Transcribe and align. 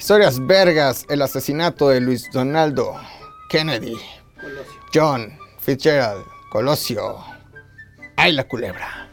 Historias 0.00 0.44
vergas, 0.46 1.04
el 1.10 1.20
asesinato 1.20 1.90
de 1.90 2.00
Luis 2.00 2.30
Donaldo 2.32 2.94
Kennedy, 3.50 3.98
John 4.94 5.30
Fitzgerald, 5.58 6.24
Colosio. 6.50 7.18
¡Ay, 8.16 8.32
la 8.32 8.48
culebra! 8.48 9.10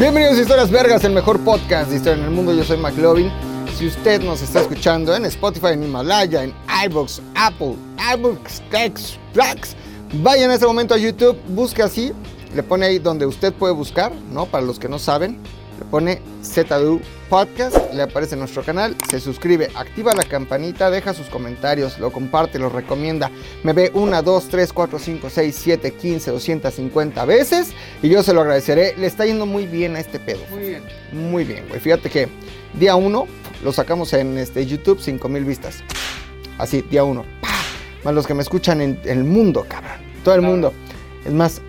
Bienvenidos 0.00 0.36
a 0.36 0.40
Historias 0.40 0.68
Vergas, 0.68 1.04
el 1.04 1.12
mejor 1.12 1.38
podcast 1.44 1.90
de 1.90 1.96
historia 1.98 2.18
en 2.18 2.24
el 2.24 2.32
mundo. 2.32 2.52
Yo 2.52 2.64
soy 2.64 2.76
McLovin. 2.76 3.30
Si 3.78 3.86
usted 3.86 4.20
nos 4.20 4.42
está 4.42 4.62
escuchando 4.62 5.14
en 5.14 5.26
Spotify, 5.26 5.74
en 5.74 5.84
Himalaya, 5.84 6.42
en 6.42 6.52
iBox, 6.86 7.22
Apple, 7.36 7.76
iBooks, 8.16 8.62
X, 8.72 9.16
Blacks, 9.32 9.76
vaya 10.24 10.46
en 10.46 10.50
este 10.50 10.66
momento 10.66 10.92
a 10.92 10.98
YouTube, 10.98 11.38
busque 11.50 11.84
así, 11.84 12.12
le 12.52 12.64
pone 12.64 12.86
ahí 12.86 12.98
donde 12.98 13.26
usted 13.26 13.52
puede 13.52 13.74
buscar, 13.74 14.10
¿no? 14.32 14.46
Para 14.46 14.64
los 14.64 14.80
que 14.80 14.88
no 14.88 14.98
saben, 14.98 15.38
le 15.78 15.84
pone 15.84 16.20
ZDU 16.42 17.00
Podcast, 17.38 17.92
le 17.92 18.00
aparece 18.00 18.34
en 18.36 18.38
nuestro 18.38 18.62
canal, 18.62 18.94
se 19.10 19.18
suscribe, 19.18 19.68
activa 19.74 20.14
la 20.14 20.22
campanita, 20.22 20.88
deja 20.88 21.12
sus 21.14 21.26
comentarios, 21.26 21.98
lo 21.98 22.12
comparte, 22.12 22.60
lo 22.60 22.68
recomienda. 22.68 23.28
Me 23.64 23.72
ve 23.72 23.90
una, 23.92 24.22
dos, 24.22 24.46
tres, 24.48 24.72
cuatro, 24.72 25.00
cinco, 25.00 25.28
seis, 25.28 25.58
siete, 25.60 25.90
quince, 25.94 26.30
250 26.30 27.24
veces 27.24 27.72
y 28.04 28.08
yo 28.08 28.22
se 28.22 28.32
lo 28.32 28.42
agradeceré. 28.42 28.94
Le 28.96 29.08
está 29.08 29.26
yendo 29.26 29.46
muy 29.46 29.66
bien 29.66 29.96
a 29.96 29.98
este 29.98 30.20
pedo. 30.20 30.42
Muy 30.48 30.60
bien. 30.60 30.82
Muy 31.10 31.42
bien, 31.42 31.64
güey. 31.68 31.80
Fíjate 31.80 32.08
que 32.08 32.28
día 32.78 32.94
uno 32.94 33.26
lo 33.64 33.72
sacamos 33.72 34.12
en 34.12 34.38
este 34.38 34.64
YouTube, 34.64 35.00
5 35.00 35.28
mil 35.28 35.44
vistas. 35.44 35.82
Así, 36.56 36.82
día 36.82 37.02
uno. 37.02 37.24
¡Pah! 37.40 37.48
Más 38.04 38.14
los 38.14 38.28
que 38.28 38.34
me 38.34 38.42
escuchan 38.42 38.80
en, 38.80 39.00
en 39.02 39.18
el 39.18 39.24
mundo, 39.24 39.66
cabrón. 39.68 39.90
Todo 40.22 40.36
el 40.36 40.40
Claro. 40.40 40.52
mundo. 40.52 40.74
Es 41.26 41.32
más, 41.32 41.60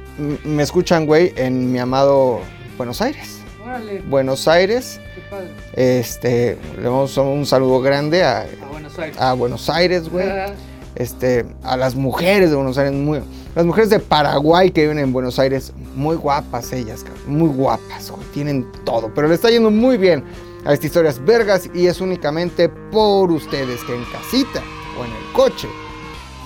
me 0.44 0.62
escuchan, 0.62 1.08
güey, 1.08 1.34
en 1.36 1.72
mi 1.72 1.80
amado 1.80 2.42
Buenos 2.78 3.02
Aires. 3.02 3.40
Órale, 3.64 4.04
Buenos 4.08 4.48
Aires. 4.48 5.00
Padre. 5.30 5.50
Este, 5.74 6.58
le 6.78 6.84
damos 6.84 7.16
un 7.18 7.46
saludo 7.46 7.82
grande 7.82 8.24
a, 8.24 8.42
A 8.42 8.68
Buenos 8.72 8.98
Aires. 9.00 9.20
a 9.20 9.34
Buenos 9.34 9.70
Aires, 9.70 10.10
güey. 10.10 10.28
Ah, 10.28 10.54
Este, 10.96 11.46
a 11.64 11.76
las 11.76 11.96
mujeres 11.96 12.50
de 12.50 12.56
Buenos 12.56 12.78
Aires, 12.78 12.94
muy, 12.94 13.22
las 13.54 13.66
mujeres 13.66 13.90
de 13.90 14.00
Paraguay 14.00 14.72
que 14.72 14.82
viven 14.82 15.00
en 15.00 15.12
Buenos 15.12 15.40
Aires, 15.40 15.74
muy 15.96 16.16
guapas 16.16 16.72
ellas, 16.72 17.06
muy 17.28 17.50
guapas, 17.50 18.12
güey, 18.12 18.26
tienen 18.34 18.66
todo, 18.86 19.12
pero 19.14 19.28
le 19.28 19.36
está 19.36 19.50
yendo 19.50 19.72
muy 19.72 19.98
bien 19.98 20.24
a 20.66 20.72
estas 20.74 20.86
historias 20.86 21.24
vergas 21.26 21.70
y 21.74 21.88
es 21.88 22.00
únicamente 22.02 22.70
por 22.70 23.30
ustedes 23.32 23.84
que 23.84 23.94
en 23.96 24.04
casita 24.06 24.62
o 25.00 25.04
en 25.06 25.12
el 25.12 25.34
coche 25.34 25.68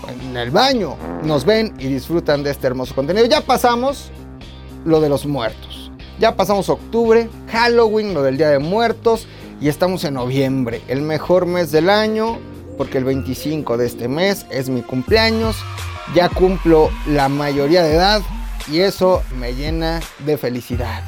o 0.05 0.09
en 0.11 0.35
el 0.35 0.49
baño 0.51 0.95
nos 1.23 1.45
ven 1.45 1.73
y 1.79 1.87
disfrutan 1.87 2.41
de 2.43 2.49
este 2.51 2.67
hermoso 2.67 2.95
contenido. 2.95 3.25
Ya 3.27 3.41
pasamos 3.41 4.11
lo 4.83 4.99
de 4.99 5.09
los 5.09 5.25
muertos. 5.25 5.88
Ya 6.19 6.35
pasamos 6.35 6.67
octubre, 6.67 7.29
Halloween, 7.49 8.13
lo 8.13 8.23
del 8.23 8.35
Día 8.35 8.49
de 8.49 8.59
Muertos 8.59 9.25
y 9.61 9.69
estamos 9.69 10.03
en 10.03 10.15
noviembre, 10.15 10.81
el 10.89 11.01
mejor 11.01 11.45
mes 11.45 11.71
del 11.71 11.89
año 11.89 12.37
porque 12.77 12.97
el 12.97 13.05
25 13.05 13.77
de 13.77 13.85
este 13.85 14.09
mes 14.09 14.45
es 14.49 14.69
mi 14.69 14.81
cumpleaños. 14.81 15.55
Ya 16.15 16.27
cumplo 16.27 16.89
la 17.07 17.29
mayoría 17.29 17.83
de 17.83 17.93
edad 17.93 18.21
y 18.69 18.79
eso 18.79 19.21
me 19.37 19.53
llena 19.53 20.01
de 20.25 20.37
felicidad. 20.37 21.03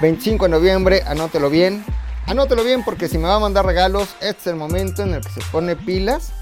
25 0.00 0.44
de 0.44 0.50
noviembre, 0.50 1.02
anótelo 1.06 1.48
bien. 1.48 1.84
Anótelo 2.26 2.62
bien 2.62 2.84
porque 2.84 3.08
si 3.08 3.16
me 3.16 3.28
va 3.28 3.36
a 3.36 3.40
mandar 3.40 3.64
regalos, 3.64 4.16
este 4.20 4.40
es 4.40 4.46
el 4.48 4.56
momento 4.56 5.02
en 5.02 5.14
el 5.14 5.22
que 5.22 5.30
se 5.30 5.40
pone 5.50 5.76
pilas. 5.76 6.32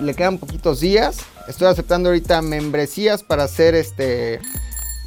Le 0.00 0.14
quedan 0.14 0.36
poquitos 0.36 0.80
días. 0.80 1.18
Estoy 1.46 1.68
aceptando 1.68 2.10
ahorita 2.10 2.42
membresías 2.42 3.22
para 3.22 3.44
hacer 3.44 3.74
este 3.74 4.40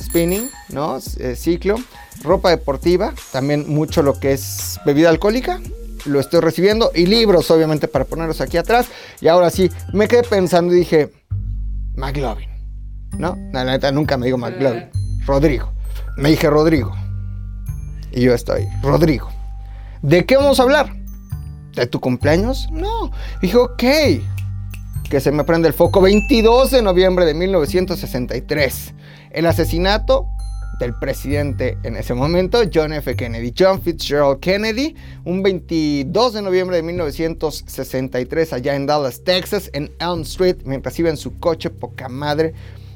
spinning, 0.02 0.50
¿no? 0.69 1.00
Eh, 1.17 1.36
ciclo. 1.36 1.75
Ropa 2.23 2.50
deportiva, 2.50 3.14
también 3.31 3.66
mucho 3.67 4.03
lo 4.03 4.19
que 4.19 4.33
es 4.33 4.80
bebida 4.86 5.09
alcohólica. 5.09 5.59
Lo 6.05 6.19
estoy 6.19 6.39
recibiendo 6.39 6.91
y 6.95 7.05
libros, 7.05 7.52
obviamente, 7.52 7.88
para 7.88 8.05
ponerlos 8.05 8.41
aquí 8.41 8.58
atrás. 8.58 8.88
Y 9.22 9.28
ahora 9.28 9.50
sí, 9.50 9.69
me 9.94 10.08
quedé 10.08 10.23
pensando 10.23 10.73
y 10.73 10.78
dije, 10.78 11.11
McLovin, 11.95 12.50
¿no? 13.17 13.38
La 13.53 13.63
neta, 13.63 13.91
nunca 13.91 14.17
me 14.17 14.25
digo 14.25 14.38
McLovin. 14.38 14.89
Rodrigo. 15.25 15.72
Me 16.18 16.29
dije 16.29 16.50
Rodrigo. 16.50 16.91
Y 18.12 18.22
yo 18.22 18.34
estoy, 18.34 18.68
Rodrigo. 18.81 19.29
¿De 20.01 20.25
qué 20.25 20.35
vamos 20.35 20.59
a 20.59 20.63
hablar? 20.63 20.94
¿De 21.75 21.88
tu 21.88 22.00
cumpleaños? 22.00 22.68
No. 22.72 23.12
Dije, 23.41 23.57
ok. 23.57 23.84
Que 25.09 25.19
se 25.19 25.31
me 25.31 25.44
prende 25.44 25.68
el 25.68 25.74
foco. 25.74 26.01
22 26.01 26.72
de 26.72 26.81
noviembre 26.81 27.25
de 27.25 27.34
1963. 27.34 28.94
El 29.31 29.45
asesinato 29.45 30.28
del 30.81 30.96
presidente 30.96 31.78
en 31.84 31.96
ese 31.96 32.14
momento, 32.16 32.59
John 32.74 32.92
F. 32.94 33.16
Kennedy. 33.16 33.53
John 33.58 33.81
Fitzgerald 33.81 34.40
Kennedy, 34.40 34.96
un 35.25 35.44
22 35.44 36.34
de 36.34 36.42
noviembre 36.42 36.78
de 36.78 36.84
1963, 36.84 38.53
allá 38.53 38.75
en 38.75 38.86
Dallas, 38.88 39.24
Texas, 39.24 39.69
en 39.74 39.92
Elm 40.00 40.22
Street, 40.22 40.58
mientras 40.66 40.97
iba 41.00 41.09
en 41.09 41.18
su 41.18 41.40
coche, 41.40 41.69
poca 41.69 42.09
madre, 42.09 42.53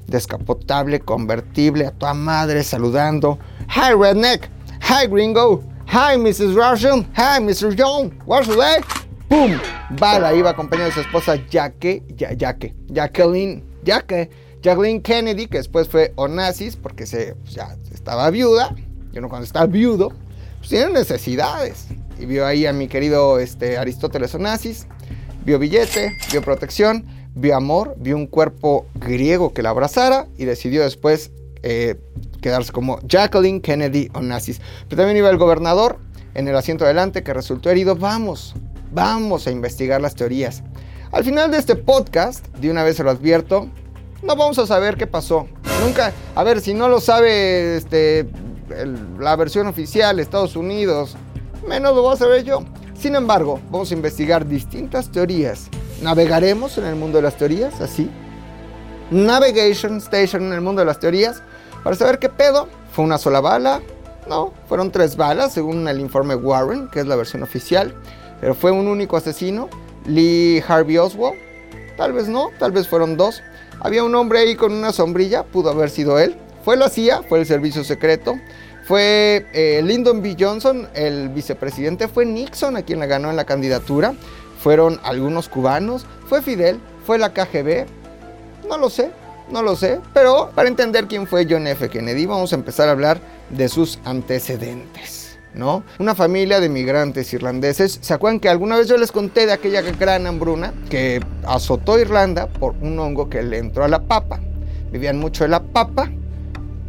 descapotable, 0.08 1.00
convertible, 1.00 1.86
a 1.86 1.92
toda 1.92 2.14
madre, 2.16 2.64
saludando. 2.64 3.38
Hi, 3.70 3.94
redneck. 3.94 4.50
Hi, 4.82 5.08
gringo. 5.08 5.64
Hi, 5.88 6.18
Mrs. 6.18 6.56
Russian. 6.56 7.06
Hi, 7.16 7.40
Mr. 7.40 7.76
John. 7.78 8.18
What's 8.26 8.48
the 8.48 8.56
day? 8.56 8.82
¡Pum! 9.30 9.52
Bala 10.00 10.34
iba 10.34 10.50
acompañado 10.52 10.90
de 10.90 10.94
su 10.96 11.02
esposa 11.02 11.36
Ya- 11.50 11.72
Jaque, 11.80 12.74
Jacqueline, 12.90 13.64
Jaque, 13.86 14.30
Jacqueline 14.66 15.04
Kennedy, 15.04 15.46
que 15.46 15.60
después 15.60 15.88
fue 15.88 16.12
Onassis 16.16 16.76
porque 16.76 17.06
se, 17.06 17.36
pues, 17.36 17.54
ya 17.54 17.78
estaba 17.94 18.28
viuda. 18.32 18.76
Y 19.14 19.20
uno 19.20 19.30
cuando 19.30 19.46
está 19.46 19.68
viudo, 19.68 20.12
pues 20.58 20.70
tiene 20.70 20.92
necesidades. 20.92 21.86
Y 22.20 22.26
vio 22.26 22.48
ahí 22.48 22.66
a 22.66 22.74
mi 22.74 22.88
querido 22.88 23.38
este, 23.38 23.78
Aristóteles 23.78 24.34
Onassis, 24.34 24.88
vio 25.46 25.60
billete, 25.60 26.18
vio 26.32 26.42
protección, 26.42 27.06
vio 27.36 27.56
amor, 27.56 27.94
vio 28.00 28.16
un 28.16 28.26
cuerpo 28.26 28.88
griego 28.96 29.54
que 29.54 29.62
la 29.62 29.70
abrazara 29.70 30.26
y 30.36 30.46
decidió 30.46 30.82
después 30.82 31.30
eh, 31.62 32.00
quedarse 32.42 32.72
como 32.72 33.00
Jacqueline 33.08 33.62
Kennedy 33.62 34.10
Onassis. 34.16 34.62
Pero 34.90 35.04
también 35.04 35.18
iba 35.18 35.30
el 35.30 35.38
gobernador 35.38 36.00
en 36.34 36.48
el 36.48 36.56
asiento 36.56 36.86
adelante 36.86 37.22
que 37.22 37.36
resultó 37.36 37.70
herido. 37.70 37.96
Vamos, 37.96 38.56
vamos 38.92 39.46
a 39.46 39.52
investigar 39.52 40.02
las 40.02 40.16
teorías. 40.16 40.64
Al 41.12 41.24
final 41.24 41.52
de 41.52 41.60
este 41.60 41.76
podcast, 41.76 42.48
de 42.56 42.72
una 42.72 42.84
vez 42.84 42.98
se 42.98 43.04
lo 43.04 43.12
advierto, 43.12 43.70
no 44.26 44.36
vamos 44.36 44.58
a 44.60 44.66
saber 44.66 44.98
qué 44.98 45.08
pasó. 45.08 45.48
Nunca, 45.84 46.14
a 46.36 46.44
ver, 46.44 46.62
si 46.62 46.74
no 46.74 46.90
lo 46.90 47.00
sabe 47.00 47.78
este, 47.78 48.28
la 49.20 49.36
versión 49.36 49.68
oficial, 49.68 50.20
Estados 50.20 50.56
Unidos, 50.56 51.16
menos 51.68 51.96
lo 51.96 52.02
voy 52.02 52.14
a 52.14 52.18
saber 52.18 52.44
yo. 52.44 52.64
Sin 52.98 53.16
embargo, 53.16 53.60
vamos 53.70 53.92
a 53.92 53.94
investigar 53.94 54.48
distintas 54.48 55.12
teorías. 55.12 55.68
Navegaremos 56.02 56.78
en 56.78 56.86
el 56.86 56.96
mundo 56.96 57.18
de 57.18 57.24
las 57.24 57.38
teorías, 57.38 57.80
así. 57.82 58.10
Navigation 59.12 59.98
Station 59.98 60.44
en 60.44 60.54
el 60.54 60.62
mundo 60.62 60.82
de 60.82 60.86
las 60.86 61.00
teorías, 61.00 61.44
para 61.84 61.96
saber 61.96 62.20
qué 62.20 62.30
pedo. 62.30 62.68
¿Fue 62.92 63.06
una 63.06 63.18
sola 63.18 63.42
bala? 63.42 63.82
No, 64.28 64.54
fueron 64.68 64.92
tres 64.92 65.16
balas, 65.18 65.54
según 65.54 65.88
el 65.88 66.00
informe 66.00 66.36
Warren, 66.36 66.88
que 66.90 67.02
es 67.02 67.06
la 67.06 67.16
versión 67.16 67.44
oficial. 67.44 67.94
Pero 68.42 68.56
fue 68.56 68.72
un 68.72 68.88
único 68.88 69.18
asesino, 69.18 69.70
Lee 70.06 70.64
Harvey 70.68 70.98
Oswald. 70.98 71.38
Tal 71.98 72.14
vez 72.14 72.28
no, 72.28 72.50
tal 72.58 72.72
vez 72.72 72.88
fueron 72.88 73.18
dos. 73.18 73.42
Había 73.80 74.04
un 74.04 74.16
hombre 74.16 74.40
ahí 74.40 74.56
con 74.56 74.74
una 74.74 74.92
sombrilla, 74.92 75.44
pudo 75.44 75.70
haber 75.70 75.90
sido 75.90 76.20
él. 76.20 76.36
Fue 76.64 76.78
la 76.78 76.90
CIA, 76.90 77.22
fue 77.24 77.40
el 77.40 77.46
servicio 77.46 77.84
secreto. 77.84 78.36
Fue 78.88 79.46
eh, 79.54 79.82
Lyndon 79.84 80.22
B. 80.22 80.36
Johnson, 80.40 80.88
el 80.94 81.30
vicepresidente. 81.30 82.08
Fue 82.08 82.26
Nixon 82.26 82.78
a 82.78 82.84
quien 82.84 83.00
la 83.00 83.06
ganó 83.06 83.30
en 83.30 83.36
la 83.36 83.46
candidatura. 83.46 84.14
Fueron 84.62 85.00
algunos 85.04 85.50
cubanos. 85.50 86.06
Fue 86.28 86.42
Fidel, 86.42 86.80
fue 87.06 87.18
la 87.18 87.34
KGB. 87.34 87.86
No 88.68 88.78
lo 88.78 88.90
sé, 88.90 89.12
no 89.52 89.62
lo 89.62 89.76
sé. 89.76 90.00
Pero 90.14 90.52
para 90.56 90.70
entender 90.70 91.06
quién 91.08 91.28
fue 91.28 91.48
John 91.50 91.68
F. 91.68 91.90
Kennedy, 91.90 92.26
vamos 92.26 92.52
a 92.54 92.56
empezar 92.56 92.88
a 92.88 92.92
hablar 92.92 93.20
de 93.50 93.70
sus 93.70 94.00
antecedentes. 94.06 95.25
¿No? 95.56 95.84
Una 96.00 96.16
familia 96.16 96.60
de 96.60 96.68
migrantes 96.68 97.32
irlandeses. 97.34 97.98
¿Se 98.02 98.14
acuerdan 98.14 98.40
que 98.40 98.50
alguna 98.50 98.78
vez 98.78 98.88
yo 98.88 98.98
les 98.98 99.12
conté 99.12 99.46
de 99.46 99.54
aquella 99.54 99.82
gran 99.82 100.28
hambruna 100.28 100.74
que 100.90 101.22
azotó 101.46 101.98
Irlanda 101.98 102.48
por 102.48 102.76
un 102.82 103.00
hongo 103.00 103.30
que 103.30 103.42
le 103.42 103.60
entró 103.60 103.86
a 103.86 103.88
la 103.88 104.04
papa? 104.04 104.40
Vivían 104.92 105.18
mucho 105.18 105.46
de 105.46 105.50
la 105.50 105.64
papa 105.64 106.12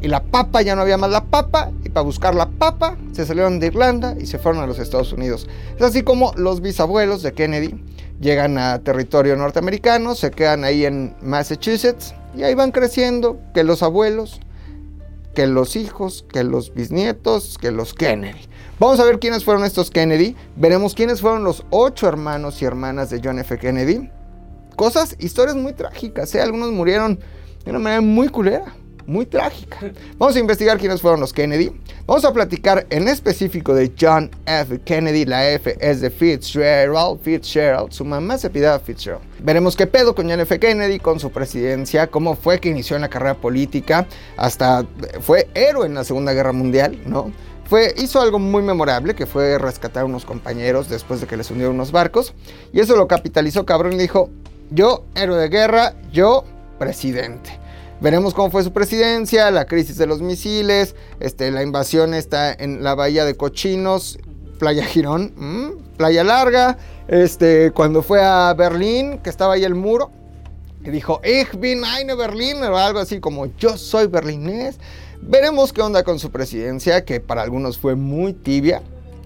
y 0.02 0.08
la 0.08 0.22
papa 0.22 0.62
ya 0.62 0.74
no 0.74 0.82
había 0.82 0.98
más 0.98 1.10
la 1.10 1.24
papa 1.24 1.70
y 1.84 1.88
para 1.88 2.04
buscar 2.04 2.34
la 2.34 2.48
papa 2.48 2.96
se 3.12 3.24
salieron 3.24 3.58
de 3.58 3.68
Irlanda 3.68 4.14
y 4.20 4.26
se 4.26 4.38
fueron 4.38 4.62
a 4.62 4.66
los 4.66 4.78
Estados 4.78 5.12
Unidos. 5.12 5.48
Es 5.76 5.82
así 5.82 6.02
como 6.02 6.32
los 6.36 6.60
bisabuelos 6.60 7.22
de 7.22 7.32
Kennedy 7.32 7.74
llegan 8.20 8.58
a 8.58 8.78
territorio 8.80 9.36
norteamericano, 9.36 10.14
se 10.14 10.30
quedan 10.30 10.64
ahí 10.64 10.84
en 10.84 11.14
Massachusetts 11.22 12.14
y 12.36 12.42
ahí 12.42 12.54
van 12.54 12.72
creciendo 12.72 13.40
que 13.54 13.64
los 13.64 13.82
abuelos, 13.82 14.40
que 15.36 15.46
los 15.46 15.76
hijos, 15.76 16.24
que 16.32 16.42
los 16.44 16.72
bisnietos, 16.72 17.58
que 17.58 17.70
los 17.70 17.92
Kennedy. 17.92 18.40
Vamos 18.80 18.98
a 19.00 19.04
ver 19.04 19.18
quiénes 19.18 19.44
fueron 19.44 19.64
estos 19.64 19.90
Kennedy, 19.90 20.34
veremos 20.56 20.94
quiénes 20.94 21.20
fueron 21.20 21.44
los 21.44 21.62
ocho 21.68 22.08
hermanos 22.08 22.62
y 22.62 22.64
hermanas 22.64 23.10
de 23.10 23.20
John 23.22 23.38
F. 23.38 23.58
Kennedy. 23.58 24.10
Cosas, 24.76 25.14
historias 25.18 25.54
muy 25.54 25.74
trágicas, 25.74 26.34
¿eh? 26.34 26.40
algunos 26.40 26.72
murieron 26.72 27.20
de 27.64 27.70
una 27.70 27.78
manera 27.78 28.00
muy 28.00 28.30
culera 28.30 28.74
muy 29.06 29.26
trágica. 29.26 29.78
Vamos 30.18 30.36
a 30.36 30.40
investigar 30.40 30.78
quiénes 30.78 31.00
fueron 31.00 31.20
los 31.20 31.32
Kennedy. 31.32 31.72
Vamos 32.06 32.24
a 32.24 32.32
platicar 32.32 32.86
en 32.90 33.08
específico 33.08 33.74
de 33.74 33.92
John 33.98 34.30
F. 34.46 34.80
Kennedy. 34.80 35.24
La 35.24 35.48
F 35.50 35.76
es 35.80 36.00
de 36.00 36.10
Fitzgerald. 36.10 37.20
Fitzgerald, 37.20 37.92
su 37.92 38.04
mamá 38.04 38.38
se 38.38 38.50
pidaba 38.50 38.78
Fitzgerald. 38.78 39.22
Veremos 39.40 39.76
qué 39.76 39.86
pedo 39.86 40.14
con 40.14 40.28
John 40.28 40.40
F. 40.40 40.58
Kennedy, 40.58 40.98
con 40.98 41.20
su 41.20 41.30
presidencia, 41.30 42.06
cómo 42.08 42.36
fue 42.36 42.60
que 42.60 42.68
inició 42.68 42.96
en 42.96 43.02
la 43.02 43.08
carrera 43.08 43.34
política, 43.34 44.06
hasta 44.36 44.86
fue 45.20 45.48
héroe 45.54 45.86
en 45.86 45.94
la 45.94 46.04
Segunda 46.04 46.32
Guerra 46.32 46.52
Mundial, 46.52 46.98
¿no? 47.06 47.32
Fue, 47.68 47.92
hizo 47.98 48.20
algo 48.20 48.38
muy 48.38 48.62
memorable, 48.62 49.14
que 49.14 49.26
fue 49.26 49.58
rescatar 49.58 50.02
a 50.02 50.06
unos 50.06 50.24
compañeros 50.24 50.88
después 50.88 51.20
de 51.20 51.26
que 51.26 51.36
les 51.36 51.50
hundieron 51.50 51.74
unos 51.74 51.90
barcos. 51.90 52.32
Y 52.72 52.78
eso 52.78 52.94
lo 52.96 53.08
capitalizó 53.08 53.66
cabrón 53.66 53.94
y 53.94 53.98
dijo, 53.98 54.30
yo, 54.70 55.04
héroe 55.16 55.36
de 55.36 55.48
guerra, 55.48 55.94
yo, 56.12 56.44
presidente. 56.78 57.58
Veremos 58.00 58.34
cómo 58.34 58.50
fue 58.50 58.62
su 58.62 58.72
presidencia, 58.72 59.50
la 59.50 59.64
crisis 59.64 59.96
de 59.96 60.06
los 60.06 60.20
misiles, 60.20 60.94
este, 61.18 61.50
la 61.50 61.62
invasión 61.62 62.12
está 62.12 62.52
en 62.52 62.84
la 62.84 62.94
bahía 62.94 63.24
de 63.24 63.36
Cochinos, 63.36 64.18
Playa 64.58 64.84
Girón, 64.84 65.32
Playa 65.96 66.22
Larga, 66.22 66.76
este, 67.08 67.70
cuando 67.72 68.02
fue 68.02 68.22
a 68.22 68.52
Berlín, 68.52 69.18
que 69.18 69.30
estaba 69.30 69.54
ahí 69.54 69.64
el 69.64 69.74
muro, 69.74 70.10
y 70.84 70.90
dijo, 70.90 71.20
Ich 71.24 71.58
bin 71.58 71.84
eine 71.84 72.14
Berlin, 72.14 72.62
o 72.62 72.76
algo 72.76 72.98
así 72.98 73.18
como, 73.18 73.46
yo 73.56 73.76
soy 73.76 74.06
berlinés. 74.06 74.78
Veremos 75.20 75.72
qué 75.72 75.82
onda 75.82 76.04
con 76.04 76.18
su 76.18 76.30
presidencia, 76.30 77.04
que 77.04 77.20
para 77.20 77.42
algunos 77.42 77.78
fue 77.78 77.96
muy 77.96 78.34
tibia 78.34 78.82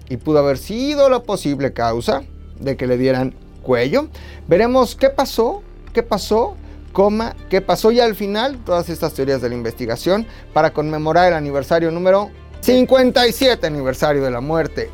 y 0.09 0.17
pudo 0.17 0.39
haber 0.39 0.57
sido 0.57 1.09
la 1.09 1.21
posible 1.23 1.73
causa 1.73 2.23
de 2.59 2.77
que 2.77 2.87
le 2.87 2.97
dieran 2.97 3.35
cuello. 3.61 4.07
Veremos 4.47 4.95
qué 4.95 5.09
pasó, 5.09 5.61
qué 5.93 6.01
pasó, 6.01 6.55
coma, 6.91 7.35
qué 7.49 7.61
pasó 7.61 7.91
y 7.91 7.99
al 7.99 8.15
final 8.15 8.57
todas 8.65 8.89
estas 8.89 9.13
teorías 9.13 9.41
de 9.41 9.49
la 9.49 9.55
investigación 9.55 10.25
para 10.53 10.71
conmemorar 10.71 11.29
el 11.29 11.33
aniversario 11.33 11.91
número 11.91 12.29
57 12.61 13.65
aniversario 13.65 14.23
de 14.23 14.31
la 14.31 14.41
muerte 14.41 14.89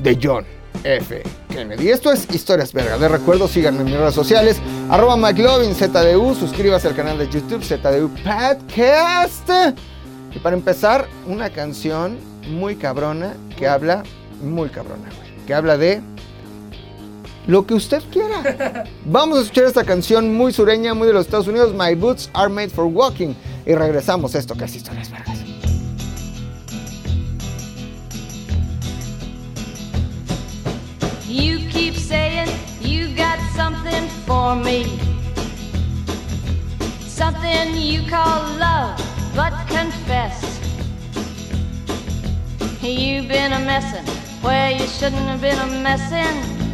de 0.00 0.18
John 0.20 0.44
F. 0.84 1.22
Kennedy. 1.48 1.90
Esto 1.90 2.12
es 2.12 2.26
Historias 2.34 2.72
Vergas. 2.72 3.00
Les 3.00 3.10
recuerdo, 3.10 3.46
síganme 3.46 3.80
en 3.80 3.84
mis 3.86 3.96
redes 3.96 4.14
sociales, 4.14 4.60
arroba 4.90 5.16
McLovin, 5.16 5.74
ZDU, 5.74 6.34
suscríbase 6.34 6.88
al 6.88 6.96
canal 6.96 7.18
de 7.18 7.28
YouTube 7.28 7.62
ZDU 7.62 8.08
Podcast. 8.24 9.48
Y 10.34 10.38
para 10.38 10.56
empezar, 10.56 11.06
una 11.26 11.50
canción 11.50 12.18
muy 12.48 12.76
cabrona 12.76 13.34
que 13.56 13.68
habla, 13.68 14.02
muy 14.42 14.70
cabrona, 14.70 15.08
que 15.46 15.54
habla 15.54 15.76
de 15.76 16.00
lo 17.46 17.66
que 17.66 17.74
usted 17.74 18.02
quiera. 18.10 18.84
Vamos 19.04 19.38
a 19.38 19.42
escuchar 19.42 19.64
esta 19.64 19.84
canción 19.84 20.34
muy 20.34 20.52
sureña, 20.52 20.94
muy 20.94 21.08
de 21.08 21.14
los 21.14 21.26
Estados 21.26 21.48
Unidos, 21.48 21.74
My 21.74 21.94
Boots 21.94 22.30
Are 22.32 22.48
Made 22.48 22.70
for 22.70 22.84
Walking. 22.86 23.34
Y 23.66 23.74
regresamos 23.74 24.34
a 24.34 24.38
esto 24.38 24.54
que 24.54 24.64
es 24.64 24.74
Historias 24.74 25.10
Vergas. 25.10 25.38
You 31.28 31.60
keep 31.70 31.94
saying 31.94 32.48
you 32.82 33.08
got 33.16 33.38
something 33.56 34.06
for 34.26 34.54
me. 34.54 34.84
Something 37.06 37.74
you 37.74 38.02
call 38.08 38.42
love, 38.58 39.00
but 39.34 39.52
confess. 39.68 40.60
You've 42.82 43.28
been 43.28 43.52
a 43.52 43.60
messin' 43.60 44.04
where 44.42 44.72
you 44.72 44.86
shouldn't 44.86 45.22
have 45.28 45.40
been 45.40 45.58
a 45.58 45.82
messin'. 45.82 46.71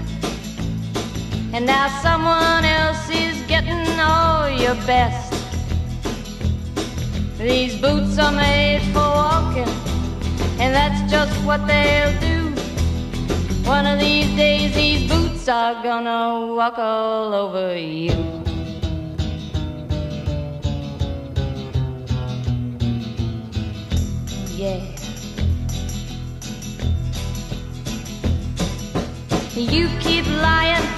And 1.54 1.64
now 1.64 1.88
someone 2.02 2.64
else 2.64 3.08
is 3.08 3.40
getting 3.46 3.98
all 3.98 4.48
your 4.50 4.74
best. 4.86 5.32
These 7.38 7.80
boots 7.80 8.18
are 8.18 8.32
made 8.32 8.82
for 8.92 8.98
walking, 8.98 9.68
and 10.60 10.74
that's 10.74 11.10
just 11.10 11.32
what 11.46 11.66
they'll 11.66 12.20
do. 12.20 12.50
One 13.66 13.86
of 13.86 13.98
these 13.98 14.34
days, 14.36 14.74
these 14.74 15.10
boots 15.10 15.48
are 15.48 15.82
gonna 15.82 16.54
walk 16.54 16.78
all 16.78 17.32
over 17.32 17.76
you. 17.76 18.12
Yeah. 24.56 24.84
You 29.54 29.88
keep 30.00 30.26
lying 30.26 30.97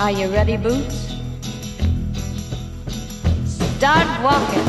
Are 0.00 0.12
you 0.12 0.30
ready, 0.30 0.56
Boots? 0.56 1.08
Start 3.44 4.06
walking. 4.22 4.62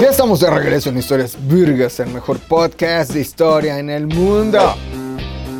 Ya 0.00 0.10
estamos 0.10 0.38
de 0.38 0.48
regreso 0.48 0.90
en 0.90 0.98
Historias 0.98 1.36
Virgas, 1.48 1.98
el 1.98 2.10
mejor 2.10 2.38
podcast 2.38 3.10
de 3.12 3.22
historia 3.22 3.80
en 3.80 3.90
el 3.90 4.06
mundo. 4.06 4.76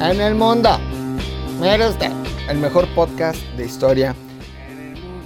En 0.01 0.21
el 0.21 0.37
mundo. 0.37 0.79
Mira 1.61 1.89
usted, 1.89 2.13
el 2.49 2.59
mejor 2.59 2.87
podcast 2.95 3.43
de 3.57 3.67
historia 3.67 4.15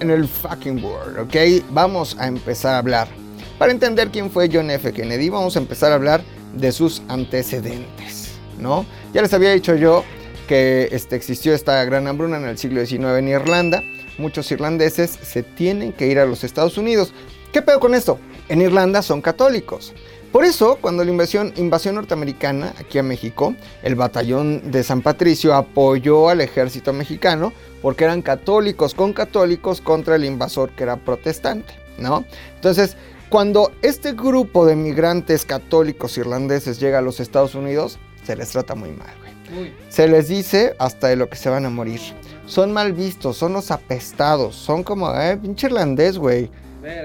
en 0.01 0.11
el 0.11 0.27
fucking 0.27 0.83
world, 0.83 1.19
¿ok? 1.19 1.67
Vamos 1.71 2.17
a 2.19 2.29
empezar 2.29 2.77
a 2.77 2.79
hablar. 2.79 3.20
Para 3.61 3.73
entender 3.73 4.09
quién 4.09 4.31
fue 4.31 4.49
John 4.51 4.71
F. 4.71 4.91
Kennedy, 4.91 5.29
vamos 5.29 5.55
a 5.55 5.59
empezar 5.59 5.93
a 5.93 5.97
hablar 5.97 6.23
de 6.55 6.73
sus 6.73 7.03
antecedentes, 7.09 8.31
¿no? 8.59 8.87
Ya 9.13 9.21
les 9.21 9.35
había 9.35 9.53
dicho 9.53 9.77
yo 9.77 10.03
que 10.49 10.89
este, 10.93 11.15
existió 11.15 11.53
esta 11.53 11.85
gran 11.85 12.07
hambruna 12.07 12.39
en 12.39 12.47
el 12.47 12.57
siglo 12.57 12.81
XIX 12.87 13.19
en 13.19 13.29
Irlanda. 13.29 13.83
Muchos 14.17 14.51
irlandeses 14.51 15.11
se 15.11 15.43
tienen 15.43 15.93
que 15.93 16.07
ir 16.07 16.19
a 16.19 16.25
los 16.25 16.43
Estados 16.43 16.79
Unidos. 16.79 17.13
¿Qué 17.53 17.61
pedo 17.61 17.81
con 17.81 17.95
esto? 17.95 18.19
En 18.49 18.63
Irlanda 18.63 19.03
son 19.03 19.21
católicos. 19.21 19.93
Por 20.33 20.47
eso, 20.47 20.79
cuando 20.81 21.05
la 21.05 21.11
invasión, 21.11 21.53
invasión 21.57 21.97
norteamericana 21.97 22.73
aquí 22.79 22.97
a 22.97 23.03
México, 23.03 23.55
el 23.83 23.95
batallón 23.95 24.71
de 24.71 24.83
San 24.83 25.03
Patricio 25.03 25.53
apoyó 25.55 26.31
al 26.31 26.41
ejército 26.41 26.95
mexicano 26.95 27.53
porque 27.83 28.05
eran 28.05 28.23
católicos 28.23 28.95
con 28.95 29.13
católicos 29.13 29.83
contra 29.83 30.17
el 30.17 30.25
invasor 30.25 30.71
que 30.71 30.85
era 30.85 30.97
protestante, 30.97 31.75
¿no? 31.99 32.25
Entonces, 32.55 32.97
cuando 33.31 33.71
este 33.83 34.13
grupo 34.13 34.67
de 34.67 34.75
migrantes 34.75 35.45
católicos 35.45 36.19
irlandeses 36.19 36.81
llega 36.81 36.99
a 36.99 37.03
los 37.03 37.21
Estados 37.21 37.55
Unidos, 37.55 37.99
se 38.25 38.37
les 38.37 38.51
trata 38.51 38.75
muy 38.75 38.91
mal, 38.91 39.15
güey. 39.21 39.73
Se 39.89 40.09
les 40.09 40.29
dice 40.29 40.75
hasta 40.79 41.09
de 41.09 41.17
lo 41.17 41.31
que 41.31 41.37
se 41.37 41.49
van 41.49 41.65
a 41.65 41.71
morir. 41.71 42.01
Son 42.47 42.73
mal 42.73 42.93
vistos, 42.93 43.37
son 43.37 43.53
los 43.53 43.71
apestados, 43.71 44.57
son 44.57 44.83
como, 44.83 45.15
eh, 45.15 45.37
pinche 45.37 45.69
irlandés, 45.69 46.19
güey. 46.19 46.51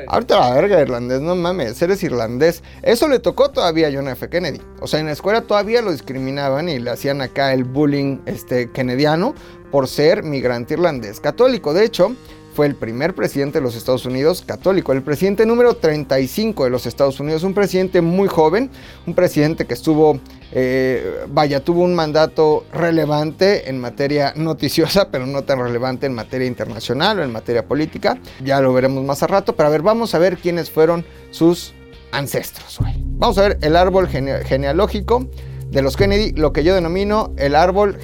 Ahorita 0.08 0.40
la 0.40 0.54
verga, 0.54 0.82
irlandés, 0.82 1.22
no 1.22 1.36
mames, 1.36 1.80
eres 1.82 2.02
irlandés. 2.02 2.64
Eso 2.82 3.08
le 3.08 3.20
tocó 3.20 3.52
todavía 3.52 3.90
a 3.90 3.92
John 3.94 4.08
F. 4.08 4.30
Kennedy. 4.30 4.62
O 4.80 4.88
sea, 4.88 5.00
en 5.00 5.08
la 5.08 5.12
escuela 5.12 5.42
todavía 5.42 5.82
lo 5.82 5.92
discriminaban 5.92 6.70
y 6.70 6.80
le 6.80 6.90
hacían 6.90 7.22
acá 7.22 7.54
el 7.54 7.66
bullying 7.66 8.20
este, 8.26 8.72
kennediano 8.72 9.36
por 9.72 9.88
ser 9.88 10.24
migrante 10.24 10.76
irlandés 10.76 11.20
católico. 11.20 11.74
De 11.74 11.84
hecho, 11.84 12.16
fue 12.56 12.68
el 12.68 12.76
primer 12.76 13.14
presidente 13.14 13.60
de 13.60 13.64
los 13.64 13.76
Estados 13.76 14.06
Unidos 14.06 14.42
católico, 14.46 14.94
el 14.94 15.04
presidente 15.04 15.46
número 15.46 15.76
35 15.76 16.64
de 16.64 16.70
los 16.70 16.86
Estados 16.86 17.20
Unidos, 17.20 17.44
un 17.44 17.54
presidente 17.54 18.00
muy 18.00 18.30
joven, 18.30 18.72
un 19.06 19.14
presidente 19.14 19.66
que 19.66 19.74
estuvo, 19.74 20.22
eh, 20.54 21.26
vaya, 21.28 21.60
tuvo 21.60 21.82
un 21.82 21.94
mandato 21.94 22.66
relevante 22.72 23.70
en 23.70 23.82
materia 23.82 24.32
noticiosa, 24.38 25.10
pero 25.12 25.26
no 25.26 25.44
tan 25.44 25.60
relevante 25.60 26.06
en 26.06 26.14
materia 26.14 26.48
internacional 26.48 27.20
o 27.20 27.24
en 27.24 27.32
materia 27.34 27.68
política. 27.68 28.18
Ya 28.42 28.62
lo 28.62 28.72
veremos 28.72 29.04
más 29.04 29.22
a 29.22 29.28
rato, 29.28 29.54
pero 29.54 29.68
a 29.68 29.72
ver, 29.72 29.82
vamos 29.82 30.16
a 30.16 30.20
ver 30.20 30.38
quiénes 30.38 30.72
fueron 30.72 31.06
sus 31.32 31.74
ancestros. 32.14 32.80
Vamos 33.18 33.38
a 33.38 33.50
ver 33.50 33.58
el 33.62 33.76
árbol 33.76 34.08
genealógico 34.08 35.28
de 35.72 35.82
los 35.82 35.98
Kennedy, 35.98 36.32
lo 36.32 36.54
que 36.54 36.64
yo 36.64 36.74
denomino 36.74 37.34
el 37.36 37.54
árbol 37.54 37.98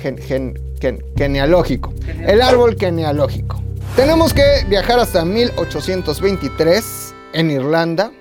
genealógico. 1.16 1.94
El 2.28 2.42
árbol 2.42 2.76
genealógico. 2.78 3.62
Tenemos 3.96 4.34
que 4.34 4.66
viajar 4.68 5.00
hasta 5.00 5.26
1823 5.26 7.14
en 7.34 7.52
Irlanda. 7.52 8.12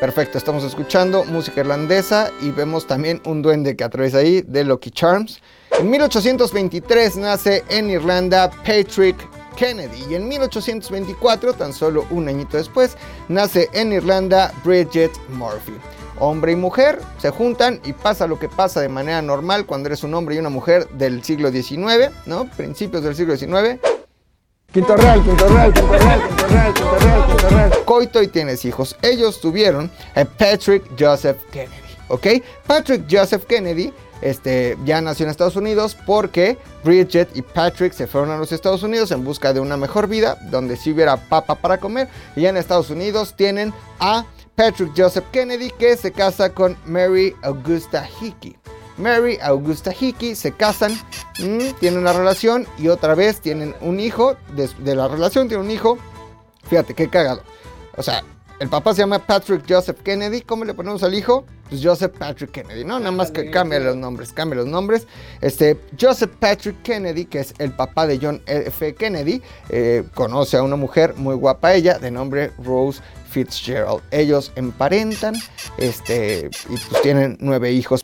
Perfecto, 0.00 0.38
estamos 0.38 0.64
escuchando 0.64 1.24
música 1.24 1.60
irlandesa 1.60 2.30
y 2.40 2.50
vemos 2.50 2.86
también 2.86 3.22
un 3.24 3.40
duende 3.40 3.76
que 3.76 3.84
atraviesa 3.84 4.18
ahí 4.18 4.42
de 4.42 4.64
Lucky 4.64 4.90
Charms. 4.90 5.40
En 5.78 5.88
1823 5.88 7.16
nace 7.16 7.64
en 7.68 7.90
Irlanda 7.90 8.50
Patrick 8.50 9.16
Kennedy 9.56 10.04
y 10.10 10.14
en 10.16 10.26
1824, 10.28 11.54
tan 11.54 11.72
solo 11.72 12.04
un 12.10 12.28
añito 12.28 12.56
después, 12.56 12.96
nace 13.28 13.68
en 13.72 13.92
Irlanda 13.92 14.52
Bridget 14.64 15.12
Murphy. 15.28 15.74
Hombre 16.18 16.52
y 16.52 16.56
mujer 16.56 17.00
se 17.18 17.30
juntan 17.30 17.80
y 17.84 17.92
pasa 17.92 18.26
lo 18.26 18.38
que 18.40 18.48
pasa 18.48 18.80
de 18.80 18.88
manera 18.88 19.22
normal 19.22 19.64
cuando 19.64 19.88
eres 19.88 20.02
un 20.02 20.14
hombre 20.14 20.34
y 20.34 20.38
una 20.38 20.48
mujer 20.48 20.88
del 20.90 21.22
siglo 21.22 21.52
XIX, 21.52 22.10
¿no? 22.26 22.50
Principios 22.56 23.04
del 23.04 23.14
siglo 23.14 23.36
XIX. 23.36 23.80
Quinto 24.70 24.94
real, 24.96 25.22
quinto 25.22 25.48
real, 25.48 25.72
quinto 25.72 25.92
real, 25.92 26.20
quinto 26.28 26.46
real, 26.46 27.26
quinto 27.26 27.48
real. 27.48 27.84
Coito 27.86 28.22
y 28.22 28.28
tienes 28.28 28.66
hijos. 28.66 28.96
Ellos 29.00 29.40
tuvieron 29.40 29.90
a 30.14 30.26
Patrick 30.26 30.84
Joseph 30.98 31.38
Kennedy, 31.50 31.96
¿ok? 32.08 32.26
Patrick 32.66 33.06
Joseph 33.10 33.46
Kennedy 33.46 33.94
este, 34.20 34.76
ya 34.84 35.00
nació 35.00 35.24
en 35.24 35.30
Estados 35.30 35.56
Unidos 35.56 35.96
porque 36.04 36.58
Bridget 36.84 37.34
y 37.34 37.40
Patrick 37.40 37.94
se 37.94 38.06
fueron 38.06 38.30
a 38.30 38.36
los 38.36 38.52
Estados 38.52 38.82
Unidos 38.82 39.10
en 39.10 39.24
busca 39.24 39.54
de 39.54 39.60
una 39.60 39.78
mejor 39.78 40.06
vida, 40.06 40.36
donde 40.50 40.76
sí 40.76 40.92
hubiera 40.92 41.16
papa 41.16 41.54
para 41.54 41.78
comer. 41.78 42.08
Y 42.36 42.42
ya 42.42 42.50
en 42.50 42.58
Estados 42.58 42.90
Unidos 42.90 43.34
tienen 43.34 43.72
a 44.00 44.26
Patrick 44.54 44.92
Joseph 44.94 45.24
Kennedy 45.32 45.70
que 45.78 45.96
se 45.96 46.12
casa 46.12 46.52
con 46.52 46.76
Mary 46.84 47.34
Augusta 47.40 48.06
Hickey. 48.20 48.58
Mary, 48.98 49.38
Augusta 49.40 49.92
Hickey 49.98 50.34
se 50.34 50.52
casan, 50.52 50.92
mm, 51.38 51.74
tienen 51.80 52.00
una 52.00 52.12
relación 52.12 52.66
y 52.78 52.88
otra 52.88 53.14
vez 53.14 53.40
tienen 53.40 53.74
un 53.80 54.00
hijo. 54.00 54.36
De, 54.54 54.94
la 54.94 55.08
relación 55.08 55.48
tienen 55.48 55.66
un 55.66 55.72
hijo. 55.72 55.98
Fíjate, 56.64 56.94
qué 56.94 57.08
cagado. 57.08 57.42
O 57.96 58.02
sea, 58.02 58.22
el 58.60 58.68
papá 58.68 58.92
se 58.92 59.02
llama 59.02 59.18
Patrick 59.20 59.62
Joseph 59.68 60.02
Kennedy. 60.02 60.40
¿Cómo 60.40 60.64
le 60.64 60.74
ponemos 60.74 61.02
al 61.02 61.14
hijo? 61.14 61.44
Pues 61.68 61.84
Joseph 61.84 62.12
Patrick 62.18 62.50
Kennedy, 62.50 62.84
¿no? 62.84 62.98
Nada 62.98 63.12
más 63.12 63.30
que 63.30 63.50
cambia 63.50 63.78
los 63.78 63.96
nombres, 63.96 64.32
cambia 64.32 64.56
los 64.56 64.66
nombres. 64.66 65.06
Este, 65.40 65.78
Joseph 66.00 66.32
Patrick 66.40 66.82
Kennedy, 66.82 67.26
que 67.26 67.40
es 67.40 67.54
el 67.58 67.72
papá 67.72 68.06
de 68.06 68.18
John 68.20 68.42
F. 68.46 68.94
Kennedy, 68.94 69.42
eh, 69.68 70.04
conoce 70.14 70.56
a 70.56 70.62
una 70.62 70.76
mujer 70.76 71.14
muy 71.16 71.36
guapa 71.36 71.74
ella, 71.74 71.98
de 71.98 72.10
nombre 72.10 72.52
Rose 72.58 73.00
Fitzgerald. 73.30 74.02
Ellos 74.10 74.50
emparentan 74.56 75.34
este, 75.76 76.50
y 76.68 76.76
pues 76.76 77.02
tienen 77.02 77.36
nueve 77.40 77.70
hijos. 77.70 78.02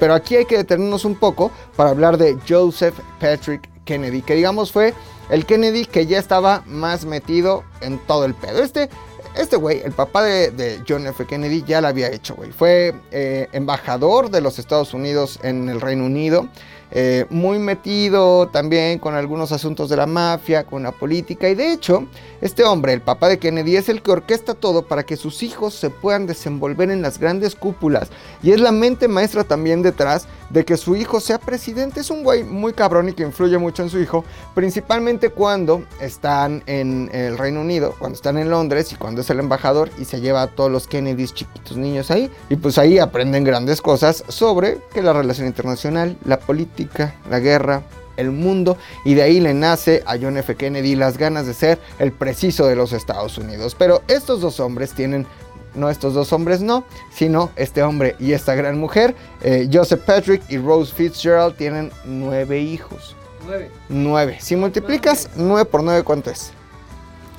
Pero 0.00 0.14
aquí 0.14 0.36
hay 0.36 0.46
que 0.46 0.56
detenernos 0.56 1.04
un 1.04 1.14
poco 1.14 1.52
para 1.76 1.90
hablar 1.90 2.16
de 2.16 2.36
Joseph 2.48 2.98
Patrick 3.20 3.71
Kennedy, 3.84 4.22
que 4.22 4.34
digamos 4.34 4.72
fue 4.72 4.94
el 5.30 5.46
Kennedy 5.46 5.86
que 5.86 6.06
ya 6.06 6.18
estaba 6.18 6.62
más 6.66 7.04
metido 7.04 7.64
en 7.80 7.98
todo 7.98 8.24
el 8.24 8.34
pedo. 8.34 8.62
Este, 8.62 8.88
este 9.36 9.56
güey, 9.56 9.80
el 9.82 9.92
papá 9.92 10.22
de, 10.22 10.82
John 10.86 11.06
F. 11.06 11.24
Kennedy, 11.26 11.64
ya 11.66 11.80
lo 11.80 11.88
había 11.88 12.10
hecho, 12.10 12.34
güey. 12.34 12.52
Fue 12.52 12.94
eh, 13.10 13.48
embajador 13.52 14.30
de 14.30 14.40
los 14.40 14.58
Estados 14.58 14.92
Unidos 14.94 15.38
en 15.42 15.68
el 15.68 15.80
Reino 15.80 16.04
Unido. 16.04 16.48
Eh, 16.94 17.24
muy 17.30 17.58
metido 17.58 18.48
también 18.48 18.98
con 18.98 19.14
algunos 19.14 19.50
asuntos 19.50 19.88
de 19.88 19.96
la 19.96 20.04
mafia, 20.04 20.64
con 20.64 20.82
la 20.82 20.92
política 20.92 21.48
y 21.48 21.54
de 21.54 21.72
hecho 21.72 22.06
este 22.42 22.64
hombre, 22.64 22.92
el 22.92 23.00
papá 23.00 23.30
de 23.30 23.38
Kennedy, 23.38 23.76
es 23.76 23.88
el 23.88 24.02
que 24.02 24.10
orquesta 24.10 24.52
todo 24.52 24.82
para 24.82 25.02
que 25.02 25.16
sus 25.16 25.42
hijos 25.42 25.72
se 25.72 25.88
puedan 25.88 26.26
desenvolver 26.26 26.90
en 26.90 27.00
las 27.00 27.18
grandes 27.18 27.54
cúpulas 27.54 28.10
y 28.42 28.52
es 28.52 28.60
la 28.60 28.72
mente 28.72 29.08
maestra 29.08 29.44
también 29.44 29.80
detrás 29.80 30.28
de 30.52 30.64
que 30.64 30.76
su 30.76 30.96
hijo 30.96 31.20
sea 31.20 31.38
presidente. 31.38 32.00
Es 32.00 32.10
un 32.10 32.22
güey 32.22 32.44
muy 32.44 32.72
cabrón 32.72 33.08
y 33.08 33.12
que 33.12 33.22
influye 33.22 33.58
mucho 33.58 33.82
en 33.82 33.90
su 33.90 33.98
hijo, 33.98 34.24
principalmente 34.54 35.30
cuando 35.30 35.84
están 36.00 36.62
en 36.66 37.10
el 37.12 37.38
Reino 37.38 37.60
Unido, 37.60 37.94
cuando 37.98 38.16
están 38.16 38.38
en 38.38 38.50
Londres 38.50 38.92
y 38.92 38.96
cuando 38.96 39.22
es 39.22 39.30
el 39.30 39.40
embajador 39.40 39.90
y 39.98 40.04
se 40.04 40.20
lleva 40.20 40.42
a 40.42 40.46
todos 40.48 40.70
los 40.70 40.86
Kennedys 40.86 41.34
chiquitos 41.34 41.76
niños 41.76 42.10
ahí 42.10 42.30
y 42.48 42.56
pues 42.56 42.78
ahí 42.78 42.98
aprenden 42.98 43.44
grandes 43.44 43.80
cosas 43.80 44.24
sobre 44.28 44.78
que 44.92 45.02
la 45.02 45.12
relación 45.12 45.46
internacional, 45.46 46.16
la 46.24 46.38
política, 46.38 47.14
la 47.30 47.40
guerra, 47.40 47.82
el 48.16 48.30
mundo 48.30 48.76
y 49.04 49.14
de 49.14 49.22
ahí 49.22 49.40
le 49.40 49.54
nace 49.54 50.02
a 50.06 50.16
John 50.20 50.36
F. 50.36 50.54
Kennedy 50.54 50.94
las 50.96 51.18
ganas 51.18 51.46
de 51.46 51.54
ser 51.54 51.78
el 51.98 52.12
preciso 52.12 52.66
de 52.66 52.76
los 52.76 52.92
Estados 52.92 53.38
Unidos. 53.38 53.74
Pero 53.78 54.02
estos 54.08 54.40
dos 54.40 54.60
hombres 54.60 54.92
tienen, 54.92 55.26
no 55.74 55.90
estos 55.90 56.14
dos 56.14 56.32
hombres 56.32 56.60
no, 56.60 56.84
sino 57.12 57.50
este 57.56 57.82
hombre 57.82 58.16
y 58.18 58.32
esta 58.32 58.54
gran 58.54 58.78
mujer, 58.78 59.14
eh, 59.42 59.68
Joseph 59.72 60.02
Patrick 60.04 60.42
y 60.48 60.58
Rose 60.58 60.92
Fitzgerald 60.94 61.56
tienen 61.56 61.90
nueve 62.04 62.60
hijos. 62.60 63.16
Nueve. 63.46 63.70
Nueve. 63.88 64.38
Si 64.40 64.56
multiplicas 64.56 65.30
nueve 65.36 65.64
por 65.64 65.82
nueve, 65.82 66.02
¿cuánto 66.02 66.30
es? 66.30 66.52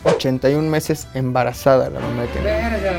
81 0.03 0.69
meses 0.69 1.07
embarazada 1.13 1.89
la 1.89 1.99
mamá 1.99 2.23
de 2.23 2.27
Kennedy. 2.29 2.97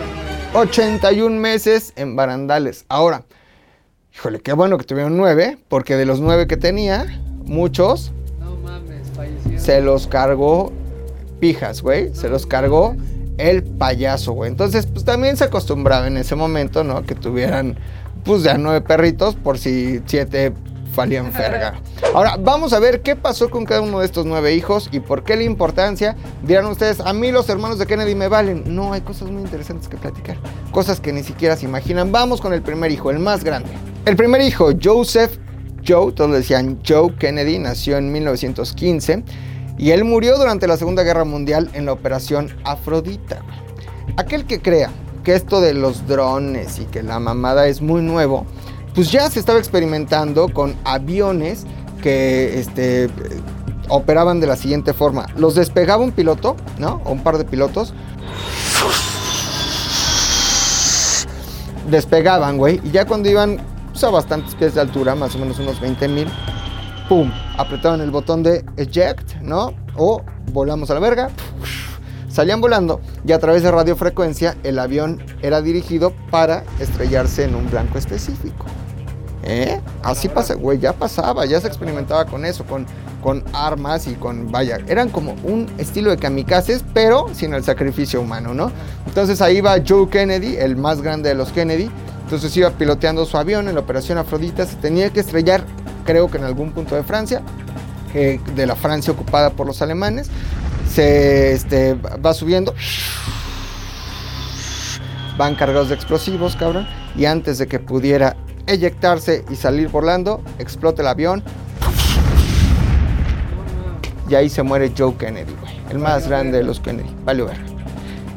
81 0.54 1.38
meses 1.38 1.92
en 1.96 2.16
barandales. 2.16 2.86
Ahora, 2.88 3.24
Híjole, 4.14 4.40
qué 4.40 4.52
bueno 4.52 4.78
que 4.78 4.84
tuvieron 4.84 5.16
nueve, 5.16 5.58
porque 5.68 5.96
de 5.96 6.06
los 6.06 6.20
nueve 6.20 6.46
que 6.46 6.56
tenía, 6.56 7.20
muchos 7.44 8.12
se 9.56 9.80
los 9.80 10.06
cargó 10.06 10.72
pijas, 11.40 11.82
güey. 11.82 12.14
Se 12.14 12.28
los 12.28 12.46
cargó 12.46 12.94
el 13.38 13.62
payaso, 13.62 14.32
güey. 14.32 14.50
Entonces, 14.50 14.86
pues 14.86 15.04
también 15.04 15.36
se 15.36 15.44
acostumbraba 15.44 16.06
en 16.06 16.16
ese 16.16 16.36
momento, 16.36 16.84
¿no? 16.84 17.02
Que 17.02 17.14
tuvieran, 17.14 17.76
pues 18.24 18.42
ya 18.42 18.58
nueve 18.58 18.80
perritos 18.80 19.34
por 19.34 19.58
si 19.58 20.00
siete 20.06 20.52
valían 20.94 21.32
ferga. 21.32 21.74
Ahora, 22.14 22.36
vamos 22.38 22.72
a 22.72 22.78
ver 22.78 23.02
qué 23.02 23.16
pasó 23.16 23.50
con 23.50 23.64
cada 23.64 23.80
uno 23.80 24.00
de 24.00 24.06
estos 24.06 24.26
nueve 24.26 24.54
hijos 24.54 24.88
y 24.92 25.00
por 25.00 25.24
qué 25.24 25.36
la 25.36 25.42
importancia. 25.42 26.16
Dirán 26.42 26.66
ustedes, 26.66 27.00
a 27.00 27.12
mí 27.12 27.32
los 27.32 27.48
hermanos 27.48 27.78
de 27.78 27.86
Kennedy 27.86 28.14
me 28.14 28.28
valen. 28.28 28.62
No, 28.66 28.92
hay 28.92 29.00
cosas 29.00 29.30
muy 29.30 29.42
interesantes 29.42 29.88
que 29.88 29.96
platicar. 29.96 30.36
Cosas 30.70 31.00
que 31.00 31.12
ni 31.12 31.22
siquiera 31.22 31.56
se 31.56 31.66
imaginan. 31.66 32.12
Vamos 32.12 32.40
con 32.40 32.52
el 32.52 32.62
primer 32.62 32.92
hijo, 32.92 33.10
el 33.10 33.18
más 33.18 33.42
grande. 33.42 33.70
El 34.04 34.16
primer 34.16 34.40
hijo, 34.42 34.70
Joseph 34.82 35.38
Joe, 35.86 36.12
todos 36.12 36.30
le 36.30 36.38
decían 36.38 36.78
Joe 36.86 37.14
Kennedy, 37.16 37.58
nació 37.58 37.98
en 37.98 38.10
1915 38.10 39.22
y 39.76 39.90
él 39.90 40.04
murió 40.04 40.36
durante 40.38 40.66
la 40.66 40.76
Segunda 40.76 41.02
Guerra 41.02 41.24
Mundial 41.24 41.70
en 41.74 41.86
la 41.86 41.92
Operación 41.92 42.50
Afrodita. 42.64 43.42
Aquel 44.16 44.46
que 44.46 44.60
crea 44.60 44.90
que 45.24 45.34
esto 45.34 45.60
de 45.60 45.74
los 45.74 46.06
drones 46.06 46.78
y 46.78 46.84
que 46.84 47.02
la 47.02 47.18
mamada 47.18 47.66
es 47.66 47.80
muy 47.80 48.02
nuevo, 48.02 48.46
pues 48.94 49.10
ya 49.10 49.28
se 49.30 49.40
estaba 49.40 49.58
experimentando 49.58 50.48
con 50.48 50.76
aviones 50.84 51.66
que 52.02 52.58
este, 52.58 53.08
operaban 53.88 54.40
de 54.40 54.46
la 54.46 54.56
siguiente 54.56 54.92
forma. 54.92 55.26
Los 55.36 55.54
despegaba 55.54 56.04
un 56.04 56.12
piloto, 56.12 56.56
¿no? 56.78 57.00
O 57.04 57.12
un 57.12 57.22
par 57.22 57.38
de 57.38 57.44
pilotos 57.44 57.94
despegaban, 61.90 62.56
güey, 62.56 62.80
y 62.84 62.90
ya 62.90 63.04
cuando 63.04 63.28
iban 63.28 63.58
pues, 63.90 64.04
a 64.04 64.10
bastantes 64.10 64.54
pies 64.54 64.74
de 64.74 64.80
altura, 64.80 65.14
más 65.14 65.34
o 65.34 65.38
menos 65.38 65.58
unos 65.58 65.80
20 65.80 66.08
mil, 66.08 66.28
¡pum! 67.08 67.30
Apretaban 67.56 68.00
el 68.00 68.10
botón 68.10 68.42
de 68.42 68.64
eject, 68.76 69.40
¿no? 69.40 69.74
O 69.96 70.22
volamos 70.52 70.90
a 70.90 70.94
la 70.94 71.00
verga, 71.00 71.30
salían 72.28 72.60
volando 72.60 73.00
y 73.26 73.32
a 73.32 73.38
través 73.38 73.62
de 73.62 73.70
radiofrecuencia 73.70 74.56
el 74.64 74.78
avión 74.78 75.22
era 75.42 75.62
dirigido 75.62 76.12
para 76.30 76.64
estrellarse 76.80 77.44
en 77.44 77.54
un 77.54 77.70
blanco 77.70 77.98
específico. 77.98 78.66
¿Eh? 79.46 79.78
Así 80.02 80.28
pasa, 80.28 80.54
güey, 80.54 80.78
ya 80.78 80.94
pasaba, 80.94 81.44
ya 81.44 81.60
se 81.60 81.68
experimentaba 81.68 82.24
con 82.24 82.46
eso, 82.46 82.64
con, 82.64 82.86
con 83.22 83.44
armas 83.52 84.06
y 84.06 84.14
con, 84.14 84.50
vaya, 84.50 84.78
eran 84.86 85.10
como 85.10 85.34
un 85.44 85.66
estilo 85.76 86.10
de 86.10 86.16
kamikazes, 86.16 86.82
pero 86.94 87.26
sin 87.34 87.52
el 87.52 87.62
sacrificio 87.62 88.22
humano, 88.22 88.54
¿no? 88.54 88.72
Entonces 89.06 89.42
ahí 89.42 89.60
va 89.60 89.76
Joe 89.86 90.08
Kennedy, 90.08 90.56
el 90.56 90.76
más 90.76 91.02
grande 91.02 91.28
de 91.28 91.34
los 91.34 91.52
Kennedy, 91.52 91.90
entonces 92.22 92.56
iba 92.56 92.70
piloteando 92.70 93.26
su 93.26 93.36
avión 93.36 93.68
en 93.68 93.74
la 93.74 93.82
operación 93.82 94.16
Afrodita, 94.16 94.64
se 94.64 94.76
tenía 94.76 95.10
que 95.10 95.20
estrellar, 95.20 95.62
creo 96.04 96.30
que 96.30 96.38
en 96.38 96.44
algún 96.44 96.72
punto 96.72 96.94
de 96.94 97.02
Francia, 97.02 97.42
de 98.12 98.66
la 98.66 98.76
Francia 98.76 99.12
ocupada 99.12 99.50
por 99.50 99.66
los 99.66 99.82
alemanes. 99.82 100.30
se 100.88 101.52
este, 101.52 101.94
va 101.94 102.34
subiendo. 102.34 102.74
Van 105.36 105.56
cargados 105.56 105.88
de 105.88 105.96
explosivos, 105.96 106.54
cabrón. 106.54 106.86
Y 107.16 107.24
antes 107.24 107.58
de 107.58 107.66
que 107.66 107.80
pudiera 107.80 108.36
eyectarse 108.66 109.44
y 109.50 109.56
salir 109.56 109.88
volando, 109.88 110.42
explota 110.58 111.02
el 111.02 111.08
avión. 111.08 111.42
Y 114.28 114.34
ahí 114.36 114.48
se 114.48 114.62
muere 114.62 114.92
Joe 114.96 115.14
Kennedy, 115.16 115.52
güey. 115.60 115.74
El 115.90 115.98
más 115.98 116.28
grande 116.28 116.58
de 116.58 116.64
los 116.64 116.80
Kennedy. 116.80 117.10
Vale, 117.24 117.42
ver. 117.42 117.74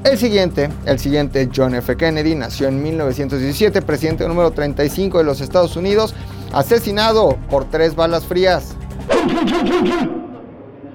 El 0.03 0.17
siguiente, 0.17 0.69
el 0.86 1.00
siguiente 1.00 1.50
John 1.53 1.75
F. 1.75 1.95
Kennedy, 1.97 2.36
nació 2.36 2.67
en 2.67 2.81
1917, 2.81 3.81
presidente 3.81 4.27
número 4.27 4.51
35 4.51 5.17
de 5.17 5.24
los 5.24 5.41
Estados 5.41 5.75
Unidos, 5.75 6.13
asesinado 6.54 7.38
por 7.50 7.66
tres 7.66 7.96
balas 7.96 8.25
frías. 8.25 8.75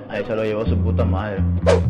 Ahí 0.09 0.25
se 0.27 0.37
lo 0.37 0.45
llevó 0.45 0.67
su 0.67 0.77
puta 0.77 1.05
madre. 1.05 1.43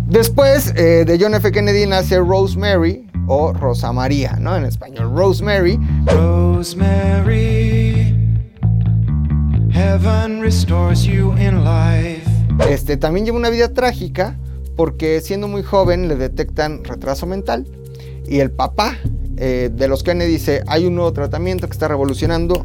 Después 0.07 0.73
eh, 0.77 1.05
de 1.05 1.19
John 1.21 1.35
F. 1.35 1.51
Kennedy 1.51 1.87
nace 1.87 2.19
Rosemary 2.19 3.11
o 3.27 3.53
Rosa 3.53 3.93
María, 3.93 4.37
¿no? 4.39 4.57
En 4.57 4.65
español, 4.65 5.13
Rosemary. 5.17 5.79
Rosemary, 6.07 8.15
heaven 9.71 10.41
restores 10.41 11.03
you 11.03 11.33
in 11.39 11.65
life. 11.65 12.23
Este, 12.69 12.97
también 12.97 13.27
lleva 13.27 13.39
una 13.39 13.51
vida 13.51 13.73
trágica 13.73 14.39
porque 14.77 15.21
siendo 15.21 15.49
muy 15.49 15.63
joven 15.63 16.09
le 16.09 16.17
detectan 16.17 16.85
retraso 16.85 17.27
mental 17.27 17.67
y 18.27 18.41
el 18.41 18.51
papá 18.51 18.97
eh, 19.37 19.71
de 19.73 19.89
los 19.89 20.03
Kennedy 20.03 20.33
dice, 20.33 20.63
hay 20.67 20.87
un 20.87 20.95
nuevo 20.95 21.13
tratamiento 21.13 21.67
que 21.67 21.73
está 21.73 21.89
revolucionando, 21.89 22.65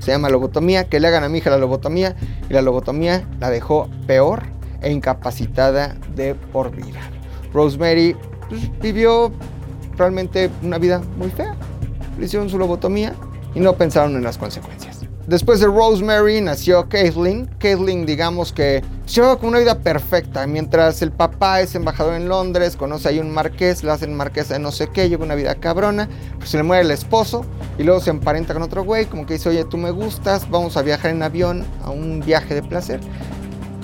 se 0.00 0.10
llama 0.10 0.28
lobotomía, 0.28 0.88
que 0.88 0.98
le 0.98 1.08
hagan 1.08 1.24
a 1.24 1.28
mi 1.28 1.38
hija 1.38 1.50
la 1.50 1.58
lobotomía 1.58 2.16
y 2.48 2.52
la 2.52 2.62
lobotomía 2.62 3.28
la 3.38 3.50
dejó 3.50 3.88
peor 4.06 4.42
e 4.82 4.90
incapacitada 4.90 5.94
de 6.16 6.34
por 6.34 6.74
vida. 6.74 7.00
Rosemary 7.52 8.16
pues, 8.48 8.70
vivió 8.80 9.30
realmente 9.96 10.50
una 10.62 10.78
vida 10.78 11.02
muy 11.16 11.30
fea. 11.30 11.54
Le 12.18 12.24
hicieron 12.24 12.48
su 12.48 12.58
lobotomía 12.58 13.14
y 13.54 13.60
no 13.60 13.74
pensaron 13.74 14.16
en 14.16 14.24
las 14.24 14.38
consecuencias. 14.38 14.89
Después 15.26 15.60
de 15.60 15.66
Rosemary 15.66 16.40
nació 16.40 16.88
Caitlyn. 16.88 17.46
Caitlyn, 17.58 18.04
digamos 18.04 18.52
que 18.52 18.82
lleva 19.06 19.38
con 19.38 19.50
una 19.50 19.58
vida 19.58 19.78
perfecta. 19.78 20.46
Mientras 20.46 21.02
el 21.02 21.12
papá 21.12 21.60
es 21.60 21.74
embajador 21.74 22.14
en 22.14 22.28
Londres, 22.28 22.76
conoce 22.76 23.08
ahí 23.08 23.18
un 23.20 23.30
marqués, 23.30 23.84
le 23.84 23.92
hacen 23.92 24.14
marquesa 24.14 24.54
de 24.54 24.60
no 24.60 24.72
sé 24.72 24.88
qué, 24.88 25.08
lleva 25.08 25.24
una 25.24 25.34
vida 25.34 25.54
cabrona. 25.54 26.08
Pues 26.38 26.50
se 26.50 26.56
le 26.56 26.62
muere 26.62 26.82
el 26.82 26.90
esposo 26.90 27.44
y 27.78 27.84
luego 27.84 28.00
se 28.00 28.10
emparenta 28.10 28.54
con 28.54 28.62
otro 28.62 28.82
güey, 28.82 29.06
como 29.06 29.26
que 29.26 29.34
dice, 29.34 29.50
oye, 29.50 29.64
tú 29.64 29.76
me 29.76 29.90
gustas, 29.90 30.50
vamos 30.50 30.76
a 30.76 30.82
viajar 30.82 31.12
en 31.12 31.22
avión 31.22 31.64
a 31.84 31.90
un 31.90 32.20
viaje 32.20 32.54
de 32.54 32.62
placer. 32.62 33.00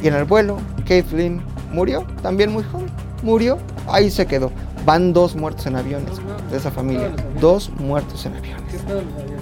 Y 0.03 0.09
en 0.09 0.15
el 0.15 0.25
vuelo, 0.25 0.59
Caitlyn 0.87 1.43
murió, 1.73 2.07
también 2.23 2.53
muy 2.53 2.65
joven. 2.65 2.91
Murió, 3.23 3.59
ahí 3.89 4.11
se 4.11 4.27
quedó. 4.27 4.51
Van 4.85 5.13
dos 5.13 5.35
muertos 5.35 5.67
en 5.67 5.77
aviones 5.77 6.17
de 6.51 6.57
esa 6.57 6.71
familia. 6.71 7.13
Dos 7.41 7.71
muertos 7.79 8.25
en 8.27 8.37
aviones. 8.37 9.36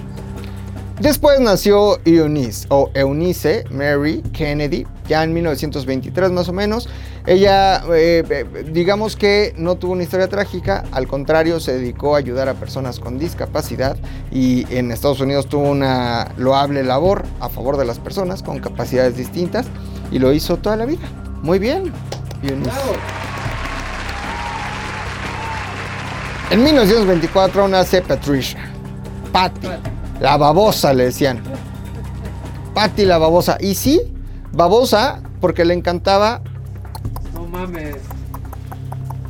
Después 0.99 1.41
nació 1.41 1.99
Eunice 2.05 2.67
o 2.69 2.89
Eunice 2.93 3.65
Mary 3.69 4.23
Kennedy, 4.31 4.87
ya 5.09 5.23
en 5.23 5.33
1923 5.33 6.31
más 6.31 6.47
o 6.47 6.53
menos. 6.53 6.87
Ella, 7.25 7.83
eh, 7.93 8.23
eh, 8.29 8.65
digamos 8.71 9.17
que 9.17 9.53
no 9.57 9.75
tuvo 9.75 9.91
una 9.91 10.03
historia 10.03 10.29
trágica, 10.29 10.85
al 10.93 11.07
contrario, 11.07 11.59
se 11.59 11.73
dedicó 11.73 12.15
a 12.15 12.19
ayudar 12.19 12.47
a 12.47 12.53
personas 12.53 12.99
con 12.99 13.19
discapacidad 13.19 13.97
y 14.31 14.65
en 14.73 14.89
Estados 14.91 15.19
Unidos 15.19 15.47
tuvo 15.47 15.69
una 15.69 16.31
loable 16.37 16.81
labor 16.83 17.25
a 17.41 17.49
favor 17.49 17.75
de 17.75 17.83
las 17.83 17.99
personas 17.99 18.41
con 18.41 18.59
capacidades 18.59 19.17
distintas 19.17 19.65
y 20.11 20.19
lo 20.19 20.31
hizo 20.31 20.57
toda 20.57 20.77
la 20.77 20.85
vida. 20.85 21.05
Muy 21.41 21.59
bien, 21.59 21.91
Eunice. 22.41 22.71
En 26.51 26.63
1924 26.63 27.67
nace 27.67 28.01
Patricia, 28.01 28.71
Patty. 29.33 29.67
La 30.19 30.37
babosa 30.37 30.93
le 30.93 31.05
decían. 31.05 31.41
Patty 32.73 33.05
la 33.05 33.17
babosa. 33.17 33.57
Y 33.59 33.75
sí, 33.75 34.01
babosa 34.51 35.21
porque 35.41 35.65
le 35.65 35.73
encantaba 35.73 36.41
No 37.33 37.45
mames. 37.45 37.97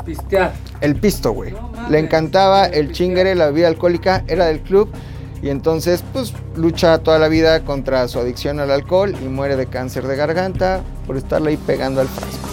Pistear. 0.06 0.54
el 0.82 0.96
pisto, 0.96 1.32
güey. 1.32 1.52
No. 1.52 1.72
Le 1.90 2.00
encantaba 2.00 2.66
el 2.66 2.92
chingere, 2.92 3.34
la 3.36 3.48
bebida 3.48 3.68
alcohólica, 3.68 4.24
era 4.28 4.46
del 4.46 4.62
club. 4.62 4.90
Y 5.42 5.50
entonces, 5.50 6.04
pues, 6.14 6.34
lucha 6.56 7.00
toda 7.00 7.20
la 7.20 7.28
vida 7.28 7.62
contra 7.62 8.08
su 8.08 8.20
adicción 8.20 8.60
al 8.60 8.72
alcohol 8.72 9.16
y 9.22 9.26
muere 9.26 9.56
de 9.56 9.68
cáncer 9.68 10.08
de 10.08 10.16
garganta 10.16 10.82
por 11.06 11.18
estarle 11.18 11.52
ahí 11.52 11.58
pegando 11.58 12.02
al 12.02 12.08
frasco. 12.08 12.48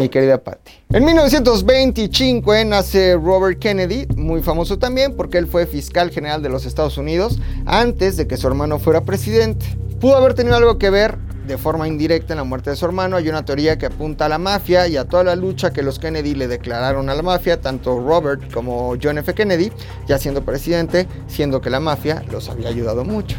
Mi 0.00 0.08
querida 0.08 0.42
Patty. 0.42 0.72
En 0.92 1.04
1925 1.04 2.54
eh, 2.54 2.64
nace 2.64 3.14
Robert 3.14 3.58
Kennedy, 3.58 4.06
muy 4.16 4.42
famoso 4.42 4.78
también 4.78 5.14
porque 5.14 5.36
él 5.36 5.46
fue 5.46 5.66
fiscal 5.66 6.10
general 6.10 6.42
de 6.42 6.48
los 6.48 6.64
Estados 6.64 6.96
Unidos 6.96 7.38
antes 7.66 8.16
de 8.16 8.26
que 8.26 8.38
su 8.38 8.48
hermano 8.48 8.78
fuera 8.78 9.02
presidente. 9.02 9.66
Pudo 10.00 10.16
haber 10.16 10.32
tenido 10.32 10.56
algo 10.56 10.78
que 10.78 10.88
ver 10.88 11.18
de 11.46 11.58
forma 11.58 11.86
indirecta 11.86 12.32
en 12.32 12.38
la 12.38 12.44
muerte 12.44 12.70
de 12.70 12.76
su 12.76 12.86
hermano. 12.86 13.16
Hay 13.16 13.28
una 13.28 13.44
teoría 13.44 13.76
que 13.76 13.86
apunta 13.86 14.24
a 14.24 14.28
la 14.30 14.38
mafia 14.38 14.88
y 14.88 14.96
a 14.96 15.04
toda 15.04 15.22
la 15.22 15.36
lucha 15.36 15.70
que 15.70 15.82
los 15.82 15.98
Kennedy 15.98 16.34
le 16.34 16.48
declararon 16.48 17.10
a 17.10 17.14
la 17.14 17.22
mafia, 17.22 17.60
tanto 17.60 18.00
Robert 18.00 18.50
como 18.52 18.94
John 19.02 19.18
F. 19.18 19.34
Kennedy, 19.34 19.70
ya 20.08 20.18
siendo 20.18 20.42
presidente, 20.42 21.06
siendo 21.28 21.60
que 21.60 21.68
la 21.68 21.80
mafia 21.80 22.24
los 22.32 22.48
había 22.48 22.68
ayudado 22.68 23.04
mucho. 23.04 23.36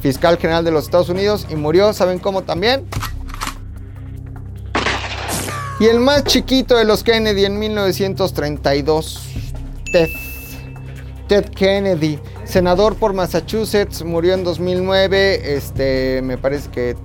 Fiscal 0.00 0.38
general 0.38 0.64
de 0.64 0.70
los 0.70 0.84
Estados 0.84 1.08
Unidos 1.08 1.46
y 1.50 1.56
murió, 1.56 1.92
¿saben 1.92 2.20
cómo 2.20 2.42
también? 2.42 2.86
Y 5.78 5.86
el 5.86 6.00
más 6.00 6.24
chiquito 6.24 6.74
de 6.76 6.86
los 6.86 7.04
Kennedy 7.04 7.44
en 7.44 7.58
1932, 7.58 9.28
Ted. 9.92 10.08
Ted 11.28 11.50
Kennedy, 11.50 12.18
senador 12.44 12.96
por 12.96 13.12
Massachusetts, 13.12 14.02
murió 14.02 14.32
en 14.32 14.42
2009, 14.42 15.54
este, 15.54 16.22
me 16.22 16.38
parece 16.38 16.70
que 16.70 16.96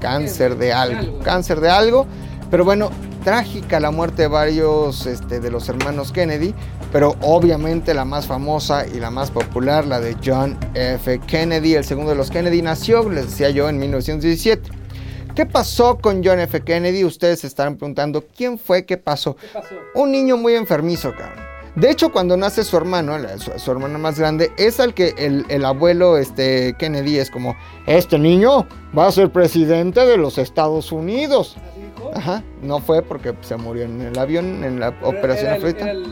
cáncer 0.00 0.58
de 0.58 0.72
algo, 0.72 1.18
cáncer 1.24 1.60
de 1.60 1.70
algo, 1.70 2.06
pero 2.52 2.64
bueno, 2.64 2.90
trágica 3.24 3.80
la 3.80 3.90
muerte 3.90 4.22
de 4.22 4.28
varios 4.28 5.06
este, 5.06 5.40
de 5.40 5.50
los 5.50 5.68
hermanos 5.68 6.12
Kennedy, 6.12 6.54
pero 6.92 7.16
obviamente 7.20 7.94
la 7.94 8.04
más 8.04 8.26
famosa 8.26 8.86
y 8.86 9.00
la 9.00 9.10
más 9.10 9.32
popular, 9.32 9.86
la 9.86 9.98
de 9.98 10.16
John 10.24 10.56
F. 10.74 11.18
Kennedy, 11.26 11.74
el 11.74 11.84
segundo 11.84 12.10
de 12.10 12.16
los 12.16 12.30
Kennedy, 12.30 12.62
nació, 12.62 13.08
les 13.08 13.30
decía 13.30 13.50
yo, 13.50 13.68
en 13.68 13.78
1917. 13.78 14.81
¿Qué 15.34 15.46
pasó 15.46 15.98
con 15.98 16.22
John 16.22 16.40
F. 16.40 16.60
Kennedy? 16.62 17.04
Ustedes 17.04 17.40
se 17.40 17.46
estarán 17.46 17.76
preguntando, 17.76 18.24
¿quién 18.36 18.58
fue? 18.58 18.84
¿Qué 18.84 18.98
pasó? 18.98 19.34
¿Qué 19.36 19.46
pasó? 19.52 19.74
Un 19.94 20.12
niño 20.12 20.36
muy 20.36 20.54
enfermizo, 20.54 21.12
cabrón. 21.16 21.42
De 21.74 21.90
hecho, 21.90 22.12
cuando 22.12 22.36
nace 22.36 22.64
su 22.64 22.76
hermano, 22.76 23.16
la- 23.16 23.38
su, 23.38 23.50
su 23.58 23.70
hermano 23.70 23.98
más 23.98 24.18
grande, 24.18 24.52
es 24.58 24.78
al 24.78 24.92
que 24.92 25.14
el, 25.16 25.46
el 25.48 25.64
abuelo 25.64 26.18
este, 26.18 26.74
Kennedy 26.78 27.16
es 27.18 27.30
como, 27.30 27.56
este 27.86 28.18
niño 28.18 28.66
va 28.96 29.06
a 29.06 29.12
ser 29.12 29.30
presidente 29.32 30.04
de 30.04 30.18
los 30.18 30.36
Estados 30.36 30.92
Unidos. 30.92 31.56
¿Así 31.56 31.80
dijo? 31.80 32.10
Ajá, 32.14 32.44
no 32.60 32.80
fue 32.80 33.00
porque 33.00 33.32
se 33.40 33.56
murió 33.56 33.84
en 33.84 34.02
el 34.02 34.18
avión, 34.18 34.62
en 34.64 34.80
la 34.80 34.88
Era- 34.88 35.06
operación 35.08 35.46
era 35.46 35.54
Afrodita. 35.56 35.80
Era 35.84 35.92
el, 35.92 36.04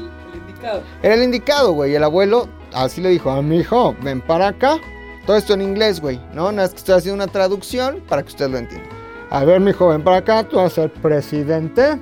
indicado. 0.49 0.83
Era 1.03 1.15
el 1.15 1.23
indicado, 1.25 1.73
güey. 1.73 1.95
El 1.95 2.05
abuelo 2.05 2.49
así 2.73 3.03
le 3.03 3.11
dijo 3.11 3.31
a 3.31 3.43
mi 3.43 3.59
hijo, 3.59 3.95
ven 4.03 4.23
para 4.23 4.49
acá. 4.49 4.79
Todo 5.27 5.37
esto 5.37 5.53
en 5.53 5.61
inglés, 5.61 6.01
güey. 6.01 6.17
No, 6.33 6.51
nada 6.51 6.63
más 6.69 6.71
que 6.71 6.79
estoy 6.79 6.95
haciendo 6.95 7.23
una 7.23 7.31
traducción 7.31 8.03
para 8.09 8.23
que 8.23 8.29
usted 8.29 8.49
lo 8.49 8.57
entienda. 8.57 8.89
A 9.31 9.45
ver, 9.45 9.61
mi 9.61 9.73
joven, 9.73 10.03
para 10.03 10.17
acá, 10.17 10.43
tú 10.43 10.57
vas 10.57 10.73
a 10.73 10.83
ser 10.83 10.93
presidente 10.93 12.01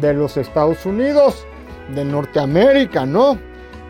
de 0.00 0.14
los 0.14 0.36
Estados 0.36 0.86
Unidos, 0.86 1.44
de 1.92 2.04
Norteamérica, 2.04 3.04
¿no? 3.04 3.36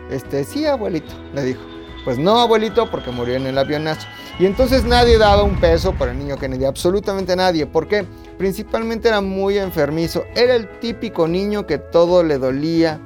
Este, 0.09 0.43
sí, 0.43 0.65
abuelito, 0.65 1.13
le 1.35 1.43
dijo. 1.43 1.61
Pues 2.03 2.17
no, 2.17 2.39
abuelito, 2.39 2.89
porque 2.89 3.11
murió 3.11 3.35
en 3.35 3.45
el 3.45 3.59
avionazo. 3.59 4.07
Y 4.39 4.47
entonces 4.47 4.85
nadie 4.85 5.19
daba 5.19 5.43
un 5.43 5.59
peso 5.59 5.93
por 5.93 6.09
el 6.09 6.17
niño 6.17 6.37
Kennedy, 6.37 6.65
absolutamente 6.65 7.35
nadie. 7.35 7.67
¿Por 7.67 7.87
qué? 7.87 8.05
Principalmente 8.39 9.09
era 9.09 9.21
muy 9.21 9.59
enfermizo. 9.59 10.23
Era 10.35 10.55
el 10.55 10.67
típico 10.79 11.27
niño 11.27 11.67
que 11.67 11.77
todo 11.77 12.23
le 12.23 12.39
dolía. 12.39 12.99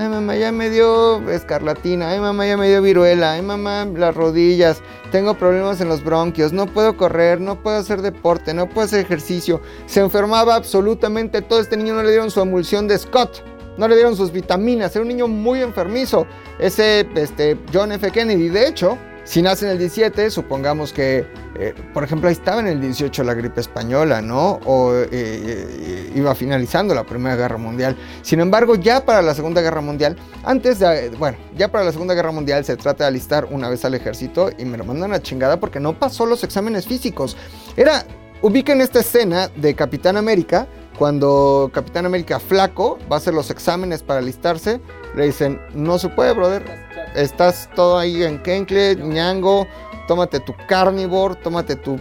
Ay, 0.00 0.08
mamá, 0.08 0.34
ya 0.34 0.50
me 0.50 0.70
dio 0.70 1.28
escarlatina. 1.28 2.08
Ay, 2.08 2.20
mamá, 2.20 2.46
ya 2.46 2.56
me 2.56 2.70
dio 2.70 2.80
viruela. 2.80 3.32
Ay, 3.32 3.42
mamá, 3.42 3.84
las 3.84 4.14
rodillas. 4.14 4.80
Tengo 5.12 5.34
problemas 5.34 5.78
en 5.82 5.90
los 5.90 6.02
bronquios. 6.02 6.54
No 6.54 6.64
puedo 6.64 6.96
correr, 6.96 7.38
no 7.38 7.62
puedo 7.62 7.76
hacer 7.76 8.00
deporte, 8.00 8.54
no 8.54 8.66
puedo 8.66 8.86
hacer 8.86 9.00
ejercicio. 9.00 9.60
Se 9.84 10.00
enfermaba 10.00 10.54
absolutamente 10.54 11.42
todo. 11.42 11.60
Este 11.60 11.76
niño 11.76 11.92
no 11.92 12.02
le 12.02 12.12
dieron 12.12 12.30
su 12.30 12.40
emulsión 12.40 12.88
de 12.88 12.96
Scott. 12.96 13.42
No 13.76 13.88
le 13.88 13.94
dieron 13.94 14.16
sus 14.16 14.32
vitaminas. 14.32 14.96
Era 14.96 15.02
un 15.02 15.08
niño 15.08 15.28
muy 15.28 15.60
enfermizo. 15.60 16.26
Ese, 16.58 17.06
este, 17.14 17.58
John 17.70 17.92
F. 17.92 18.10
Kennedy. 18.10 18.48
De 18.48 18.68
hecho, 18.68 18.96
si 19.24 19.42
nace 19.42 19.66
en 19.66 19.72
el 19.72 19.78
17, 19.78 20.30
supongamos 20.30 20.92
que, 20.92 21.26
eh, 21.58 21.74
por 21.92 22.04
ejemplo, 22.04 22.28
ahí 22.28 22.32
estaba 22.32 22.60
en 22.60 22.66
el 22.66 22.80
18 22.80 23.22
la 23.22 23.34
gripe 23.34 23.60
española, 23.60 24.22
¿no? 24.22 24.60
O 24.64 24.94
eh, 24.94 25.08
eh, 25.12 26.12
iba 26.14 26.34
finalizando 26.34 26.94
la 26.94 27.04
Primera 27.04 27.36
Guerra 27.36 27.58
Mundial. 27.58 27.96
Sin 28.22 28.40
embargo, 28.40 28.74
ya 28.76 29.04
para 29.04 29.22
la 29.22 29.34
Segunda 29.34 29.60
Guerra 29.60 29.80
Mundial, 29.80 30.16
antes 30.44 30.78
de, 30.78 31.10
bueno, 31.18 31.38
ya 31.56 31.68
para 31.68 31.84
la 31.84 31.92
Segunda 31.92 32.14
Guerra 32.14 32.32
Mundial 32.32 32.64
se 32.64 32.76
trata 32.76 33.04
de 33.04 33.08
alistar 33.08 33.46
una 33.50 33.68
vez 33.68 33.84
al 33.84 33.94
ejército 33.94 34.50
y 34.56 34.64
me 34.64 34.78
lo 34.78 34.84
mandan 34.84 35.12
a 35.12 35.20
chingada 35.20 35.60
porque 35.60 35.80
no 35.80 35.98
pasó 35.98 36.26
los 36.26 36.42
exámenes 36.42 36.86
físicos. 36.86 37.36
Era 37.76 38.04
ubiquen 38.42 38.80
esta 38.80 39.00
escena 39.00 39.48
de 39.56 39.74
Capitán 39.74 40.16
América, 40.16 40.66
cuando 40.98 41.70
Capitán 41.72 42.06
América 42.06 42.38
flaco 42.38 42.98
va 43.10 43.16
a 43.16 43.18
hacer 43.18 43.32
los 43.32 43.50
exámenes 43.50 44.02
para 44.02 44.20
alistarse, 44.20 44.80
le 45.16 45.26
dicen, 45.26 45.60
no 45.74 45.98
se 45.98 46.08
puede, 46.08 46.32
brother, 46.32 46.89
estás 47.14 47.68
todo 47.74 47.98
ahí 47.98 48.22
en 48.22 48.42
Kenkle, 48.42 48.96
ñango, 48.96 49.66
tómate 50.06 50.40
tu 50.40 50.54
carnivore, 50.68 51.36
tómate 51.36 51.76
tu 51.76 51.98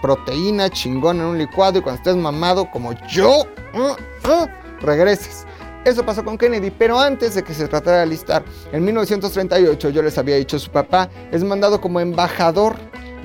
proteína 0.00 0.68
chingón 0.68 1.20
en 1.20 1.26
un 1.26 1.38
licuado 1.38 1.78
y 1.78 1.82
cuando 1.82 1.98
estés 1.98 2.16
mamado 2.16 2.70
como 2.70 2.92
yo, 3.08 3.46
uh, 3.74 4.46
regreses. 4.80 5.46
Eso 5.84 6.04
pasó 6.04 6.24
con 6.24 6.38
Kennedy, 6.38 6.70
pero 6.70 6.98
antes 6.98 7.34
de 7.34 7.42
que 7.42 7.54
se 7.54 7.66
tratara 7.66 7.98
de 7.98 8.02
alistar, 8.04 8.44
en 8.72 8.84
1938 8.84 9.90
yo 9.90 10.02
les 10.02 10.16
había 10.16 10.36
dicho, 10.36 10.58
su 10.58 10.70
papá 10.70 11.08
es 11.32 11.42
mandado 11.42 11.80
como 11.80 11.98
embajador 11.98 12.76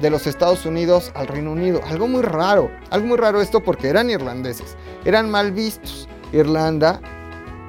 de 0.02 0.10
los 0.10 0.26
Estados 0.26 0.66
Unidos 0.66 1.12
al 1.16 1.28
Reino 1.28 1.52
Unido. 1.52 1.82
Algo 1.88 2.08
muy 2.08 2.24
raro, 2.24 2.72
algo 2.90 3.08
muy 3.08 3.18
raro 3.18 3.42
esto 3.42 3.62
porque 3.62 3.90
eran 3.90 4.10
irlandeses, 4.10 4.76
eran 5.06 5.30
mal 5.30 5.52
vistos. 5.52 6.08
Irlanda 6.34 7.00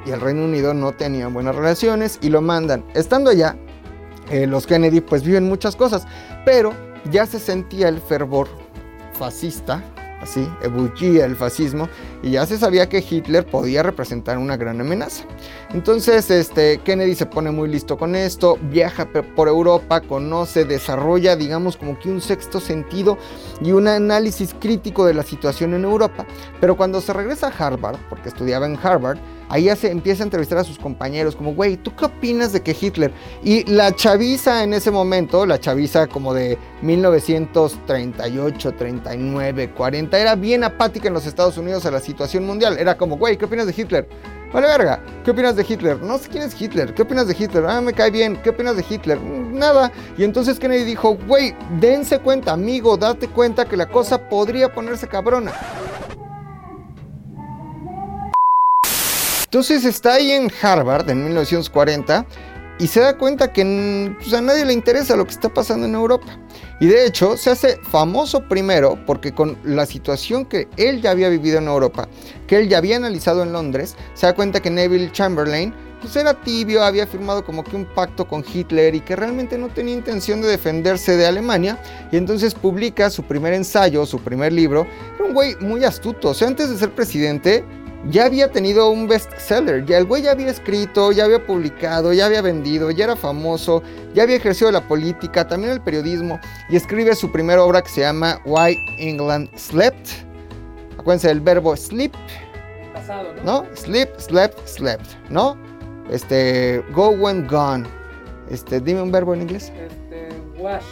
y 0.09 0.13
el 0.13 0.21
Reino 0.21 0.45
Unido 0.45 0.73
no 0.73 0.93
tenían 0.93 1.35
buenas 1.35 1.55
relaciones 1.55 2.19
y 2.23 2.31
lo 2.31 2.41
mandan. 2.41 2.85
Estando 2.95 3.31
allá, 3.31 3.57
eh, 4.31 4.47
los 4.47 4.67
Kennedy 4.67 5.01
pues 5.01 5.23
viven 5.23 5.45
muchas 5.45 5.77
cosas, 5.77 6.07
pero 6.45 6.73
ya 7.11 7.27
se 7.27 7.39
sentía 7.39 7.89
el 7.89 8.01
fervor 8.01 8.49
fascista, 9.13 9.83
así, 10.23 10.49
ebullía 10.63 11.27
el 11.27 11.37
fascismo, 11.37 11.89
y 12.23 12.31
ya 12.33 12.47
se 12.47 12.57
sabía 12.57 12.89
que 12.89 13.05
Hitler 13.09 13.45
podía 13.45 13.83
representar 13.83 14.39
una 14.39 14.57
gran 14.57 14.81
amenaza. 14.81 15.25
Entonces, 15.75 16.31
este, 16.31 16.79
Kennedy 16.79 17.15
se 17.15 17.27
pone 17.27 17.51
muy 17.51 17.69
listo 17.69 17.99
con 17.99 18.15
esto, 18.17 18.59
viaja 18.63 19.09
por 19.37 19.49
Europa, 19.49 20.01
conoce, 20.01 20.65
desarrolla, 20.65 21.37
digamos, 21.37 21.77
como 21.77 21.99
que 21.99 22.11
un 22.11 22.21
sexto 22.21 22.61
sentido 22.61 23.19
y 23.61 23.73
un 23.73 23.89
análisis 23.89 24.55
crítico 24.59 25.05
de 25.05 25.15
la 25.15 25.23
situación 25.23 25.75
en 25.75 25.85
Europa. 25.85 26.27
Pero 26.61 26.77
cuando 26.77 27.01
se 27.01 27.13
regresa 27.13 27.49
a 27.49 27.67
Harvard, 27.67 27.99
porque 28.09 28.31
estudiaba 28.31 28.67
en 28.67 28.79
Harvard, 28.83 29.19
ahí 29.49 29.65
ya 29.65 29.77
se 29.77 29.91
empieza 29.91 30.23
a 30.23 30.27
entrevistar 30.27 30.59
a 30.59 30.65
sus 30.65 30.79
compañeros, 30.79 31.37
como, 31.37 31.55
güey, 31.55 31.77
¿tú 31.77 31.95
qué 31.97 32.05
opinas 32.07 32.53
de 32.53 32.63
que 32.63 32.77
Hitler? 32.79 33.13
Y 33.43 33.65
la 33.71 33.95
chaviza 33.95 34.63
en 34.63 34.75
ese 34.75 34.91
momento, 34.91 35.47
la 35.47 35.59
chaviza 35.61 36.07
como 36.07 36.35
de 36.35 36.59
1938, 36.83 38.73
39, 38.75 39.71
40, 39.71 40.19
era 40.19 40.35
bien 40.35 40.65
apática 40.65 41.09
en 41.09 41.15
los 41.15 41.27
Estados 41.27 41.57
Unidos 41.59 41.87
a 41.87 41.91
la 41.91 42.01
situación 42.01 42.47
mundial. 42.47 42.77
Era 42.79 42.97
como, 42.97 43.17
güey, 43.17 43.37
¿qué 43.37 43.45
opinas 43.45 43.67
de 43.67 43.75
Hitler? 43.77 44.09
Vale, 44.53 44.67
verga, 44.67 45.03
¿qué 45.25 45.31
opinas 45.33 45.57
de 45.57 45.67
Hitler? 45.69 46.01
No 46.03 46.17
sé 46.17 46.29
quién 46.31 46.43
es 46.43 46.59
Hitler, 46.59 46.95
¿qué 46.95 47.03
opinas 47.03 47.29
de 47.29 47.37
Hitler? 47.39 47.67
Ah, 47.67 47.83
me 47.83 47.93
cae 47.93 48.11
bien, 48.11 48.41
¿qué 48.43 48.49
opinas 48.51 48.77
de 48.77 48.85
Hitler? 48.89 49.19
"Mm, 49.21 49.59
Nada. 49.59 49.93
Y 50.17 50.25
entonces 50.25 50.59
Kennedy 50.59 50.85
dijo, 50.85 51.19
güey, 51.27 51.55
dense 51.81 52.19
cuenta, 52.21 52.53
amigo, 52.53 52.97
date 52.97 53.29
cuenta 53.29 53.65
que 53.67 53.77
la 53.77 53.87
cosa 53.89 54.29
podría 54.29 54.73
ponerse 54.73 55.07
cabrona. 55.09 55.53
Entonces 59.49 59.87
está 59.87 60.15
ahí 60.15 60.31
en 60.31 60.53
Harvard 60.61 61.09
en 61.09 61.25
1940 61.25 62.27
y 62.79 62.87
se 62.87 63.01
da 63.01 63.17
cuenta 63.17 63.51
que 63.51 64.15
pues, 64.19 64.35
a 64.35 64.43
nadie 64.43 64.67
le 64.67 64.75
interesa 64.75 65.17
lo 65.17 65.25
que 65.25 65.31
está 65.31 65.49
pasando 65.49 65.87
en 65.87 65.95
Europa. 65.95 66.39
Y 66.81 66.87
de 66.87 67.07
hecho 67.07 67.35
se 67.39 67.49
hace 67.49 67.79
famoso 67.91 68.47
primero 68.47 68.99
porque 69.07 69.33
con 69.33 69.57
la 69.65 69.87
situación 69.87 70.45
que 70.45 70.69
él 70.77 71.01
ya 71.01 71.13
había 71.13 71.31
vivido 71.31 71.57
en 71.57 71.67
Europa, 71.67 72.11
que 72.47 72.59
él 72.59 72.69
ya 72.69 72.77
había 72.77 72.97
analizado 72.97 73.43
en 73.43 73.53
Londres, 73.53 73.97
se 74.13 74.27
da 74.27 74.35
cuenta 74.35 74.61
que 74.61 74.69
Neville 74.69 75.11
Chamberlain 75.13 75.73
pues 76.03 76.15
era 76.15 76.35
tibio, 76.35 76.85
había 76.85 77.07
firmado 77.07 77.43
como 77.43 77.65
que 77.65 77.75
un 77.75 77.87
pacto 77.87 78.29
con 78.29 78.45
Hitler 78.47 78.95
y 78.95 79.01
que 79.01 79.17
realmente 79.17 79.57
no 79.57 79.69
tenía 79.69 79.95
intención 79.95 80.43
de 80.43 80.49
defenderse 80.49 81.17
de 81.17 81.27
Alemania. 81.27 81.81
Y 82.13 82.19
entonces 82.19 82.55
publica 82.55 83.09
su 83.09 83.23
primer 83.23 83.55
ensayo, 83.55 84.05
su 84.05 84.19
primer 84.19 84.53
libro. 84.53 84.87
Era 85.17 85.25
un 85.25 85.33
güey 85.33 85.57
muy 85.57 85.85
astuto, 85.85 86.29
o 86.29 86.35
sea, 86.35 86.49
antes 86.49 86.69
de 86.69 86.77
ser 86.77 86.95
presidente 86.95 87.65
ya 88.11 88.27
había 88.27 88.51
tenido 88.51 88.91
un 88.91 89.09
bestseller, 89.09 89.85
ya 89.85 89.99
el 89.99 90.05
güey 90.05 90.23
ya 90.23 90.33
había 90.33 90.51
escrito, 90.51 91.13
ya 91.13 91.25
había 91.25 91.45
publicado, 91.45 92.13
ya 92.13 92.27
había 92.27 92.43
vendido, 92.43 92.91
ya 92.91 93.05
era 93.05 93.17
famoso, 93.17 93.83
ya 94.15 94.23
había 94.23 94.37
ejercido 94.37 94.71
la 94.71 94.87
política, 94.87 95.47
también 95.47 95.73
el 95.73 95.81
periodismo, 95.81 96.39
y 96.69 96.77
escribe 96.77 97.15
su 97.15 97.31
primera 97.33 97.63
obra 97.63 97.83
que 97.83 97.89
se 97.89 98.03
llama 98.03 98.41
Why 98.45 98.77
England 98.99 99.49
Slept. 99.57 100.09
Acuérdense 100.99 101.29
del 101.29 101.41
verbo 101.41 101.77
sleep, 101.77 102.13
Pasado, 102.93 103.35
¿no? 103.45 103.63
¿no? 103.63 103.77
Sleep, 103.77 104.09
slept, 104.19 104.67
slept, 104.67 105.07
¿no? 105.31 105.57
Este, 106.11 106.83
go 106.93 107.11
when 107.11 107.47
gone. 107.47 107.87
Este, 108.51 108.81
dime 108.81 109.03
un 109.03 109.13
verbo 109.13 109.35
en 109.35 109.43
inglés. 109.43 109.73
Este, 109.77 110.29
wash. 110.59 110.85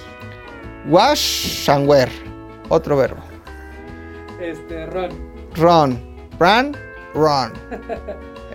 Wash 0.89 1.69
and 1.71 1.89
wear. 1.89 2.09
Otro 2.69 2.97
verbo. 2.97 3.23
Este, 4.41 4.87
run. 4.87 5.11
Run. 5.57 6.17
Run, 6.39 6.77
run. 7.17 7.53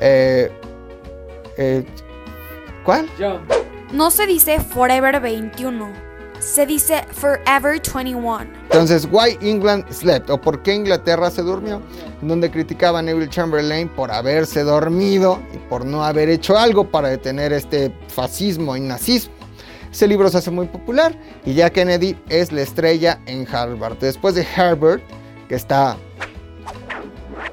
Eh, 0.04 0.52
eh, 1.58 1.86
¿Cuál? 2.84 3.08
Jump. 3.19 3.52
No 3.93 4.10
se 4.10 4.26
dice 4.26 4.60
Forever 4.60 5.19
21, 5.19 5.91
se 6.39 6.65
dice 6.65 7.04
Forever 7.12 7.80
21. 7.93 8.47
Entonces, 8.63 9.08
Why 9.12 9.38
England 9.41 9.91
Slept 9.91 10.30
o 10.32 10.41
por 10.41 10.63
qué 10.63 10.74
Inglaterra 10.74 11.30
se 11.30 11.43
durmió, 11.43 11.82
en 12.21 12.28
donde 12.28 12.50
criticaba 12.50 13.00
a 13.00 13.02
Neville 13.04 13.30
Chamberlain 13.30 13.89
por 13.89 14.12
haberse 14.12 14.63
dormido 14.63 15.39
y 15.54 15.58
por 15.58 15.86
no 15.86 16.04
haber 16.04 16.30
hecho 16.30 16.58
algo 16.58 16.89
para 16.89 17.10
detener 17.10 17.54
este 17.54 17.93
fascismo 18.08 18.76
y 18.76 18.80
nazismo. 18.80 19.36
Ese 19.91 20.08
libro 20.08 20.30
se 20.30 20.38
hace 20.38 20.52
muy 20.52 20.67
popular 20.67 21.13
y 21.45 21.54
ya 21.54 21.69
Kennedy 21.69 22.17
es 22.30 22.52
la 22.52 22.62
estrella 22.62 23.19
en 23.26 23.45
Harvard. 23.54 23.97
Después 24.00 24.36
de 24.36 24.47
Harvard, 24.56 25.02
que 25.50 25.56
está 25.56 25.97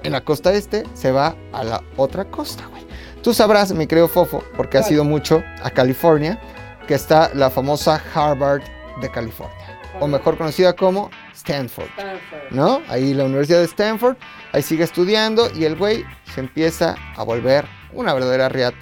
en 0.03 0.13
la 0.13 0.23
costa 0.23 0.53
este, 0.53 0.85
se 0.95 1.13
va 1.13 1.37
a 1.53 1.65
la 1.65 1.83
otra 1.97 2.25
costa, 2.25 2.67
güey. 2.67 2.87
Tú 3.23 3.35
sabrás, 3.35 3.73
mi 3.73 3.87
querido 3.87 4.09
Fofo, 4.09 4.43
porque 4.57 4.79
has 4.79 4.91
ido 4.91 5.05
mucho 5.05 5.43
a 5.63 5.71
California, 5.71 6.41
que 6.87 6.95
está 6.95 7.31
la 7.35 7.51
famosa 7.51 8.01
Harvard 8.15 8.63
de 9.01 9.11
California, 9.11 9.81
o 10.01 10.07
mejor 10.07 10.39
conocida 10.39 10.75
como 10.75 11.11
Stanford. 11.35 11.89
Stanford. 11.89 12.51
¿no? 12.51 12.81
Ahí 12.89 13.15
la 13.15 13.25
Universidad 13.25 13.59
de 13.59 13.65
Stanford, 13.65 14.17
ahí 14.53 14.63
sigue 14.63 14.85
estudiando 14.85 15.51
y 15.55 15.65
el 15.65 15.77
güey 15.77 16.05
se 16.35 16.41
empieza 16.41 16.95
a 17.17 17.23
volver 17.23 17.67
una 17.93 18.15
verdadera 18.15 18.49
riata. 18.49 18.79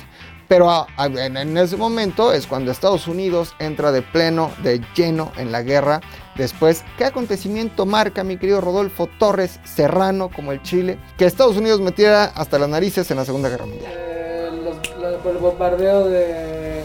Pero 0.49 0.71
a- 0.71 0.87
a- 0.97 1.07
en, 1.07 1.57
ese 1.57 1.77
momento 1.77 2.33
es 2.33 2.47
cuando 2.47 2.71
Estados 2.71 3.09
Unidos 3.09 3.55
entra 3.59 3.91
de 3.93 4.03
pleno, 4.03 4.51
de 4.63 4.81
lleno 4.95 5.33
en 5.37 5.51
la 5.53 5.63
guerra. 5.63 6.01
Después, 6.37 6.85
¿qué 6.99 7.05
acontecimiento 7.05 7.87
marca, 7.87 8.23
mi 8.23 8.37
querido 8.37 8.61
Rodolfo 8.61 9.09
Torres 9.19 9.59
Serrano, 9.65 10.31
como 10.35 10.53
el 10.53 10.63
Chile, 10.63 10.99
que 11.17 11.25
Estados 11.25 11.57
Unidos 11.57 11.81
metiera 11.81 12.25
hasta 12.35 12.59
las 12.59 12.69
narices 12.69 13.11
en 13.11 13.17
la 13.17 13.25
Segunda 13.25 13.49
Guerra 13.49 13.67
Mundial? 13.67 13.93
Eh, 13.97 14.51
los- 14.63 15.25
el 15.27 15.39
bombardeo 15.39 16.05
de, 16.09 16.83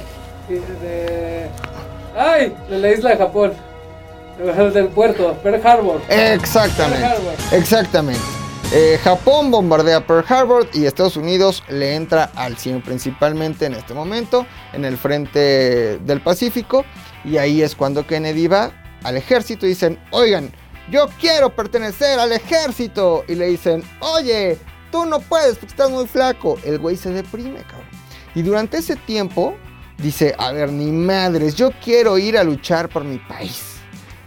de. 0.50 1.50
¡Ay! 2.18 2.56
De 2.70 2.78
la 2.80 2.90
isla 2.92 3.10
de 3.12 3.18
Japón. 3.18 3.54
Del 4.74 4.88
puerto, 4.88 5.34
Pearl 5.44 5.62
Harbor. 5.68 6.02
Exactamente. 6.10 7.02
Pearl 7.02 7.16
Harbor. 7.18 7.34
Exactamente. 7.52 8.22
Eh, 8.74 8.98
Japón 9.04 9.52
bombardea 9.52 10.08
Pearl 10.08 10.24
Harbor 10.30 10.66
y 10.74 10.86
Estados 10.86 11.18
Unidos 11.18 11.62
le 11.68 11.96
entra 11.96 12.32
al 12.36 12.56
100 12.56 12.82
principalmente 12.84 13.66
en 13.66 13.74
este 13.74 13.94
momento 13.94 14.46
en 14.72 14.86
el 14.86 14.98
frente 14.98 16.00
del 16.00 16.22
Pacífico 16.22 16.86
y 17.26 17.36
ahí 17.36 17.62
es 17.62 17.76
cuando 17.76 18.08
Kennedy 18.08 18.48
va 18.48 18.72
al 19.04 19.18
ejército 19.18 19.66
y 19.66 19.70
dicen, 19.70 20.00
oigan, 20.12 20.52
yo 20.90 21.08
quiero 21.20 21.54
pertenecer 21.54 22.18
al 22.18 22.32
ejército 22.32 23.26
y 23.28 23.36
le 23.36 23.48
dicen, 23.48 23.84
oye, 24.00 24.58
tú 24.90 25.06
no 25.06 25.20
puedes 25.20 25.56
porque 25.56 25.72
estás 25.72 25.92
muy 25.92 26.08
flaco. 26.08 26.58
El 26.64 26.80
güey 26.80 26.96
se 26.96 27.12
deprime, 27.12 27.64
cabrón. 27.64 27.88
Y 28.36 28.42
durante 28.42 28.78
ese 28.78 28.96
tiempo 28.96 29.56
dice, 29.98 30.34
a 30.38 30.52
ver, 30.52 30.72
ni 30.72 30.92
madres, 30.92 31.56
yo 31.56 31.72
quiero 31.84 32.18
ir 32.18 32.38
a 32.38 32.44
luchar 32.44 32.88
por 32.90 33.04
mi 33.04 33.18
país. 33.18 33.64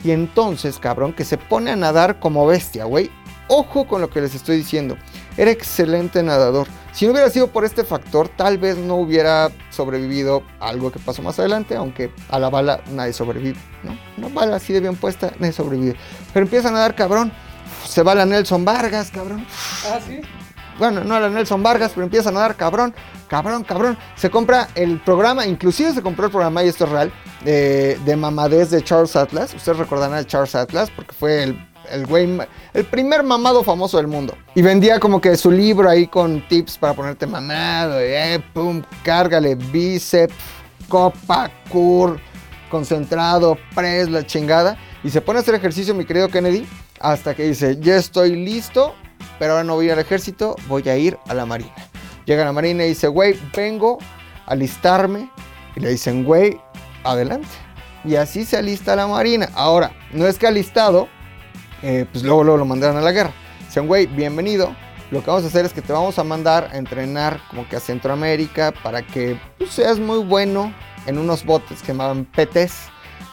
Y 0.04 0.10
entonces, 0.10 0.78
cabrón, 0.78 1.14
que 1.14 1.24
se 1.24 1.38
pone 1.38 1.70
a 1.70 1.76
nadar 1.76 2.20
como 2.20 2.46
bestia, 2.46 2.84
güey. 2.84 3.10
Ojo 3.48 3.86
con 3.86 4.00
lo 4.00 4.08
que 4.08 4.20
les 4.20 4.34
estoy 4.34 4.56
diciendo. 4.56 4.96
Era 5.36 5.50
excelente 5.50 6.22
nadador. 6.22 6.66
Si 6.92 7.04
no 7.04 7.12
hubiera 7.12 7.28
sido 7.28 7.48
por 7.48 7.64
este 7.64 7.84
factor, 7.84 8.28
tal 8.28 8.56
vez 8.56 8.78
no 8.78 8.96
hubiera 8.96 9.50
sobrevivido 9.70 10.42
algo 10.60 10.92
que 10.92 10.98
pasó 10.98 11.22
más 11.22 11.38
adelante, 11.38 11.76
aunque 11.76 12.10
a 12.28 12.38
la 12.38 12.50
bala 12.50 12.80
nadie 12.92 13.12
sobrevive, 13.12 13.58
¿no? 13.82 13.98
Una 14.16 14.32
bala 14.32 14.56
así 14.56 14.72
de 14.72 14.80
bien 14.80 14.96
puesta, 14.96 15.32
nadie 15.38 15.52
sobrevive. 15.52 15.96
Pero 16.32 16.46
empieza 16.46 16.68
a 16.68 16.72
nadar, 16.72 16.94
cabrón. 16.94 17.32
Se 17.84 18.02
va 18.02 18.14
la 18.14 18.24
Nelson 18.24 18.64
Vargas, 18.64 19.10
cabrón. 19.10 19.44
Ah, 19.86 19.98
sí. 20.06 20.20
Bueno, 20.78 21.04
no 21.04 21.16
era 21.16 21.28
Nelson 21.28 21.62
Vargas, 21.62 21.92
pero 21.94 22.04
empieza 22.04 22.30
a 22.30 22.32
nadar, 22.32 22.56
cabrón, 22.56 22.94
cabrón, 23.28 23.64
cabrón. 23.64 23.98
Se 24.16 24.30
compra 24.30 24.68
el 24.74 25.00
programa, 25.00 25.46
inclusive 25.46 25.92
se 25.92 26.02
compró 26.02 26.26
el 26.26 26.32
programa, 26.32 26.64
y 26.64 26.68
esto 26.68 26.84
es 26.84 26.90
real, 26.90 27.12
eh, 27.44 27.98
de 28.04 28.16
mamadez 28.16 28.70
de 28.70 28.82
Charles 28.82 29.14
Atlas. 29.16 29.54
Ustedes 29.54 29.78
recordarán 29.78 30.16
a 30.16 30.24
Charles 30.24 30.54
Atlas 30.54 30.90
porque 30.94 31.12
fue 31.12 31.44
el, 31.44 31.73
el 31.90 32.06
güey, 32.06 32.38
el 32.72 32.84
primer 32.84 33.22
mamado 33.22 33.62
famoso 33.62 33.96
del 33.96 34.06
mundo. 34.06 34.36
Y 34.54 34.62
vendía 34.62 35.00
como 35.00 35.20
que 35.20 35.36
su 35.36 35.50
libro 35.50 35.88
ahí 35.88 36.06
con 36.06 36.46
tips 36.48 36.78
para 36.78 36.94
ponerte 36.94 37.26
mamado, 37.26 38.00
eh, 38.00 38.42
pum, 38.52 38.82
cárgale, 39.02 39.54
bíceps, 39.54 40.34
copa, 40.88 41.50
cur, 41.68 42.18
concentrado, 42.70 43.56
press, 43.74 44.08
la 44.10 44.26
chingada. 44.26 44.76
Y 45.02 45.10
se 45.10 45.20
pone 45.20 45.38
a 45.38 45.42
hacer 45.42 45.54
ejercicio, 45.54 45.94
mi 45.94 46.04
querido 46.04 46.28
Kennedy, 46.28 46.66
hasta 47.00 47.34
que 47.34 47.44
dice, 47.44 47.76
ya 47.80 47.96
estoy 47.96 48.36
listo, 48.36 48.94
pero 49.38 49.52
ahora 49.52 49.64
no 49.64 49.74
voy 49.74 49.90
al 49.90 49.98
ejército, 49.98 50.56
voy 50.68 50.88
a 50.88 50.96
ir 50.96 51.18
a 51.28 51.34
la 51.34 51.46
marina. 51.46 51.74
Llega 52.24 52.42
a 52.42 52.46
la 52.46 52.52
marina 52.52 52.84
y 52.84 52.88
dice, 52.88 53.08
güey, 53.08 53.38
vengo 53.54 53.98
a 54.46 54.52
alistarme. 54.52 55.30
Y 55.76 55.80
le 55.80 55.90
dicen, 55.90 56.24
güey, 56.24 56.58
adelante. 57.02 57.48
Y 58.04 58.16
así 58.16 58.44
se 58.44 58.56
alista 58.56 58.96
la 58.96 59.06
marina. 59.06 59.48
Ahora, 59.54 59.92
no 60.12 60.26
es 60.26 60.38
que 60.38 60.46
alistado, 60.46 61.08
eh, 61.84 62.06
pues 62.10 62.24
luego, 62.24 62.42
luego 62.44 62.58
lo 62.58 62.64
mandaron 62.64 62.96
a 62.96 63.00
la 63.00 63.12
guerra. 63.12 63.32
Dicen, 63.66 63.86
güey, 63.86 64.06
bienvenido. 64.06 64.74
Lo 65.10 65.20
que 65.22 65.26
vamos 65.30 65.44
a 65.44 65.48
hacer 65.48 65.64
es 65.66 65.72
que 65.72 65.82
te 65.82 65.92
vamos 65.92 66.18
a 66.18 66.24
mandar 66.24 66.70
a 66.72 66.78
entrenar 66.78 67.38
como 67.50 67.68
que 67.68 67.76
a 67.76 67.80
Centroamérica 67.80 68.72
para 68.82 69.02
que 69.02 69.38
tú 69.58 69.66
seas 69.66 69.98
muy 69.98 70.18
bueno 70.24 70.72
en 71.06 71.18
unos 71.18 71.44
botes 71.44 71.80
que 71.82 71.88
llamaban 71.88 72.24
PTs. 72.24 72.88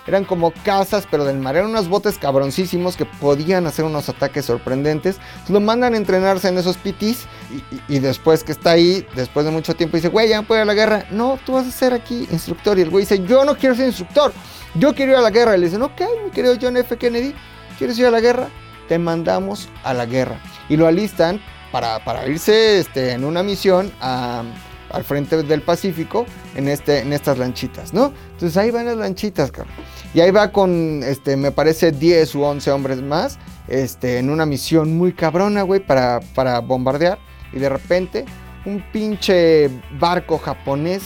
Eran 0.07 0.25
como 0.25 0.51
casas, 0.65 1.07
pero 1.09 1.23
del 1.25 1.37
mar. 1.37 1.55
Eran 1.55 1.69
unos 1.69 1.87
botes 1.87 2.17
cabroncísimos 2.17 2.97
que 2.97 3.05
podían 3.05 3.67
hacer 3.67 3.85
unos 3.85 4.09
ataques 4.09 4.45
sorprendentes. 4.45 5.17
Lo 5.47 5.59
mandan 5.59 5.93
a 5.93 5.97
entrenarse 5.97 6.47
en 6.49 6.57
esos 6.57 6.77
y- 6.85 7.95
y 7.95 7.99
después 7.99 8.43
que 8.43 8.51
está 8.51 8.71
ahí, 8.71 9.05
después 9.15 9.45
de 9.45 9.51
mucho 9.51 9.75
tiempo, 9.75 9.97
dice, 9.97 10.09
güey, 10.09 10.27
ya 10.29 10.41
me 10.41 10.47
puedo 10.47 10.59
ir 10.59 10.63
a 10.63 10.65
la 10.65 10.73
guerra. 10.73 11.05
No, 11.11 11.37
tú 11.45 11.53
vas 11.53 11.67
a 11.67 11.71
ser 11.71 11.93
aquí 11.93 12.27
instructor. 12.31 12.77
Y 12.79 12.81
el 12.81 12.89
güey 12.89 13.03
dice, 13.05 13.23
yo 13.25 13.45
no 13.45 13.55
quiero 13.55 13.75
ser 13.75 13.87
instructor. 13.87 14.33
Yo 14.73 14.93
quiero 14.95 15.11
ir 15.13 15.17
a 15.19 15.21
la 15.21 15.29
guerra. 15.29 15.55
Y 15.55 15.59
le 15.59 15.67
dicen, 15.67 15.81
ok, 15.83 16.01
mi 16.25 16.31
querido 16.31 16.55
John 16.59 16.77
F. 16.77 16.97
Kennedy, 16.97 17.33
¿quieres 17.81 17.97
ir 17.97 18.05
a 18.05 18.11
la 18.11 18.21
guerra? 18.21 18.47
Te 18.87 18.99
mandamos 18.99 19.67
a 19.83 19.95
la 19.95 20.05
guerra. 20.05 20.39
Y 20.69 20.77
lo 20.77 20.85
alistan 20.85 21.41
para, 21.71 21.97
para 22.05 22.27
irse 22.27 22.77
este, 22.77 23.13
en 23.13 23.23
una 23.25 23.41
misión 23.41 23.91
al 23.99 25.03
frente 25.03 25.41
del 25.41 25.63
Pacífico 25.63 26.27
en, 26.53 26.67
este, 26.67 26.99
en 26.99 27.11
estas 27.11 27.39
lanchitas, 27.39 27.91
¿no? 27.91 28.13
Entonces 28.33 28.55
ahí 28.57 28.69
van 28.69 28.85
las 28.85 28.97
lanchitas, 28.97 29.51
cabrón. 29.51 29.73
Y 30.13 30.19
ahí 30.19 30.29
va 30.29 30.51
con, 30.51 31.01
este, 31.01 31.35
me 31.37 31.51
parece 31.51 31.91
10 31.91 32.35
u 32.35 32.43
11 32.43 32.69
hombres 32.69 33.01
más, 33.01 33.39
este, 33.67 34.19
en 34.19 34.29
una 34.29 34.45
misión 34.45 34.95
muy 34.95 35.13
cabrona, 35.13 35.63
güey, 35.63 35.79
para, 35.79 36.19
para 36.35 36.59
bombardear. 36.59 37.17
Y 37.53 37.57
de 37.57 37.67
repente, 37.67 38.25
un 38.65 38.83
pinche 38.93 39.71
barco 39.99 40.37
japonés 40.37 41.01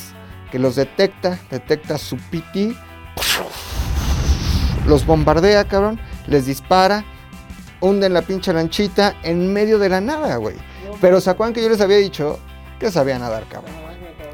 que 0.52 0.60
los 0.60 0.76
detecta, 0.76 1.40
detecta 1.50 1.98
su 1.98 2.18
PT, 2.18 2.76
los 4.86 5.06
bombardea, 5.06 5.64
cabrón, 5.64 6.02
les 6.28 6.46
dispara, 6.46 7.04
hunden 7.82 8.14
la 8.14 8.22
pinche 8.22 8.54
lanchita 8.54 9.16
en 9.24 9.52
medio 9.54 9.80
de 9.80 9.90
la 9.90 10.02
nada, 10.02 10.38
güey. 10.38 10.56
Pero 11.02 11.20
¿se 11.22 11.30
acuerdan 11.30 11.54
que 11.54 11.62
yo 11.62 11.70
les 11.70 11.82
había 11.82 11.98
dicho 11.98 12.40
que 12.80 12.92
sabía 12.92 13.20
nadar, 13.20 13.46
cabrón? 13.50 13.74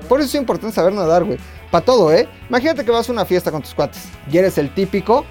Por 0.08 0.20
eso 0.20 0.30
es 0.30 0.36
importante 0.36 0.76
saber 0.76 0.94
nadar, 0.94 1.24
güey. 1.24 1.38
Para 1.70 1.86
todo, 1.86 2.12
¿eh? 2.12 2.28
Imagínate 2.50 2.84
que 2.84 2.92
vas 2.92 3.08
a 3.08 3.12
una 3.14 3.24
fiesta 3.24 3.50
con 3.50 3.62
tus 3.62 3.74
cuates 3.74 4.04
y 4.30 4.38
eres 4.38 4.58
el 4.58 4.74
típico 4.74 5.26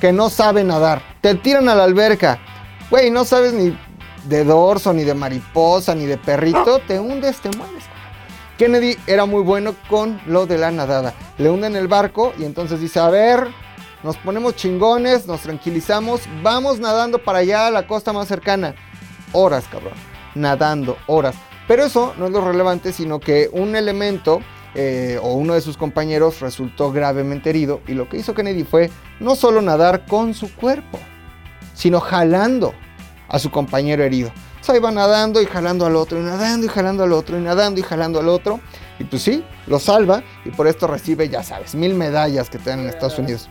que 0.00 0.12
no 0.12 0.28
sabe 0.30 0.64
nadar. 0.64 1.00
Te 1.20 1.36
tiran 1.36 1.68
a 1.68 1.76
la 1.76 1.84
alberca. 1.84 2.40
Güey, 2.90 3.10
no 3.10 3.24
sabes 3.24 3.52
ni 3.52 3.76
de 4.24 4.44
dorso, 4.44 4.92
ni 4.92 5.04
de 5.04 5.14
mariposa, 5.14 5.94
ni 5.94 6.06
de 6.06 6.18
perrito. 6.18 6.80
Te 6.88 6.98
hundes, 6.98 7.38
te 7.40 7.50
mueres. 7.56 7.84
Kennedy 8.58 8.96
era 9.06 9.26
muy 9.26 9.42
bueno 9.42 9.74
con 9.88 10.20
lo 10.26 10.46
de 10.46 10.58
la 10.58 10.70
nadada. 10.70 11.14
Le 11.38 11.48
hunden 11.48 11.76
el 11.76 11.88
barco 11.88 12.32
y 12.36 12.44
entonces 12.44 12.80
dice, 12.80 12.98
a 13.00 13.08
ver, 13.08 13.46
nos 14.02 14.16
ponemos 14.16 14.56
chingones, 14.56 15.26
nos 15.26 15.42
tranquilizamos, 15.42 16.22
vamos 16.42 16.80
nadando 16.80 17.22
para 17.22 17.38
allá 17.38 17.66
a 17.66 17.70
la 17.70 17.86
costa 17.86 18.12
más 18.12 18.28
cercana. 18.28 18.74
Horas, 19.32 19.64
cabrón. 19.70 19.94
Nadando, 20.34 20.96
horas. 21.06 21.36
Pero 21.68 21.84
eso 21.84 22.14
no 22.18 22.26
es 22.26 22.32
lo 22.32 22.40
relevante, 22.40 22.92
sino 22.92 23.20
que 23.20 23.48
un 23.52 23.76
elemento 23.76 24.40
eh, 24.74 25.18
o 25.22 25.34
uno 25.34 25.54
de 25.54 25.60
sus 25.60 25.76
compañeros 25.76 26.40
resultó 26.40 26.92
gravemente 26.92 27.50
herido 27.50 27.80
y 27.88 27.94
lo 27.94 28.08
que 28.08 28.18
hizo 28.18 28.34
Kennedy 28.34 28.64
fue 28.64 28.90
no 29.18 29.34
solo 29.34 29.60
nadar 29.60 30.06
con 30.06 30.32
su 30.32 30.54
cuerpo, 30.54 30.98
sino 31.74 32.00
jalando 32.00 32.72
a 33.28 33.38
su 33.38 33.50
compañero 33.50 34.02
herido. 34.02 34.32
O 34.60 34.64
sea, 34.64 34.76
iba 34.76 34.90
nadando 34.90 35.40
y 35.40 35.46
jalando 35.46 35.86
al 35.86 35.96
otro, 35.96 36.18
y 36.20 36.22
nadando 36.22 36.66
y 36.66 36.68
jalando 36.68 37.04
al 37.04 37.12
otro, 37.12 37.38
y 37.38 37.40
nadando 37.40 37.80
y 37.80 37.82
jalando 37.82 38.20
al 38.20 38.28
otro. 38.28 38.60
Y 38.98 39.04
pues 39.04 39.22
sí, 39.22 39.44
lo 39.66 39.78
salva 39.78 40.22
y 40.44 40.50
por 40.50 40.66
esto 40.66 40.86
recibe, 40.86 41.28
ya 41.28 41.42
sabes, 41.42 41.74
mil 41.74 41.94
medallas 41.94 42.50
que 42.50 42.58
te 42.58 42.70
dan 42.70 42.80
en 42.80 42.88
Estados 42.88 43.18
Unidos. 43.18 43.48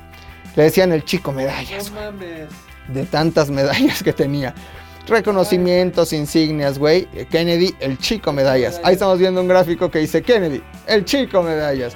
Le 0.55 0.63
decían 0.63 0.91
el 0.91 1.03
chico 1.05 1.31
medallas, 1.31 1.91
No 1.91 2.01
mames. 2.01 2.49
de 2.87 3.05
tantas 3.05 3.49
medallas 3.49 4.03
que 4.03 4.13
tenía. 4.13 4.53
Reconocimientos, 5.07 6.13
insignias, 6.13 6.77
güey. 6.77 7.07
Kennedy, 7.31 7.73
el 7.79 7.97
chico 7.97 8.31
medallas. 8.31 8.79
Ahí 8.83 8.93
estamos 8.93 9.17
viendo 9.17 9.41
un 9.41 9.47
gráfico 9.47 9.89
que 9.89 9.99
dice 9.99 10.21
Kennedy, 10.21 10.61
el 10.87 11.03
chico 11.05 11.41
medallas. 11.41 11.95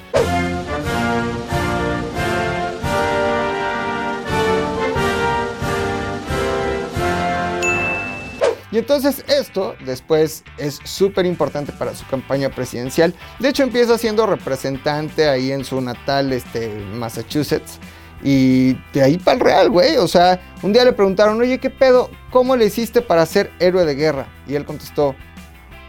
Y 8.71 8.79
entonces 8.79 9.23
esto 9.27 9.75
después 9.85 10.43
es 10.57 10.79
súper 10.83 11.27
importante 11.27 11.71
para 11.73 11.93
su 11.93 12.07
campaña 12.07 12.49
presidencial. 12.49 13.13
De 13.37 13.49
hecho 13.49 13.61
empieza 13.61 13.99
siendo 13.99 14.25
representante 14.25 15.29
ahí 15.29 15.51
en 15.51 15.63
su 15.63 15.79
natal 15.79 16.33
este, 16.33 16.69
Massachusetts. 16.95 17.77
Y 18.23 18.73
de 18.93 19.03
ahí 19.03 19.17
para 19.17 19.35
el 19.35 19.39
real, 19.41 19.69
güey. 19.69 19.97
O 19.97 20.07
sea, 20.07 20.39
un 20.61 20.71
día 20.71 20.85
le 20.85 20.93
preguntaron, 20.93 21.39
oye, 21.39 21.59
¿qué 21.59 21.69
pedo? 21.69 22.09
¿Cómo 22.31 22.55
le 22.55 22.65
hiciste 22.65 23.01
para 23.01 23.25
ser 23.25 23.51
héroe 23.59 23.85
de 23.85 23.95
guerra? 23.95 24.27
Y 24.47 24.55
él 24.55 24.65
contestó, 24.65 25.15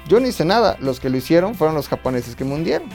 yo 0.08 0.18
no 0.20 0.26
hice 0.26 0.44
nada. 0.44 0.76
Los 0.80 1.00
que 1.00 1.10
lo 1.10 1.16
hicieron 1.16 1.54
fueron 1.54 1.76
los 1.76 1.88
japoneses 1.88 2.34
que 2.34 2.44
me 2.44 2.54
hundieron. 2.54 2.88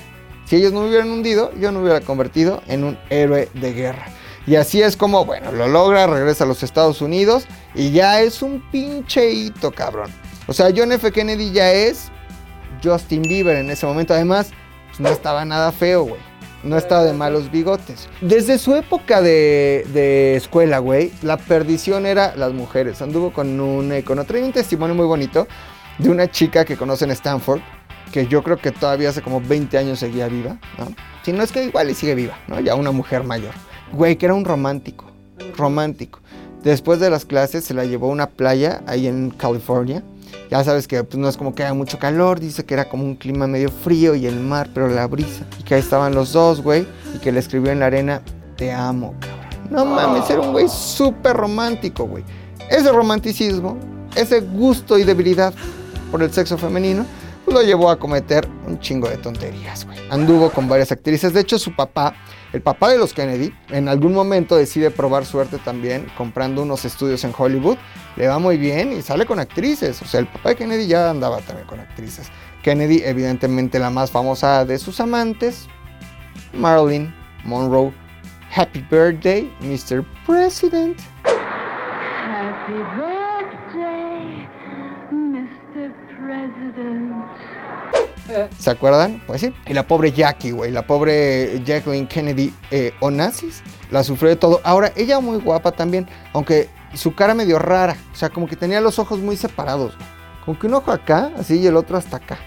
Si 0.46 0.58
ellos 0.58 0.74
no 0.74 0.82
me 0.82 0.90
hubieran 0.90 1.10
hundido, 1.10 1.52
yo 1.60 1.72
no 1.72 1.80
me 1.80 1.86
hubiera 1.86 2.02
convertido 2.02 2.62
en 2.68 2.84
un 2.84 2.98
héroe 3.10 3.50
de 3.54 3.74
guerra. 3.74 4.08
Y 4.46 4.56
así 4.56 4.82
es 4.82 4.98
como, 4.98 5.24
bueno, 5.26 5.52
lo 5.52 5.68
logra, 5.68 6.08
regresa 6.08 6.44
a 6.44 6.48
los 6.48 6.64
Estados 6.64 7.02
Unidos 7.02 7.46
y 7.76 7.92
ya 7.92 8.22
es 8.22 8.42
un 8.42 8.62
pinche 8.72 9.32
hito, 9.32 9.72
cabrón. 9.72 10.12
O 10.48 10.54
sea, 10.54 10.70
John 10.76 10.92
F. 10.92 11.12
Kennedy 11.12 11.52
ya 11.52 11.72
es 11.72 12.10
Justin 12.84 13.22
Bieber 13.22 13.58
en 13.58 13.70
ese 13.70 13.86
momento. 13.86 14.14
Además, 14.14 14.50
pues, 14.88 15.00
no 15.00 15.10
estaba 15.10 15.46
nada 15.46 15.72
feo, 15.72 16.04
güey. 16.04 16.29
No 16.64 16.78
estaba 16.78 17.04
de 17.04 17.14
malos 17.14 17.52
bigotes. 17.52 18.10
Desde 18.22 18.58
su 18.58 18.76
época 18.76 19.22
de, 19.22 19.86
de 19.94 20.36
escuela, 20.36 20.80
güey, 20.80 21.12
la 21.22 21.38
perdición 21.38 22.06
era 22.06 22.36
las 22.36 22.54
mujeres. 22.54 23.02
Anduvo 23.02 23.32
con 23.32 23.60
un, 23.60 23.92
eh, 23.92 24.04
con 24.04 24.20
otro, 24.20 24.38
hay 24.38 24.44
un 24.44 24.52
testimonio 24.52 24.96
muy 24.96 25.06
bonito 25.06 25.48
de 26.00 26.10
una 26.10 26.30
chica 26.30 26.66
que 26.66 26.76
conoce 26.76 27.06
en 27.06 27.12
Stanford, 27.12 27.62
que 28.12 28.28
yo 28.28 28.44
creo 28.44 28.58
que 28.58 28.72
todavía 28.72 29.10
hace 29.10 29.22
como 29.22 29.42
20 29.42 29.78
años 29.78 30.00
seguía 30.00 30.28
viva, 30.28 30.58
¿no? 30.78 30.88
Si 31.24 31.32
no 31.32 31.44
es 31.44 31.52
que 31.52 31.64
igual 31.64 31.90
y 31.90 31.94
sigue 31.94 32.16
viva, 32.16 32.38
¿no? 32.48 32.60
Ya 32.60 32.76
una 32.76 32.92
mujer 32.92 33.24
mayor. 33.24 33.54
Güey, 33.92 34.18
que 34.18 34.26
era 34.26 34.34
un 34.34 34.46
romántico, 34.46 35.06
romántico. 35.58 36.20
Después 36.64 37.00
de 37.00 37.10
las 37.10 37.26
clases 37.26 37.64
se 37.64 37.74
la 37.74 37.86
llevó 37.86 38.08
a 38.08 38.12
una 38.12 38.28
playa 38.28 38.82
ahí 38.86 39.08
en 39.08 39.30
California. 39.30 40.04
Ya 40.50 40.64
sabes 40.64 40.88
que 40.88 41.04
pues, 41.04 41.18
no 41.18 41.30
es 41.30 41.38
como 41.38 41.54
que 41.54 41.64
haya 41.64 41.74
mucho 41.74 42.00
calor, 42.00 42.40
dice 42.40 42.66
que 42.66 42.74
era 42.74 42.90
como 42.90 43.04
un 43.04 43.16
clima 43.16 43.48
medio 43.48 43.70
frío 43.70 44.16
y 44.16 44.26
el 44.26 44.40
mar, 44.40 44.70
pero 44.74 44.88
la 44.88 45.06
brisa. 45.08 45.46
Y 45.60 45.64
que 45.64 45.76
ahí 45.76 45.82
estaban 45.82 46.16
los 46.16 46.34
dos, 46.34 46.62
güey, 46.62 46.88
y 47.16 47.20
que 47.20 47.32
le 47.32 47.40
escribió 47.40 47.72
en 47.72 47.80
la 47.80 47.88
arena, 47.88 48.22
te 48.56 48.72
amo, 48.72 49.14
cabrón. 49.20 49.40
No 49.70 49.86
mames, 49.86 50.30
era 50.30 50.42
un 50.42 50.52
güey 50.52 50.68
súper 50.68 51.38
romántico, 51.38 52.06
güey. 52.06 52.24
Ese 52.70 52.92
romanticismo, 52.92 53.78
ese 54.16 54.42
gusto 54.42 54.98
y 54.98 55.04
debilidad 55.04 55.54
por 56.12 56.24
el 56.24 56.32
sexo 56.32 56.58
femenino, 56.58 57.06
lo 57.48 57.62
llevó 57.62 57.90
a 57.90 57.98
cometer 57.98 58.48
un 58.68 58.80
chingo 58.80 59.10
de 59.10 59.18
tonterías, 59.18 59.86
güey. 59.86 59.98
Anduvo 60.10 60.50
con 60.52 60.68
varias 60.68 60.92
actrices. 60.92 61.34
De 61.34 61.42
hecho, 61.42 61.60
su 61.60 61.76
papá, 61.76 62.14
el 62.52 62.62
papá 62.62 62.90
de 62.90 62.98
los 62.98 63.14
Kennedy, 63.14 63.54
en 63.70 63.88
algún 63.88 64.14
momento 64.14 64.56
decide 64.56 64.90
probar 64.90 65.26
suerte 65.26 65.60
también 65.60 66.08
comprando 66.18 66.64
unos 66.64 66.84
estudios 66.84 67.24
en 67.24 67.32
Hollywood. 67.38 67.78
Le 68.16 68.28
va 68.28 68.40
muy 68.40 68.58
bien 68.58 68.92
y 68.92 69.04
sale 69.04 69.28
con 69.28 69.40
actrices. 69.40 70.02
O 70.02 70.06
sea, 70.06 70.20
el 70.22 70.28
papá 70.28 70.50
de 70.50 70.56
Kennedy 70.56 70.88
ya 70.88 71.12
andaba 71.12 71.42
también 71.42 71.68
con 71.68 71.80
actrices. 71.80 72.32
Kennedy, 72.64 73.04
evidentemente, 73.06 73.78
la 73.78 73.92
más 73.92 74.10
famosa 74.10 74.66
de 74.66 74.80
sus 74.80 75.00
amantes, 75.00 75.68
Marilyn 76.54 77.14
Monroe. 77.46 77.94
Happy 78.56 78.84
birthday, 78.90 79.52
Mr. 79.62 80.04
President. 80.26 81.00
Happy 82.26 82.74
birthday, 82.98 84.48
Mr. 85.12 85.94
President. 86.18 87.49
¿Se 88.58 88.70
acuerdan? 88.70 89.22
Pues 89.28 89.42
sí. 89.42 89.54
Y 89.68 89.74
la 89.74 89.88
pobre 89.88 90.12
Jackie, 90.12 90.52
güey. 90.52 90.72
La 90.72 90.86
pobre 90.86 91.62
Jacqueline 91.64 92.08
Kennedy 92.08 92.54
eh, 92.72 92.94
Onassis. 93.00 93.62
La 93.92 94.04
sufrió 94.04 94.30
de 94.30 94.36
todo. 94.36 94.62
Ahora, 94.64 94.92
ella 94.96 95.20
muy 95.20 95.38
guapa 95.40 95.72
también. 95.72 96.08
Aunque 96.34 96.70
su 96.94 97.14
cara 97.16 97.34
medio 97.34 97.60
rara. 97.60 97.96
O 98.14 98.16
sea, 98.16 98.30
como 98.30 98.48
que 98.48 98.56
tenía 98.56 98.82
los 98.82 99.00
ojos 99.00 99.20
muy 99.20 99.36
separados. 99.38 99.96
güey. 99.96 100.08
Como 100.46 100.60
que 100.60 100.68
un 100.68 100.74
ojo 100.76 100.92
acá, 100.92 101.32
así, 101.38 101.60
y 101.60 101.68
el 101.68 101.76
otro 101.76 101.98
hasta 101.98 102.18
acá. 102.18 102.38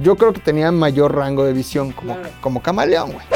Yo 0.00 0.16
creo 0.16 0.32
que 0.32 0.40
tenía 0.40 0.72
mayor 0.72 1.14
rango 1.14 1.44
de 1.44 1.52
visión. 1.52 1.92
Como, 1.92 2.14
Claro. 2.14 2.30
como 2.40 2.62
camaleón, 2.62 3.12
güey. 3.12 3.26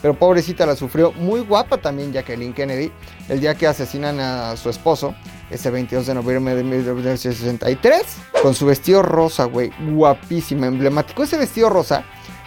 Pero 0.00 0.14
pobrecita 0.14 0.66
la 0.66 0.74
sufrió. 0.74 1.12
Muy 1.12 1.40
guapa 1.40 1.78
también 1.78 2.12
Jacqueline 2.12 2.52
Kennedy. 2.52 2.90
El 3.28 3.40
día 3.40 3.54
que 3.54 3.68
asesinan 3.68 4.18
a 4.18 4.56
su 4.56 4.68
esposo, 4.68 5.14
ese 5.52 5.70
22 5.70 6.06
de 6.06 6.14
noviembre 6.14 6.54
de 6.54 6.64
1963, 6.64 8.02
con 8.42 8.54
su 8.54 8.66
vestido 8.66 9.02
rosa, 9.02 9.44
güey. 9.44 9.70
Guapísima, 9.92 10.66
emblemático. 10.66 11.22
Ese 11.22 11.36
vestido 11.36 11.68
rosa 11.68 12.04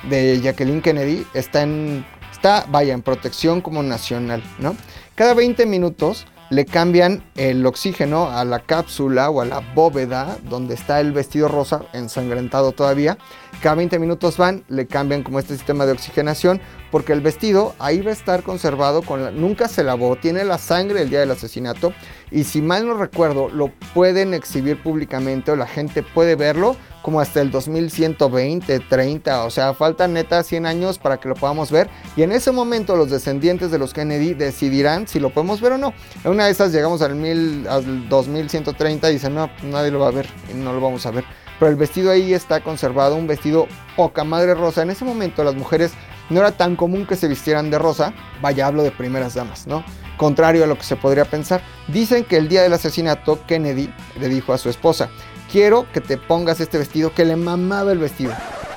de 0.09 0.39
Jacqueline 0.41 0.81
Kennedy 0.81 1.25
está 1.33 1.63
en, 1.63 2.05
está, 2.31 2.65
vaya, 2.69 2.93
en 2.93 3.01
protección 3.01 3.61
como 3.61 3.83
nacional, 3.83 4.43
¿no? 4.59 4.75
Cada 5.15 5.33
20 5.33 5.65
minutos 5.65 6.25
le 6.49 6.65
cambian 6.65 7.23
el 7.35 7.65
oxígeno 7.65 8.29
a 8.29 8.45
la 8.45 8.59
cápsula 8.59 9.29
o 9.29 9.41
a 9.41 9.45
la 9.45 9.59
bóveda 9.73 10.37
donde 10.43 10.75
está 10.75 10.99
el 10.99 11.11
vestido 11.11 11.47
rosa 11.47 11.81
ensangrentado 11.93 12.71
todavía. 12.71 13.17
Cada 13.61 13.75
20 13.75 13.99
minutos 13.99 14.37
van, 14.37 14.63
le 14.67 14.85
cambian 14.85 15.23
como 15.23 15.39
este 15.39 15.55
sistema 15.55 15.85
de 15.85 15.93
oxigenación 15.93 16.61
porque 16.91 17.13
el 17.13 17.21
vestido 17.21 17.75
ahí 17.79 18.01
va 18.01 18.11
a 18.11 18.13
estar 18.13 18.43
conservado 18.43 19.01
con 19.01 19.23
la, 19.23 19.31
nunca 19.31 19.67
se 19.67 19.83
lavó, 19.83 20.15
tiene 20.15 20.43
la 20.45 20.57
sangre 20.57 21.01
el 21.01 21.09
día 21.09 21.19
del 21.19 21.31
asesinato 21.31 21.93
y 22.31 22.43
si 22.43 22.61
mal 22.61 22.87
no 22.87 22.95
recuerdo 22.95 23.49
lo 23.49 23.71
pueden 23.93 24.33
exhibir 24.33 24.81
públicamente 24.81 25.51
o 25.51 25.55
la 25.55 25.67
gente 25.67 26.03
puede 26.03 26.35
verlo 26.35 26.75
como 27.01 27.19
hasta 27.19 27.41
el 27.41 27.51
2120, 27.51 28.79
30, 28.79 29.43
o 29.43 29.49
sea, 29.51 29.73
faltan 29.73 30.13
neta 30.13 30.41
100 30.41 30.65
años 30.65 30.97
para 30.97 31.17
que 31.17 31.27
lo 31.27 31.35
podamos 31.35 31.69
ver 31.69 31.89
y 32.15 32.23
en 32.23 32.31
ese 32.31 32.51
momento 32.51 32.95
los 32.95 33.09
descendientes 33.11 33.71
de 33.71 33.77
los 33.77 33.93
Kennedy 33.93 34.33
decidirán 34.33 35.07
si 35.07 35.19
lo 35.19 35.29
podemos 35.31 35.61
ver 35.61 35.73
o 35.73 35.77
no. 35.77 35.93
En 36.23 36.31
una 36.31 36.45
de 36.45 36.51
esas 36.51 36.71
llegamos 36.71 37.01
al, 37.01 37.15
mil, 37.15 37.67
al 37.67 38.09
2130 38.09 39.09
y 39.09 39.13
dicen, 39.13 39.35
no, 39.35 39.49
nadie 39.63 39.91
lo 39.91 39.99
va 39.99 40.07
a 40.07 40.11
ver 40.11 40.27
no 40.55 40.73
lo 40.73 40.81
vamos 40.81 41.05
a 41.05 41.11
ver. 41.11 41.25
Pero 41.59 41.71
el 41.71 41.77
vestido 41.77 42.11
ahí 42.11 42.33
está 42.33 42.61
conservado, 42.61 43.15
un 43.15 43.27
vestido 43.27 43.67
poca 43.95 44.23
madre 44.23 44.53
rosa. 44.53 44.81
En 44.81 44.89
ese 44.89 45.05
momento 45.05 45.43
las 45.43 45.55
mujeres 45.55 45.93
no 46.29 46.39
era 46.39 46.51
tan 46.51 46.75
común 46.75 47.05
que 47.05 47.15
se 47.15 47.27
vistieran 47.27 47.69
de 47.69 47.79
rosa. 47.79 48.13
Vaya, 48.41 48.67
hablo 48.67 48.83
de 48.83 48.91
primeras 48.91 49.35
damas, 49.35 49.67
¿no? 49.67 49.83
Contrario 50.17 50.63
a 50.63 50.67
lo 50.67 50.77
que 50.77 50.83
se 50.83 50.95
podría 50.95 51.25
pensar. 51.25 51.61
Dicen 51.87 52.23
que 52.23 52.37
el 52.37 52.47
día 52.47 52.63
del 52.63 52.73
asesinato 52.73 53.45
Kennedy 53.45 53.93
le 54.19 54.29
dijo 54.29 54.53
a 54.53 54.57
su 54.57 54.69
esposa, 54.69 55.09
quiero 55.51 55.91
que 55.91 56.01
te 56.01 56.17
pongas 56.17 56.59
este 56.59 56.77
vestido, 56.77 57.13
que 57.13 57.25
le 57.25 57.35
mamaba 57.35 57.91
el 57.91 57.99
vestido. 57.99 58.33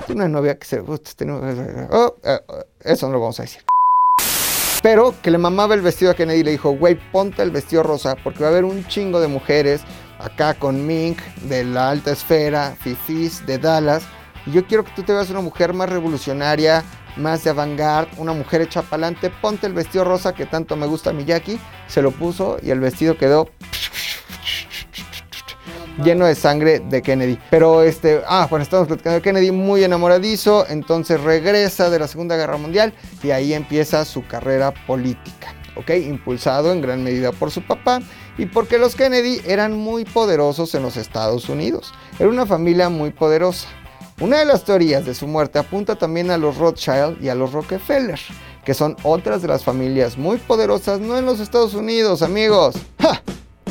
Una 0.08 0.28
novia 0.28 0.58
que 0.58 0.66
se... 0.66 0.80
oh, 0.80 2.16
eh, 2.22 2.40
eso 2.80 3.06
no 3.06 3.12
lo 3.12 3.20
vamos 3.20 3.38
a 3.40 3.42
decir. 3.42 3.62
Pero 4.82 5.14
que 5.22 5.30
le 5.30 5.38
mamaba 5.38 5.74
el 5.74 5.80
vestido 5.80 6.12
a 6.12 6.14
Kennedy 6.14 6.40
y 6.40 6.44
le 6.44 6.50
dijo, 6.52 6.70
güey, 6.70 6.98
ponte 7.10 7.42
el 7.42 7.50
vestido 7.50 7.82
rosa 7.82 8.16
porque 8.22 8.40
va 8.40 8.46
a 8.46 8.50
haber 8.50 8.64
un 8.64 8.86
chingo 8.86 9.20
de 9.20 9.26
mujeres 9.26 9.82
acá 10.18 10.54
con 10.54 10.87
Mink 10.87 11.20
de 11.42 11.64
la 11.64 11.90
alta 11.90 12.12
esfera, 12.12 12.76
Fifis 12.81 13.44
de 13.46 13.59
Dallas. 13.59 14.02
Y 14.46 14.52
yo 14.52 14.66
quiero 14.66 14.85
que 14.85 14.92
tú 14.92 15.02
te 15.02 15.12
veas 15.12 15.31
una 15.31 15.40
mujer 15.40 15.72
más 15.74 15.88
revolucionaria, 15.88 16.85
más 17.16 17.44
de 17.44 17.50
avant-garde, 17.50 18.11
una 18.16 18.33
mujer 18.33 18.62
hecha 18.62 18.83
pa'lante. 18.83 19.31
Ponte 19.31 19.66
el 19.66 19.72
vestido 19.72 20.04
rosa 20.04 20.35
que 20.35 20.46
tanto 20.46 20.76
me 20.76 20.87
gusta 20.87 21.11
a 21.11 21.12
Miyaki. 21.12 21.59
Se 21.87 22.02
lo 22.02 22.11
puso 22.11 22.59
y 22.62 22.70
el 22.70 22.81
vestido 22.81 23.16
quedó 23.16 23.48
lleno 26.02 26.26
de 26.26 26.35
sangre 26.35 26.81
de 26.81 27.02
Kennedy. 27.02 27.38
Pero 27.50 27.83
este, 27.83 28.22
ah, 28.26 28.46
bueno, 28.48 28.62
estamos 28.62 28.87
platicando 28.87 29.16
de 29.16 29.22
Kennedy 29.22 29.50
muy 29.50 29.85
enamoradizo, 29.85 30.66
entonces 30.68 31.20
regresa 31.20 31.90
de 31.90 31.98
la 31.98 32.09
Segunda 32.09 32.37
Guerra 32.37 32.57
Mundial 32.57 32.92
y 33.22 33.31
ahí 33.31 33.52
empieza 33.52 34.04
su 34.04 34.26
carrera 34.26 34.72
política, 34.87 35.54
¿ok? 35.78 35.90
Impulsado 35.90 36.72
en 36.72 36.80
gran 36.80 37.02
medida 37.02 37.32
por 37.32 37.50
su 37.50 37.62
papá 37.62 38.00
y 38.36 38.46
porque 38.46 38.78
los 38.78 38.94
Kennedy 38.94 39.40
eran 39.46 39.72
muy 39.76 40.04
poderosos 40.04 40.74
en 40.74 40.82
los 40.82 40.96
Estados 40.96 41.48
Unidos. 41.48 41.92
Era 42.18 42.28
una 42.28 42.46
familia 42.46 42.88
muy 42.88 43.10
poderosa. 43.10 43.68
Una 44.20 44.38
de 44.38 44.44
las 44.44 44.64
teorías 44.64 45.06
de 45.06 45.14
su 45.14 45.26
muerte 45.28 45.58
apunta 45.58 45.96
también 45.96 46.30
a 46.30 46.38
los 46.38 46.56
Rothschild 46.56 47.22
y 47.22 47.28
a 47.28 47.36
los 47.36 47.52
Rockefeller, 47.52 48.18
que 48.64 48.74
son 48.74 48.96
otras 49.04 49.42
de 49.42 49.48
las 49.48 49.62
familias 49.62 50.18
muy 50.18 50.38
poderosas, 50.38 50.98
no 50.98 51.16
en 51.16 51.24
los 51.24 51.38
Estados 51.38 51.74
Unidos, 51.74 52.22
amigos, 52.22 52.74
¡Ja! 53.00 53.22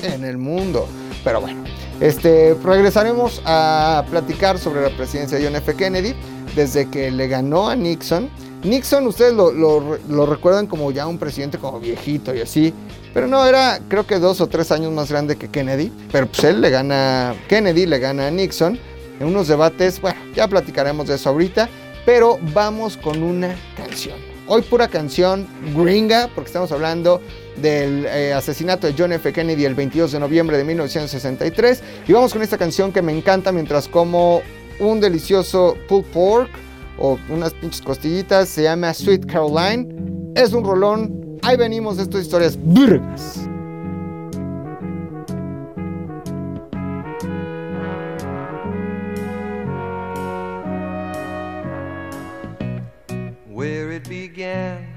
En 0.03 0.23
el 0.23 0.38
mundo. 0.38 0.88
Pero 1.23 1.41
bueno, 1.41 1.63
este, 1.99 2.55
regresaremos 2.63 3.41
a 3.45 4.03
platicar 4.10 4.57
sobre 4.60 4.81
la 4.81 4.89
presidencia 4.95 5.38
de 5.38 5.45
John 5.45 5.55
F. 5.55 5.75
Kennedy 5.75 6.13
desde 6.55 6.89
que 6.89 7.12
le 7.12 7.27
ganó 7.27 7.69
a 7.69 7.75
Nixon. 7.75 8.29
Nixon, 8.63 9.05
ustedes 9.07 9.33
lo, 9.33 9.51
lo- 9.51 10.25
recuerdan 10.25 10.65
como 10.67 10.91
ya 10.91 11.05
un 11.05 11.17
presidente 11.17 11.57
como 11.60 11.79
viejito 11.79 12.33
y 12.33 12.41
así, 12.41 12.73
pero 13.13 13.27
no, 13.27 13.45
era 13.45 13.79
creo 13.88 14.07
que 14.07 14.17
dos 14.19 14.41
o 14.41 14.47
tres 14.47 14.71
años 14.71 14.91
más 14.91 15.12
grande 15.12 15.36
que 15.38 15.47
Kennedy, 15.49 15.91
pero 16.12 16.25
pues 16.27 16.43
él 16.43 16.60
le 16.62 16.69
gana, 16.71 17.36
Kennedy 17.47 17.86
le 17.86 17.99
gana 17.99 18.27
a 18.27 18.31
Nixon 18.31 18.79
en 19.19 19.27
unos 19.27 19.47
debates, 19.47 20.01
bueno, 20.01 20.19
ya 20.36 20.47
platicaremos 20.47 21.07
de 21.07 21.15
eso 21.15 21.29
ahorita, 21.29 21.69
pero 22.05 22.39
vamos 22.53 22.97
con 22.97 23.21
una 23.21 23.55
canción. 23.75 24.15
Hoy 24.47 24.63
pura 24.63 24.88
canción 24.88 25.45
gringa, 25.75 26.29
porque 26.33 26.47
estamos 26.47 26.71
hablando 26.71 27.21
del 27.61 28.05
eh, 28.05 28.33
asesinato 28.33 28.87
de 28.87 28.95
John 28.97 29.11
F. 29.13 29.31
Kennedy 29.33 29.65
el 29.65 29.75
22 29.75 30.11
de 30.11 30.19
noviembre 30.19 30.57
de 30.57 30.63
1963. 30.63 31.83
Y 32.07 32.13
vamos 32.13 32.33
con 32.33 32.41
esta 32.41 32.57
canción 32.57 32.91
que 32.91 33.01
me 33.01 33.15
encanta 33.15 33.51
mientras 33.51 33.87
como 33.87 34.41
un 34.79 34.99
delicioso 34.99 35.77
pulled 35.87 36.05
pork 36.11 36.49
o 36.97 37.17
unas 37.29 37.53
pinches 37.53 37.81
costillitas. 37.81 38.49
Se 38.49 38.63
llama 38.63 38.93
Sweet 38.93 39.25
Caroline. 39.25 39.87
Es 40.35 40.53
un 40.53 40.63
rolón. 40.63 41.39
Ahí 41.41 41.57
venimos 41.57 41.97
de 41.97 42.03
estas 42.03 42.21
historias 42.21 42.57
burgas. 42.57 43.47
where 53.57 53.91
it 53.91 54.07
began. 54.07 54.96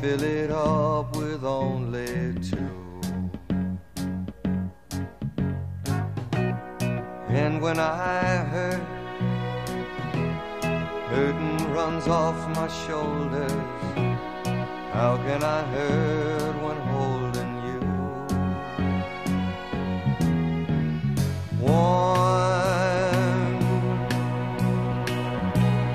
Fill 0.00 0.22
it 0.22 0.50
up 0.50 1.16
with 1.16 1.44
only 1.44 2.34
two. 2.40 3.00
And 7.28 7.60
when 7.62 7.78
I 7.78 8.36
hurt 8.52 9.00
Hurting 11.10 11.72
runs 11.72 12.06
off 12.06 12.38
my 12.54 12.68
shoulders. 12.68 13.50
How 14.92 15.16
can 15.26 15.42
I 15.42 15.62
hurt 15.74 16.54
when 16.62 16.76
holding 16.92 17.52
you? 17.66 17.80
Warm, 21.58 22.78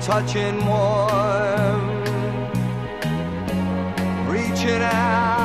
touching 0.02 0.58
warm, 0.66 1.75
get 4.66 4.82
I? 4.82 5.35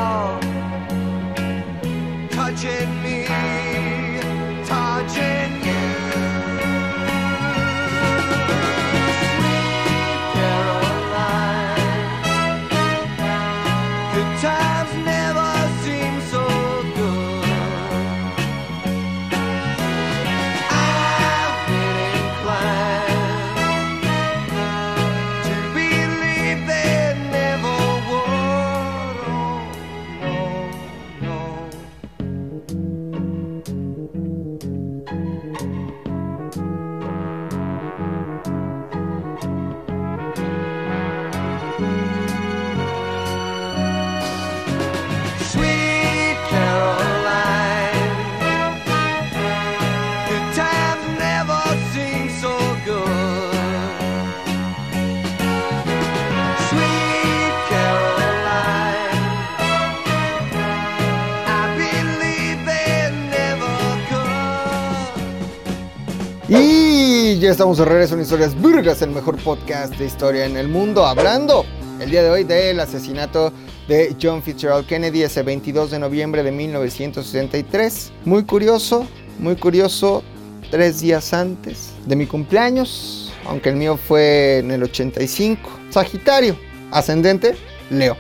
Ya 67.52 67.56
estamos 67.56 67.80
de 67.80 67.84
regreso 67.84 68.16
en 68.16 68.22
Historias 68.22 68.56
Burgas, 68.56 69.02
el 69.02 69.10
mejor 69.10 69.36
podcast 69.36 69.94
de 69.98 70.06
historia 70.06 70.46
en 70.46 70.56
el 70.56 70.70
mundo, 70.70 71.06
hablando 71.06 71.66
el 72.00 72.10
día 72.10 72.24
de 72.24 72.30
hoy 72.30 72.46
del 72.46 72.80
asesinato 72.80 73.52
de 73.90 74.16
John 74.22 74.42
Fitzgerald 74.42 74.88
Kennedy 74.88 75.24
ese 75.24 75.44
22 75.44 75.92
de 75.92 76.00
noviembre 76.00 76.44
de 76.44 76.52
1963. 76.54 78.14
Muy 78.24 78.46
curioso, 78.46 79.06
muy 79.38 79.58
curioso, 79.58 80.24
tres 80.70 81.02
días 81.02 81.34
antes 81.34 81.92
de 82.06 82.16
mi 82.16 82.26
cumpleaños, 82.26 83.34
aunque 83.46 83.68
el 83.68 83.76
mío 83.76 83.98
fue 83.98 84.60
en 84.60 84.72
el 84.72 84.84
85. 84.84 85.70
Sagitario, 85.90 86.56
ascendente, 86.90 87.58
Leo. 87.90 88.16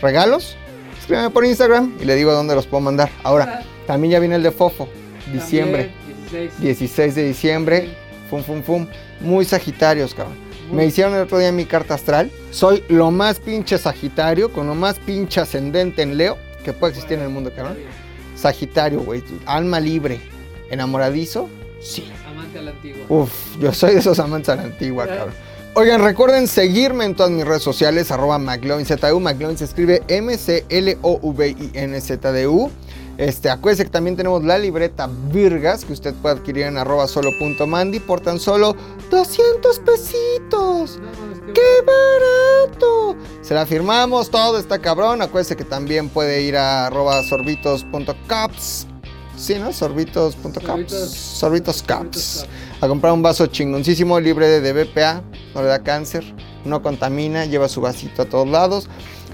¿Regalos? 0.00 0.56
Escríbeme 1.00 1.30
por 1.30 1.44
Instagram 1.44 1.96
y 2.00 2.04
le 2.04 2.14
digo 2.14 2.32
dónde 2.32 2.54
los 2.54 2.68
puedo 2.68 2.82
mandar. 2.82 3.10
Ahora, 3.24 3.64
también 3.88 4.12
ya 4.12 4.20
viene 4.20 4.36
el 4.36 4.44
de 4.44 4.52
Fofo, 4.52 4.88
diciembre. 5.32 5.90
También, 6.30 6.50
16. 6.50 6.60
16 6.60 7.14
de 7.16 7.24
diciembre. 7.24 8.07
Fum, 8.30 8.42
fum, 8.42 8.62
fum. 8.62 8.86
Muy 9.20 9.44
sagitarios, 9.44 10.14
cabrón. 10.14 10.36
Me 10.72 10.84
hicieron 10.84 11.14
el 11.14 11.22
otro 11.22 11.38
día 11.38 11.50
mi 11.50 11.64
carta 11.64 11.94
astral. 11.94 12.30
Soy 12.50 12.84
lo 12.88 13.10
más 13.10 13.40
pinche 13.40 13.78
sagitario, 13.78 14.52
con 14.52 14.66
lo 14.66 14.74
más 14.74 14.98
pinche 14.98 15.40
ascendente 15.40 16.02
en 16.02 16.16
Leo 16.18 16.36
que 16.62 16.72
puede 16.72 16.92
existir 16.92 17.18
en 17.18 17.24
el 17.24 17.30
mundo, 17.30 17.50
cabrón. 17.54 17.78
Sagitario, 18.36 19.00
güey. 19.00 19.22
Alma 19.46 19.80
libre. 19.80 20.20
Enamoradizo. 20.70 21.48
Sí. 21.80 22.04
Amante 22.28 22.58
a 22.58 22.62
la 22.62 22.72
antigua. 22.72 23.06
Uf, 23.08 23.58
yo 23.58 23.72
soy 23.72 23.94
de 23.94 24.00
esos 24.00 24.18
amantes 24.18 24.50
a 24.50 24.56
la 24.56 24.64
antigua, 24.64 25.06
cabrón. 25.06 25.32
Oigan, 25.74 26.02
recuerden 26.02 26.48
seguirme 26.48 27.04
en 27.04 27.14
todas 27.14 27.30
mis 27.30 27.44
redes 27.46 27.62
sociales, 27.62 28.10
arroba 28.10 28.38
McLovinZDU. 28.38 29.20
McLovin 29.20 29.56
se 29.56 29.64
escribe 29.64 30.02
M-C-L-O-V-I-N-Z-D-U. 30.08 31.10
Este, 33.18 33.50
acuérdense 33.50 33.84
que 33.84 33.90
también 33.90 34.16
tenemos 34.16 34.44
la 34.44 34.56
libreta 34.58 35.10
Virgas 35.32 35.84
que 35.84 35.92
usted 35.92 36.14
puede 36.14 36.36
adquirir 36.36 36.66
en 36.66 36.78
arroba 36.78 37.08
solo.mandy 37.08 37.98
por 37.98 38.20
tan 38.20 38.38
solo 38.38 38.76
200 39.10 39.80
pesitos. 39.80 41.00
Qué 41.48 41.52
¡Qué 41.52 41.84
barato! 41.84 43.16
Se 43.42 43.54
la 43.54 43.66
firmamos, 43.66 44.30
todo 44.30 44.56
está 44.58 44.78
cabrón. 44.78 45.20
Acuérdese 45.20 45.56
que 45.56 45.64
también 45.64 46.08
puede 46.08 46.42
ir 46.42 46.56
a 46.56 46.86
arroba 46.86 47.20
sorbitos.caps. 47.24 48.86
Sí, 49.36 49.56
¿no? 49.56 49.72
Sorbitos.caps. 49.72 50.62
Sorbitos- 50.62 51.08
Sorbitos 51.08 51.82
caps. 51.82 52.20
Sorbitos 52.20 52.48
A 52.80 52.86
comprar 52.86 53.12
un 53.12 53.22
vaso 53.22 53.46
chingoncísimo, 53.46 54.20
libre 54.20 54.60
de 54.60 54.72
BPA, 54.72 55.22
no 55.54 55.62
le 55.62 55.68
da 55.68 55.82
cáncer, 55.82 56.24
no 56.64 56.82
contamina, 56.82 57.46
lleva 57.46 57.68
su 57.68 57.80
vasito 57.80 58.22
a 58.22 58.24
todos 58.26 58.46
lados. 58.48 58.88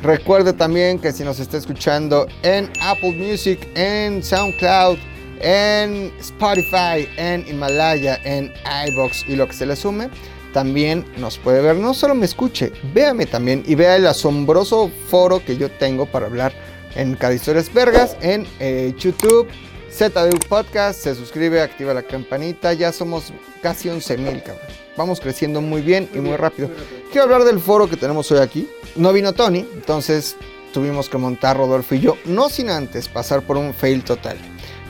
Recuerde 0.05 0.53
también 0.53 0.99
que 0.99 1.13
si 1.13 1.25
nos 1.25 1.41
está 1.41 1.57
escuchando 1.57 2.27
en 2.43 2.71
Apple 2.83 3.13
Music, 3.13 3.59
en 3.75 4.23
SoundCloud, 4.23 4.99
en 5.41 6.13
Spotify, 6.21 7.09
en 7.17 7.49
Himalaya, 7.49 8.21
en 8.23 8.53
iBox 8.89 9.27
y 9.27 9.35
lo 9.35 9.49
que 9.49 9.55
se 9.55 9.65
le 9.65 9.75
sume, 9.75 10.11
también 10.53 11.07
nos 11.17 11.39
puede 11.39 11.63
ver. 11.63 11.77
No 11.77 11.95
solo 11.95 12.15
me 12.15 12.27
escuche, 12.27 12.71
véame 12.93 13.25
también 13.25 13.63
y 13.67 13.77
vea 13.77 13.97
el 13.97 14.07
asombroso 14.07 14.91
foro 15.09 15.43
que 15.43 15.57
yo 15.57 15.71
tengo 15.71 16.05
para 16.05 16.27
hablar 16.27 16.53
en 16.97 17.15
Cada 17.15 17.33
Historias 17.33 17.73
Vergas 17.73 18.15
en 18.21 18.47
eh, 18.61 18.93
YouTube. 18.99 19.49
ZDU 19.91 20.39
Podcast, 20.51 21.01
se 21.01 21.15
suscribe, 21.15 21.63
activa 21.63 21.95
la 21.95 22.03
campanita, 22.03 22.75
ya 22.75 22.93
somos 22.93 23.33
casi 23.63 23.89
11 23.89 24.19
mil, 24.19 24.43
cabrón. 24.43 24.67
Vamos 24.99 25.21
creciendo 25.21 25.63
muy 25.63 25.81
bien 25.81 26.11
y 26.13 26.19
muy 26.19 26.37
rápido. 26.37 26.69
Quiero 27.15 27.27
hablar 27.27 27.45
del 27.45 27.61
foro 27.61 27.89
que 27.89 27.97
tenemos 27.97 28.29
hoy 28.33 28.41
aquí. 28.41 28.69
No 28.97 29.13
vino 29.13 29.33
Tony, 29.35 29.65
entonces 29.73 30.35
tuvimos 30.73 31.09
que 31.09 31.17
montar 31.17 31.57
Rodolfo 31.57 31.95
y 31.95 32.01
yo, 32.01 32.17
no 32.25 32.49
sin 32.49 32.71
antes 32.71 33.07
pasar 33.07 33.43
por 33.43 33.57
un 33.57 33.73
fail 33.73 34.03
total. 34.03 34.37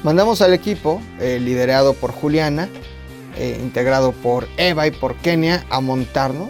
Mandamos 0.02 0.40
al 0.40 0.54
equipo, 0.54 1.02
eh, 1.20 1.38
liderado 1.38 1.92
por 1.92 2.12
Juliana, 2.12 2.70
eh, 3.36 3.58
integrado 3.62 4.12
por 4.12 4.48
Eva 4.56 4.86
y 4.86 4.90
por 4.90 5.16
Kenia, 5.16 5.66
a 5.68 5.82
montarnos. 5.82 6.48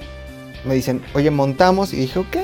Me 0.65 0.75
dicen, 0.75 1.03
oye, 1.13 1.33
montamos. 1.33 1.93
Y 1.93 1.97
dije, 1.97 2.21
ok. 2.21 2.37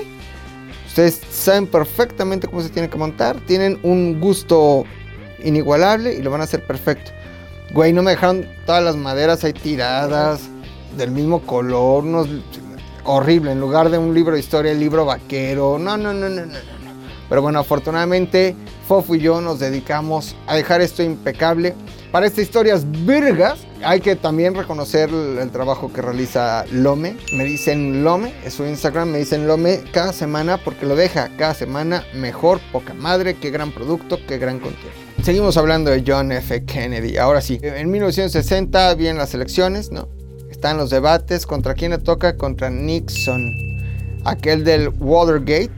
Ustedes 0.89 1.21
saben 1.31 1.69
perfectamente 1.69 2.49
cómo 2.49 2.63
se 2.63 2.69
tiene 2.71 2.91
que 2.91 2.99
montar. 2.99 3.39
Tienen 3.47 3.79
un 3.85 4.19
gusto 4.19 4.83
inigualable 5.45 6.17
y 6.17 6.23
lo 6.23 6.33
van 6.33 6.41
a 6.41 6.45
hacer 6.45 6.67
perfecto. 6.67 7.13
Güey, 7.73 7.93
no 7.93 8.03
me 8.03 8.11
dejaron 8.11 8.45
todas 8.67 8.83
las 8.83 8.97
maderas 8.97 9.45
ahí 9.45 9.53
tiradas, 9.53 10.41
del 10.97 11.13
mismo 11.13 11.43
color, 11.43 12.03
unos 12.03 12.29
horrible. 13.05 13.53
En 13.53 13.61
lugar 13.61 13.91
de 13.91 13.99
un 13.99 14.15
libro 14.15 14.35
de 14.35 14.41
historia, 14.41 14.73
el 14.73 14.81
libro 14.81 15.05
vaquero. 15.05 15.79
No, 15.79 15.97
no, 15.97 16.13
no, 16.13 16.29
no, 16.29 16.47
no, 16.47 16.47
no. 16.47 16.81
Pero 17.29 17.43
bueno, 17.43 17.61
afortunadamente, 17.61 18.57
Fofo 18.89 19.15
y 19.15 19.21
yo 19.21 19.41
nos 19.41 19.61
dedicamos 19.61 20.35
a 20.49 20.57
dejar 20.57 20.81
esto 20.81 21.03
impecable. 21.03 21.75
Para 22.11 22.27
estas 22.27 22.43
historias 22.43 22.85
virgas, 23.07 23.61
hay 23.85 24.01
que 24.01 24.17
también 24.17 24.57
reconocer 24.57 25.11
el, 25.11 25.39
el 25.39 25.51
trabajo 25.51 25.93
que 25.93 26.03
realiza 26.03 26.65
Lome. 26.73 27.17
Me 27.33 27.45
dicen 27.45 28.03
Lome, 28.03 28.35
es 28.45 28.55
su 28.55 28.65
Instagram, 28.67 29.11
me 29.11 29.19
dicen 29.19 29.47
Lome 29.47 29.81
cada 29.93 30.13
semana 30.13 30.59
porque 30.59 30.87
lo 30.87 30.97
deja 30.97 31.31
cada 31.39 31.55
semana 31.55 32.05
mejor, 32.15 32.59
poca 32.73 32.95
madre, 32.95 33.37
qué 33.37 33.51
gran 33.51 33.71
producto, 33.71 34.19
qué 34.27 34.39
gran 34.39 34.59
contenido. 34.59 34.91
Seguimos 35.23 35.57
hablando 35.57 35.93
de 35.93 36.03
John 36.05 36.33
F. 36.33 36.65
Kennedy. 36.65 37.17
Ahora 37.17 37.41
sí, 37.43 37.61
en 37.63 37.91
1960 37.93 38.95
vienen 38.95 39.19
las 39.19 39.35
elecciones, 39.35 39.93
¿no? 39.93 40.09
Están 40.61 40.77
los 40.77 40.91
debates. 40.91 41.47
¿Contra 41.47 41.73
quién 41.73 41.93
le 41.93 41.97
toca? 41.97 42.37
Contra 42.37 42.69
Nixon. 42.69 43.57
Aquel 44.27 44.63
del 44.63 44.91
Watergate. 44.91 45.73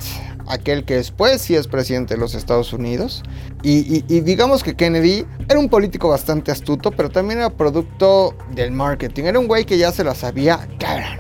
Aquel 0.49 0.85
que 0.85 0.97
después 0.97 1.41
sí 1.41 1.55
es 1.55 1.69
presidente 1.69 2.15
de 2.15 2.21
los 2.21 2.35
Estados 2.35 2.73
Unidos. 2.73 3.23
Y, 3.63 4.01
digamos 4.23 4.65
que 4.65 4.75
Kennedy 4.75 5.25
era 5.49 5.61
un 5.61 5.69
político 5.69 6.09
bastante 6.09 6.51
astuto, 6.51 6.91
pero 6.91 7.11
también 7.11 7.39
era 7.39 7.51
producto 7.51 8.35
del 8.57 8.73
marketing. 8.73 9.23
Era 9.23 9.39
un 9.39 9.47
güey 9.47 9.65
que 9.65 9.79
ya 9.79 9.93
se 9.93 10.03
la 10.03 10.17
sabía, 10.17 10.67
cabrón. 10.81 11.17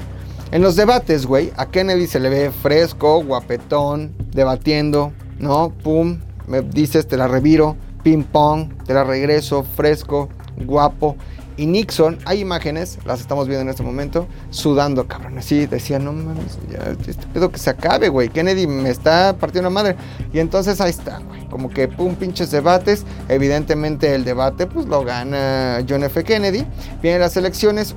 En 0.50 0.60
los 0.60 0.74
debates, 0.74 1.24
güey, 1.24 1.52
a 1.56 1.66
Kennedy 1.66 2.08
se 2.08 2.18
le 2.18 2.30
ve 2.30 2.50
fresco, 2.50 3.22
guapetón, 3.22 4.10
debatiendo, 4.32 5.12
¿no? 5.38 5.72
Pum, 5.84 6.18
me 6.48 6.62
dices, 6.62 7.06
te 7.06 7.16
la 7.16 7.28
reviro, 7.28 7.76
ping 8.02 8.24
pong, 8.24 8.72
te 8.86 8.92
la 8.92 9.04
regreso, 9.04 9.62
fresco, 9.62 10.30
guapo. 10.56 11.16
Y 11.62 11.66
Nixon, 11.66 12.18
hay 12.24 12.40
imágenes, 12.40 12.98
las 13.04 13.20
estamos 13.20 13.46
viendo 13.46 13.62
en 13.62 13.68
este 13.68 13.84
momento, 13.84 14.26
sudando, 14.50 15.06
cabrón. 15.06 15.38
Así 15.38 15.66
decía, 15.66 16.00
no 16.00 16.12
mames, 16.12 16.58
ya, 16.68 16.90
este 17.08 17.24
pedo 17.32 17.52
que 17.52 17.58
se 17.60 17.70
acabe, 17.70 18.08
güey. 18.08 18.30
Kennedy 18.30 18.66
me 18.66 18.90
está 18.90 19.36
partiendo 19.38 19.70
la 19.70 19.74
madre. 19.74 19.96
Y 20.32 20.40
entonces 20.40 20.80
ahí 20.80 20.90
está, 20.90 21.18
güey. 21.18 21.46
Como 21.50 21.70
que 21.70 21.86
pum, 21.86 22.16
pinches 22.16 22.50
debates. 22.50 23.04
Evidentemente 23.28 24.12
el 24.12 24.24
debate, 24.24 24.66
pues 24.66 24.86
lo 24.86 25.04
gana 25.04 25.84
John 25.88 26.02
F. 26.02 26.24
Kennedy. 26.24 26.66
Vienen 27.00 27.20
las 27.20 27.36
elecciones, 27.36 27.94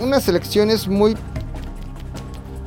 unas 0.00 0.28
elecciones 0.28 0.86
muy 0.86 1.16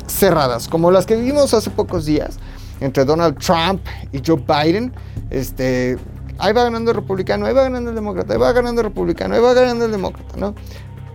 cerradas, 0.06 0.68
como 0.68 0.92
las 0.92 1.06
que 1.06 1.16
vivimos 1.16 1.54
hace 1.54 1.70
pocos 1.70 2.06
días 2.06 2.40
entre 2.82 3.06
Donald 3.06 3.38
Trump 3.38 3.80
y 4.12 4.22
Joe 4.26 4.44
Biden. 4.46 4.92
Este, 5.30 5.98
ahí 6.42 6.54
va 6.54 6.64
ganando 6.64 6.92
el 6.92 6.98
republicano, 6.98 7.46
ahí 7.46 7.54
va 7.54 7.64
ganando 7.64 7.90
el 7.92 7.96
demócrata, 7.96 8.34
ahí 8.34 8.40
va 8.40 8.52
ganando 8.52 8.82
el 8.82 8.88
republicano, 8.88 9.36
ahí 9.36 9.42
va 9.42 9.54
ganando 9.54 9.86
el 9.86 9.92
demócrata, 9.92 10.38
¿no? 10.38 10.56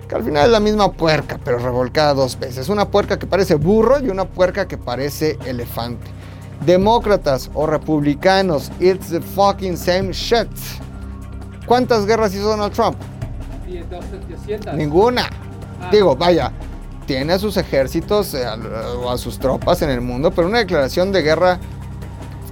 Que 0.09 0.15
al 0.15 0.23
final 0.23 0.47
es 0.47 0.53
la 0.53 0.61
misma 0.61 0.93
puerca, 0.93 1.41
pero 1.45 1.59
revolcada 1.59 2.15
dos 2.15 2.39
veces. 2.39 2.69
Una 2.69 2.89
puerca 2.89 3.19
que 3.19 3.27
parece 3.27 3.57
burro 3.57 3.99
y 4.01 4.09
una 4.09 4.25
puerca 4.25 4.69
que 4.69 4.79
parece 4.79 5.37
elefante. 5.45 6.07
Demócratas 6.65 7.51
o 7.55 7.67
republicanos, 7.67 8.71
it's 8.79 9.11
the 9.11 9.21
fucking 9.21 9.77
same 9.77 10.13
shit. 10.13 10.49
¿Cuántas 11.67 12.07
guerras 12.07 12.33
hizo 12.35 12.49
Donald 12.49 12.73
Trump? 12.73 12.97
Y 13.69 13.79
entonces 13.79 14.21
700. 14.29 14.75
Ninguna. 14.75 15.29
Ah. 15.83 15.89
Digo, 15.91 16.15
vaya, 16.15 16.53
tiene 17.07 17.33
a 17.33 17.39
sus 17.39 17.57
ejércitos 17.57 18.33
eh, 18.35 18.47
o 19.03 19.11
a 19.11 19.19
sus 19.19 19.39
tropas 19.39 19.83
en 19.83 19.91
el 19.91 20.01
mundo, 20.01 20.31
pero 20.31 20.47
una 20.47 20.59
declaración 20.59 21.11
de 21.11 21.23
guerra 21.23 21.59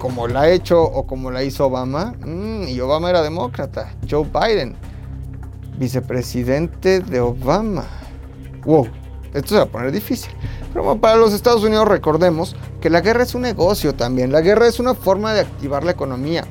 como 0.04 0.28
la 0.28 0.42
ha 0.42 0.50
hecho 0.50 0.82
o 0.82 1.06
como 1.06 1.30
la 1.30 1.42
hizo 1.44 1.64
Obama, 1.64 2.14
y 2.74 2.80
Obama 2.80 3.10
era 3.10 3.22
demócrata, 3.22 3.94
Joe 4.10 4.24
Biden, 4.24 4.74
vicepresidente 5.78 7.00
de 7.00 7.20
Obama. 7.20 7.84
Wow, 8.64 8.88
esto 9.32 9.50
se 9.50 9.56
va 9.56 9.62
a 9.62 9.66
poner 9.66 9.92
difícil. 9.92 10.32
Pero 10.72 10.96
para 11.00 11.16
los 11.16 11.32
Estados 11.32 11.62
Unidos 11.62 11.86
recordemos 11.86 12.56
que 12.80 12.90
la 12.90 13.00
guerra 13.00 13.22
es 13.22 13.34
un 13.34 13.42
negocio 13.42 13.94
también, 13.94 14.32
la 14.32 14.40
guerra 14.40 14.66
es 14.66 14.80
una 14.80 14.94
forma 14.94 15.32
de 15.32 15.40
activar 15.40 15.84
la 15.84 15.92
economía. 15.92 16.44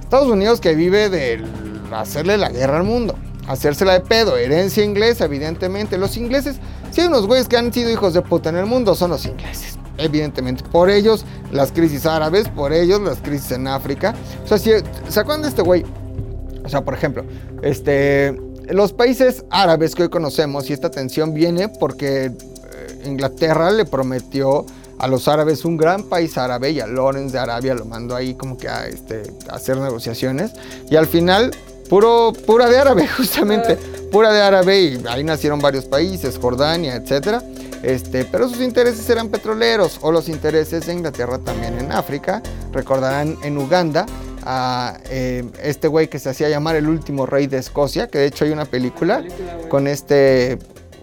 Estados 0.00 0.28
Unidos 0.28 0.60
que 0.60 0.74
vive 0.74 1.08
de 1.08 1.42
hacerle 1.90 2.36
la 2.36 2.50
guerra 2.50 2.76
al 2.76 2.84
mundo, 2.84 3.14
hacérsela 3.48 3.94
de 3.94 4.00
pedo, 4.00 4.36
herencia 4.36 4.84
inglesa, 4.84 5.24
evidentemente. 5.24 5.96
Los 5.96 6.16
ingleses, 6.18 6.56
si 6.90 7.00
hay 7.00 7.06
unos 7.06 7.26
güeyes 7.26 7.48
que 7.48 7.56
han 7.56 7.72
sido 7.72 7.90
hijos 7.90 8.12
de 8.12 8.20
puta 8.20 8.50
en 8.50 8.56
el 8.56 8.66
mundo, 8.66 8.94
son 8.94 9.10
los 9.10 9.24
ingleses. 9.24 9.75
Evidentemente, 9.98 10.62
por 10.70 10.90
ellos 10.90 11.24
las 11.52 11.72
crisis 11.72 12.06
árabes, 12.06 12.48
por 12.48 12.72
ellos 12.72 13.00
las 13.00 13.18
crisis 13.18 13.52
en 13.52 13.66
África. 13.66 14.14
O 14.44 14.48
sea, 14.48 14.58
si, 14.58 14.70
¿se 15.08 15.20
acuerdan 15.20 15.42
de 15.42 15.48
este 15.48 15.62
güey? 15.62 15.84
O 16.64 16.68
sea, 16.68 16.84
por 16.84 16.94
ejemplo, 16.94 17.24
este, 17.62 18.36
los 18.68 18.92
países 18.92 19.44
árabes 19.50 19.94
que 19.94 20.02
hoy 20.02 20.08
conocemos 20.08 20.68
y 20.68 20.72
esta 20.72 20.90
tensión 20.90 21.32
viene 21.32 21.68
porque 21.68 22.26
eh, 22.26 22.32
Inglaterra 23.04 23.70
le 23.70 23.84
prometió 23.84 24.66
a 24.98 25.06
los 25.06 25.28
árabes 25.28 25.64
un 25.64 25.76
gran 25.76 26.04
país 26.04 26.36
árabe 26.38 26.70
y 26.70 26.80
a 26.80 26.86
Lawrence 26.86 27.32
de 27.32 27.38
Arabia 27.38 27.74
lo 27.74 27.84
mandó 27.84 28.16
ahí 28.16 28.34
como 28.34 28.56
que 28.56 28.68
a, 28.68 28.86
este, 28.88 29.22
a 29.48 29.56
hacer 29.56 29.76
negociaciones 29.76 30.52
y 30.90 30.96
al 30.96 31.06
final 31.06 31.50
puro 31.88 32.32
pura 32.46 32.68
de 32.68 32.78
árabe 32.78 33.06
justamente 33.16 33.76
pura 34.10 34.32
de 34.32 34.40
árabe 34.40 34.80
y 34.80 35.04
ahí 35.08 35.22
nacieron 35.22 35.60
varios 35.60 35.84
países, 35.84 36.38
Jordania, 36.40 36.96
etcétera. 36.96 37.42
Este, 37.82 38.24
pero 38.24 38.48
sus 38.48 38.60
intereses 38.60 39.08
eran 39.10 39.28
petroleros 39.28 39.98
o 40.02 40.10
los 40.10 40.28
intereses 40.28 40.86
de 40.86 40.94
Inglaterra 40.94 41.38
también 41.38 41.78
en 41.78 41.92
África. 41.92 42.42
Recordarán 42.72 43.36
en 43.42 43.58
Uganda 43.58 44.06
a 44.44 44.98
eh, 45.10 45.44
este 45.62 45.88
güey 45.88 46.08
que 46.08 46.18
se 46.18 46.30
hacía 46.30 46.48
llamar 46.48 46.76
el 46.76 46.88
último 46.88 47.26
rey 47.26 47.48
de 47.48 47.58
Escocia, 47.58 48.06
que 48.06 48.18
de 48.18 48.26
hecho 48.26 48.44
hay 48.44 48.52
una 48.52 48.64
película 48.64 49.24
con 49.68 49.88
este, 49.88 50.58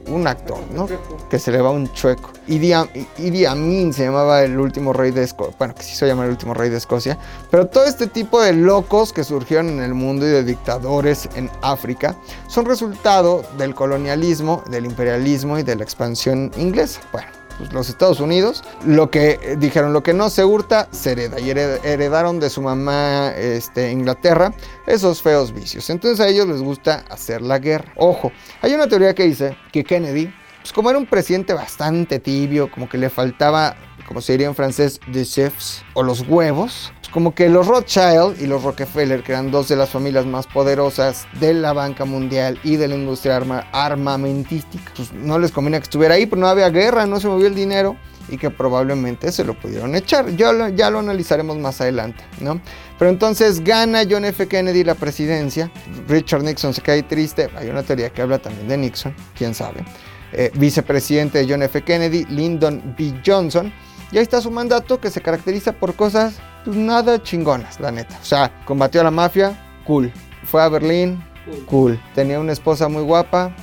un 0.08 0.28
actor, 0.28 0.60
¿no? 0.72 0.88
Que 1.30 1.40
se 1.40 1.52
le 1.52 1.62
va 1.62 1.70
un 1.72 1.92
chueco. 1.94 2.32
Idi, 2.48 2.74
Idi 3.18 3.46
Amin 3.46 3.94
se 3.94 4.06
llamaba 4.06 4.44
el 4.44 4.60
último 4.60 4.94
rey 4.94 5.12
de 5.12 5.24
Escocia, 5.24 5.56
bueno, 5.58 5.76
que 5.76 5.84
se 5.84 5.94
hizo 5.94 6.06
llamar 6.06 6.26
el 6.26 6.32
último 6.32 6.54
rey 6.54 6.70
de 6.70 6.78
Escocia, 6.78 7.18
pero 7.50 7.68
todo 7.68 7.86
este 7.86 8.08
tipo 8.08 8.42
de 8.42 8.54
locos 8.54 9.14
que 9.14 9.24
surgieron 9.24 9.70
en 9.70 9.82
el 9.82 9.94
mundo 9.94 10.26
y 10.26 10.30
de 10.30 10.44
dictadores 10.44 11.30
en 11.36 11.50
África 11.62 12.16
son 12.48 12.66
resultado 12.66 13.44
del 13.58 13.76
colonialismo, 13.76 14.64
del 14.70 14.86
imperialismo 14.86 15.58
y 15.58 15.64
de 15.64 15.76
la 15.76 15.84
expansión 15.84 16.52
inglesa. 16.58 17.02
Bueno, 17.12 17.28
pues 17.58 17.72
los 17.74 17.90
Estados 17.90 18.20
Unidos, 18.20 18.64
lo 18.86 19.10
que 19.10 19.40
eh, 19.42 19.56
dijeron, 19.58 19.94
lo 19.94 20.04
que 20.04 20.14
no 20.14 20.30
se 20.30 20.44
hurta, 20.44 20.88
se 20.92 21.12
hereda. 21.14 21.40
Y 21.40 21.50
hered- 21.50 21.80
heredaron 21.84 22.40
de 22.40 22.50
su 22.50 22.62
mamá 22.62 23.32
este, 23.36 23.92
Inglaterra 23.92 24.54
esos 24.88 25.22
feos 25.22 25.54
vicios. 25.54 25.90
Entonces 25.90 26.20
a 26.20 26.28
ellos 26.30 26.48
les 26.48 26.62
gusta 26.62 27.04
hacer 27.10 27.42
la 27.42 27.60
guerra. 27.60 27.94
Ojo, 27.96 28.32
hay 28.62 28.74
una 28.74 28.88
teoría 28.88 29.14
que 29.14 29.24
dice 29.24 29.58
que 29.72 29.84
Kennedy, 29.84 30.34
pues 30.62 30.74
como 30.74 30.90
era 30.90 30.98
un 31.00 31.06
presidente 31.06 31.54
bastante 31.54 32.20
tibio, 32.20 32.72
como 32.72 32.88
que 32.90 32.98
le 32.98 33.10
faltaba, 33.10 33.76
como 34.08 34.22
se 34.22 34.34
diría 34.34 34.48
en 34.48 34.56
francés, 34.56 35.00
des 35.08 35.32
chefs 35.34 35.84
o 35.94 36.04
los 36.04 36.22
huevos. 36.28 36.92
pues 37.00 37.12
como 37.14 37.34
que 37.36 37.48
los 37.50 37.68
Rothschild 37.68 38.42
y 38.42 38.48
los 38.48 38.64
Rockefeller, 38.64 39.24
que 39.24 39.32
eran 39.34 39.52
dos 39.52 39.68
de 39.68 39.76
las 39.76 39.90
familias 39.90 40.26
más 40.26 40.48
poderosas 40.48 41.28
de 41.40 41.54
la 41.54 41.74
banca 41.74 42.06
mundial 42.06 42.60
y 42.64 42.76
de 42.78 42.88
la 42.88 42.96
industria 42.96 43.38
arma- 43.38 43.68
armamentística, 43.72 44.92
pues 44.96 45.12
no 45.14 45.38
les 45.40 45.52
convenía 45.52 45.80
que 45.80 45.84
estuviera 45.84 46.16
ahí, 46.16 46.26
pero 46.26 46.42
no 46.42 46.48
había 46.48 46.70
guerra, 46.70 47.06
no 47.06 47.20
se 47.20 47.28
movió 47.28 47.48
el 47.48 47.56
dinero 47.56 47.96
y 48.30 48.38
que 48.38 48.50
probablemente 48.50 49.32
se 49.32 49.44
lo 49.44 49.54
pudieron 49.54 49.96
echar. 49.96 50.36
Ya 50.36 50.52
lo, 50.54 50.70
ya 50.70 50.90
lo 50.90 51.00
analizaremos 51.00 51.58
más 51.58 51.82
adelante, 51.82 52.24
¿no? 52.40 52.62
Pero 52.98 53.12
entonces 53.12 53.64
gana 53.64 54.04
John 54.10 54.24
F. 54.26 54.48
Kennedy 54.48 54.84
la 54.84 54.96
presidencia, 54.96 55.70
Richard 56.08 56.44
Nixon 56.44 56.74
se 56.74 56.82
cae 56.82 57.04
triste, 57.04 57.50
hay 57.58 57.70
una 57.70 57.84
teoría 57.84 58.10
que 58.12 58.22
habla 58.22 58.40
también 58.40 58.68
de 58.68 58.78
Nixon, 58.78 59.14
quién 59.38 59.54
sabe. 59.54 59.84
Eh, 60.32 60.52
vicepresidente 60.56 61.40
de 61.40 61.52
John 61.52 61.62
F. 61.64 61.82
Kennedy, 61.84 62.26
Lyndon 62.26 62.96
B. 62.98 63.14
Johnson, 63.26 63.72
y 64.14 64.18
ahí 64.18 64.24
está 64.24 64.40
su 64.40 64.52
mandato 64.52 65.02
que 65.02 65.10
se 65.10 65.22
caracteriza 65.22 65.74
por 65.74 65.96
cosas 65.96 66.36
pues, 66.64 66.78
nada 66.78 67.22
chingonas, 67.22 67.80
la 67.80 67.92
neta. 67.92 68.18
O 68.22 68.26
sea, 68.26 68.64
combatió 68.64 69.02
a 69.02 69.04
la 69.04 69.12
mafia, 69.12 69.60
cool. 69.86 70.14
Fue 70.46 70.62
a 70.62 70.70
Berlín, 70.70 71.22
Cool. 71.66 72.00
Tenía 72.16 72.40
una 72.40 72.54
esposa 72.54 72.88
muy 72.88 73.04
guapa, 73.04 73.54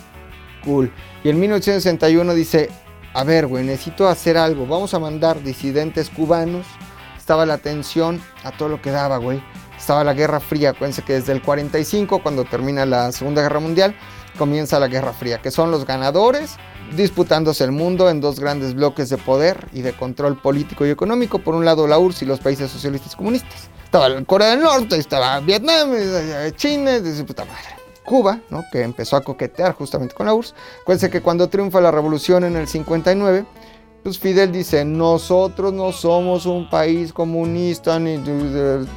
cool. 0.65 0.93
Y 1.25 1.31
en 1.31 1.41
1961 1.41 2.35
dice, 2.35 2.69
a 3.15 3.25
ver, 3.25 3.47
güey, 3.47 3.65
necesito 3.65 4.09
hacer 4.09 4.37
algo. 4.37 4.67
Vamos 4.67 4.95
a 4.95 4.99
mandar 4.99 5.43
disidentes 5.43 6.11
cubanos. 6.11 6.67
Estaba 7.17 7.47
la 7.47 7.59
tensión 7.59 8.21
a 8.45 8.51
todo 8.51 8.69
lo 8.69 8.83
que 8.83 8.91
daba, 8.91 9.17
güey. 9.19 9.43
Estaba 9.79 10.05
la 10.05 10.15
Guerra 10.15 10.41
Fría. 10.41 10.71
Acuérdense 10.71 11.03
que 11.03 11.15
desde 11.15 11.33
el 11.33 11.43
45, 11.43 12.23
cuando 12.23 12.45
termina 12.45 12.85
la 12.85 13.13
Segunda 13.13 13.43
Guerra 13.43 13.61
Mundial, 13.61 13.95
comienza 14.37 14.79
la 14.79 14.89
Guerra 14.89 15.13
Fría, 15.13 15.41
que 15.41 15.51
son 15.51 15.71
los 15.71 15.87
ganadores 15.87 16.57
disputándose 16.97 17.65
el 17.65 17.73
mundo 17.73 18.11
en 18.11 18.21
dos 18.21 18.41
grandes 18.41 18.75
bloques 18.75 19.09
de 19.09 19.19
poder 19.19 19.69
y 19.73 19.83
de 19.83 19.93
control 19.93 20.37
político 20.41 20.87
y 20.87 20.91
económico. 20.91 21.39
Por 21.39 21.55
un 21.55 21.65
lado, 21.65 21.87
la 21.87 21.99
URSS 21.99 22.23
y 22.23 22.27
los 22.27 22.41
países 22.41 22.71
socialistas 22.71 23.17
comunistas. 23.17 23.71
Estaba 23.85 24.09
Corea 24.25 24.51
del 24.51 24.61
Norte, 24.61 24.97
estaba 24.97 25.41
Vietnam, 25.41 25.91
China, 26.57 26.93
puta 27.27 27.45
madre. 27.45 27.81
Cuba, 28.05 28.41
¿no? 28.51 28.65
que 28.73 28.83
empezó 28.83 29.17
a 29.17 29.21
coquetear 29.21 29.75
justamente 29.75 30.15
con 30.15 30.27
la 30.27 30.35
URSS. 30.35 30.55
Acuérdense 30.83 31.11
que 31.11 31.23
cuando 31.23 31.49
triunfa 31.49 31.81
la 31.81 31.91
revolución 31.91 32.45
en 32.45 32.57
el 32.57 32.67
59, 32.67 33.45
pues 34.03 34.19
Fidel 34.19 34.51
dice, 34.51 34.85
nosotros 34.85 35.73
no 35.73 35.93
somos 35.93 36.47
un 36.47 36.69
país 36.71 37.13
comunista 37.13 37.99
ni 37.99 38.21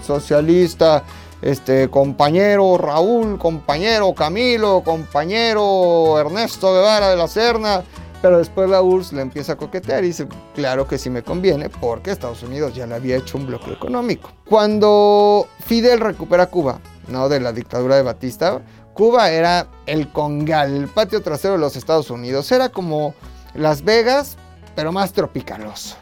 socialista, 0.05 1.03
este 1.43 1.89
compañero 1.89 2.77
Raúl, 2.77 3.37
compañero 3.37 4.13
Camilo, 4.15 4.81
compañero 4.83 6.17
Ernesto 6.17 6.73
Guevara 6.73 7.09
de 7.09 7.17
la 7.17 7.27
Serna. 7.27 7.83
Pero 8.21 8.37
después 8.37 8.69
la 8.69 8.81
URSS 8.81 9.11
le 9.13 9.21
empieza 9.21 9.53
a 9.53 9.57
coquetear 9.57 10.01
y 10.05 10.07
dice, 10.07 10.29
claro 10.55 10.87
que 10.87 10.97
sí 10.97 11.09
me 11.09 11.23
conviene, 11.23 11.67
porque 11.67 12.11
Estados 12.11 12.41
Unidos 12.41 12.73
ya 12.73 12.87
le 12.87 12.95
había 12.95 13.17
hecho 13.17 13.37
un 13.37 13.47
bloqueo 13.47 13.73
económico. 13.73 14.31
Cuando 14.45 15.45
Fidel 15.65 15.99
recupera 15.99 16.45
Cuba, 16.45 16.79
¿no? 17.09 17.27
De 17.27 17.41
la 17.41 17.51
dictadura 17.51 17.97
de 17.97 18.03
Batista, 18.03 18.61
Cuba 18.93 19.29
era 19.29 19.67
el 19.87 20.09
congal, 20.09 20.73
el 20.73 20.87
patio 20.87 21.21
trasero 21.21 21.55
de 21.55 21.59
los 21.59 21.75
Estados 21.75 22.09
Unidos. 22.09 22.49
Era 22.53 22.69
como 22.69 23.13
Las 23.55 23.83
Vegas, 23.83 24.37
pero 24.73 24.93
más 24.93 25.11
tropicaloso. 25.11 25.97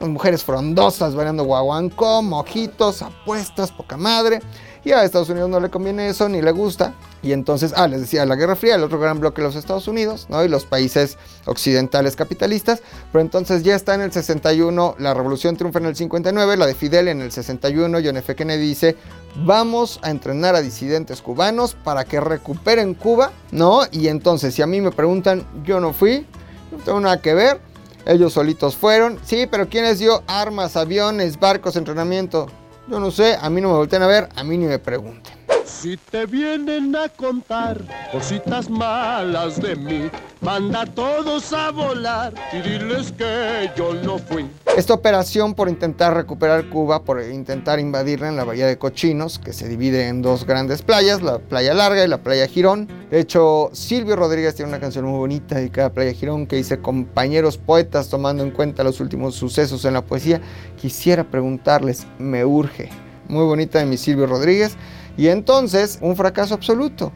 Unas 0.00 0.12
mujeres 0.12 0.42
frondosas 0.42 1.14
bailando 1.14 1.44
guaguancó, 1.44 2.20
mojitos, 2.22 3.02
apuestas, 3.02 3.70
poca 3.70 3.96
madre. 3.96 4.40
Y 4.84 4.92
a 4.92 5.04
Estados 5.04 5.28
Unidos 5.28 5.50
no 5.50 5.60
le 5.60 5.68
conviene 5.68 6.08
eso, 6.08 6.28
ni 6.28 6.40
le 6.40 6.52
gusta. 6.52 6.94
Y 7.22 7.32
entonces, 7.32 7.74
ah, 7.76 7.86
les 7.86 8.00
decía, 8.00 8.24
la 8.24 8.34
Guerra 8.34 8.56
Fría, 8.56 8.76
el 8.76 8.82
otro 8.82 8.98
gran 8.98 9.20
bloque 9.20 9.42
de 9.42 9.48
los 9.48 9.56
Estados 9.56 9.86
Unidos, 9.88 10.26
¿no? 10.30 10.42
Y 10.42 10.48
los 10.48 10.64
países 10.64 11.18
occidentales 11.44 12.16
capitalistas. 12.16 12.80
Pero 13.12 13.20
entonces 13.20 13.62
ya 13.62 13.74
está 13.74 13.94
en 13.94 14.00
el 14.00 14.12
61, 14.12 14.96
la 14.98 15.12
revolución 15.12 15.56
triunfa 15.56 15.80
en 15.80 15.86
el 15.86 15.96
59, 15.96 16.56
la 16.56 16.66
de 16.66 16.74
Fidel 16.74 17.08
en 17.08 17.20
el 17.20 17.30
61, 17.30 17.98
John 18.02 18.16
F. 18.16 18.34
Kennedy 18.34 18.66
dice, 18.66 18.96
vamos 19.44 20.00
a 20.02 20.10
entrenar 20.10 20.54
a 20.54 20.62
disidentes 20.62 21.20
cubanos 21.20 21.74
para 21.74 22.04
que 22.04 22.20
recuperen 22.20 22.94
Cuba, 22.94 23.32
¿no? 23.50 23.82
Y 23.90 24.08
entonces, 24.08 24.54
si 24.54 24.62
a 24.62 24.66
mí 24.66 24.80
me 24.80 24.90
preguntan, 24.90 25.44
yo 25.62 25.78
no 25.78 25.92
fui, 25.92 26.26
no 26.72 26.78
tengo 26.78 27.00
nada 27.00 27.20
que 27.20 27.34
ver. 27.34 27.60
Ellos 28.06 28.32
solitos 28.32 28.76
fueron. 28.76 29.18
Sí, 29.24 29.46
pero 29.50 29.68
¿quién 29.68 29.84
les 29.84 29.98
dio 29.98 30.22
armas, 30.26 30.76
aviones, 30.76 31.38
barcos, 31.38 31.76
entrenamiento? 31.76 32.46
Yo 32.90 32.98
no 32.98 33.12
sé, 33.12 33.36
a 33.40 33.48
mí 33.48 33.60
no 33.60 33.68
me 33.68 33.74
voltean 33.74 34.02
a 34.02 34.08
ver, 34.08 34.28
a 34.34 34.42
mí 34.42 34.58
ni 34.58 34.66
me 34.66 34.80
pregunten. 34.80 35.32
Si 35.64 35.96
te 35.96 36.26
vienen 36.26 36.94
a 36.94 37.08
contar 37.08 37.82
cositas 38.12 38.68
malas 38.68 39.60
de 39.60 39.76
mí, 39.76 40.10
manda 40.40 40.82
a 40.82 40.86
todos 40.86 41.52
a 41.52 41.70
volar 41.70 42.34
y 42.52 42.60
diles 42.60 43.12
que 43.12 43.70
yo 43.76 43.94
no 43.94 44.18
fui. 44.18 44.46
Esta 44.76 44.94
operación 44.94 45.54
por 45.54 45.68
intentar 45.68 46.14
recuperar 46.14 46.68
Cuba, 46.68 47.02
por 47.02 47.22
intentar 47.22 47.80
invadirla 47.80 48.28
en 48.28 48.36
la 48.36 48.44
bahía 48.44 48.66
de 48.66 48.78
Cochinos, 48.78 49.38
que 49.38 49.52
se 49.52 49.68
divide 49.68 50.08
en 50.08 50.22
dos 50.22 50.44
grandes 50.44 50.82
playas, 50.82 51.22
la 51.22 51.38
playa 51.38 51.74
Larga 51.74 52.04
y 52.04 52.08
la 52.08 52.18
playa 52.18 52.46
Girón. 52.46 52.86
De 53.10 53.18
hecho, 53.18 53.70
Silvio 53.72 54.16
Rodríguez 54.16 54.54
tiene 54.54 54.68
una 54.68 54.80
canción 54.80 55.06
muy 55.06 55.18
bonita 55.18 55.56
dedicada 55.56 55.88
a 55.88 55.92
Playa 55.92 56.12
Girón 56.12 56.46
que 56.46 56.56
dice, 56.56 56.78
compañeros 56.78 57.58
poetas, 57.58 58.08
tomando 58.08 58.42
en 58.42 58.50
cuenta 58.50 58.84
los 58.84 59.00
últimos 59.00 59.34
sucesos 59.34 59.84
en 59.84 59.94
la 59.94 60.02
poesía, 60.02 60.40
quisiera 60.80 61.24
preguntarles, 61.24 62.06
me 62.18 62.44
urge. 62.44 62.90
Muy 63.28 63.44
bonita 63.44 63.78
de 63.78 63.86
mi 63.86 63.96
Silvio 63.96 64.26
Rodríguez. 64.26 64.76
Y 65.16 65.28
entonces, 65.28 65.98
un 66.00 66.16
fracaso 66.16 66.54
absoluto. 66.54 67.12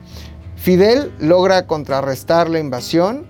Fidel 0.56 1.12
logra 1.18 1.66
contrarrestar 1.66 2.48
la 2.48 2.58
invasión 2.58 3.26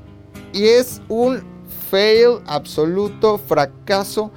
y 0.53 0.67
es 0.67 1.03
un 1.09 1.43
fail 1.91 2.39
absoluto, 2.47 3.39
fracaso 3.39 4.31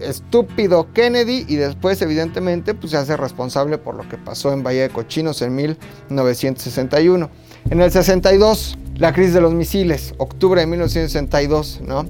estúpido 0.00 0.92
Kennedy 0.92 1.44
y 1.48 1.56
después 1.56 2.00
evidentemente 2.02 2.74
pues, 2.74 2.92
se 2.92 2.96
hace 2.96 3.16
responsable 3.16 3.78
por 3.78 3.94
lo 3.94 4.08
que 4.08 4.16
pasó 4.16 4.52
en 4.52 4.62
Bahía 4.62 4.82
de 4.82 4.90
Cochinos 4.90 5.42
en 5.42 5.54
1961. 5.54 7.30
En 7.70 7.80
el 7.80 7.90
62, 7.90 8.78
la 8.96 9.12
crisis 9.12 9.34
de 9.34 9.40
los 9.40 9.52
misiles, 9.52 10.14
octubre 10.18 10.60
de 10.60 10.66
1962, 10.66 11.80
¿no? 11.84 12.06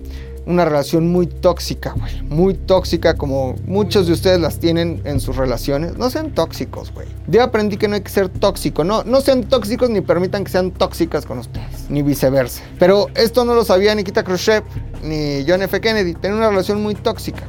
Una 0.49 0.65
relación 0.65 1.13
muy 1.13 1.27
tóxica, 1.27 1.93
güey. 1.93 2.23
Muy 2.23 2.55
tóxica 2.55 3.19
como 3.19 3.55
muchos 3.67 4.07
de 4.07 4.15
ustedes 4.15 4.41
las 4.41 4.59
tienen 4.59 5.03
en 5.05 5.21
sus 5.21 5.37
relaciones. 5.37 5.99
No 5.99 6.09
sean 6.09 6.33
tóxicos, 6.33 6.91
güey. 6.91 7.07
Yo 7.27 7.43
aprendí 7.43 7.77
que 7.77 7.87
no 7.87 7.97
hay 7.97 8.01
que 8.01 8.09
ser 8.09 8.31
tóxico. 8.31 8.83
No, 8.83 9.05
no 9.05 9.21
sean 9.21 9.45
tóxicos 9.45 9.91
ni 9.91 10.01
permitan 10.01 10.45
que 10.45 10.51
sean 10.51 10.71
tóxicas 10.71 11.27
con 11.27 11.39
ustedes. 11.39 11.91
Ni 11.91 12.01
viceversa. 12.01 12.63
Pero 12.79 13.09
esto 13.15 13.45
no 13.45 13.55
lo 13.55 13.63
sabía 13.63 13.95
Nikita 13.95 14.25
Khrushchev 14.25 14.65
ni 15.03 15.45
John 15.47 15.61
F. 15.61 15.79
Kennedy. 15.83 16.15
Tenían 16.15 16.39
una 16.39 16.49
relación 16.49 16.83
muy 16.83 16.95
tóxica. 16.95 17.43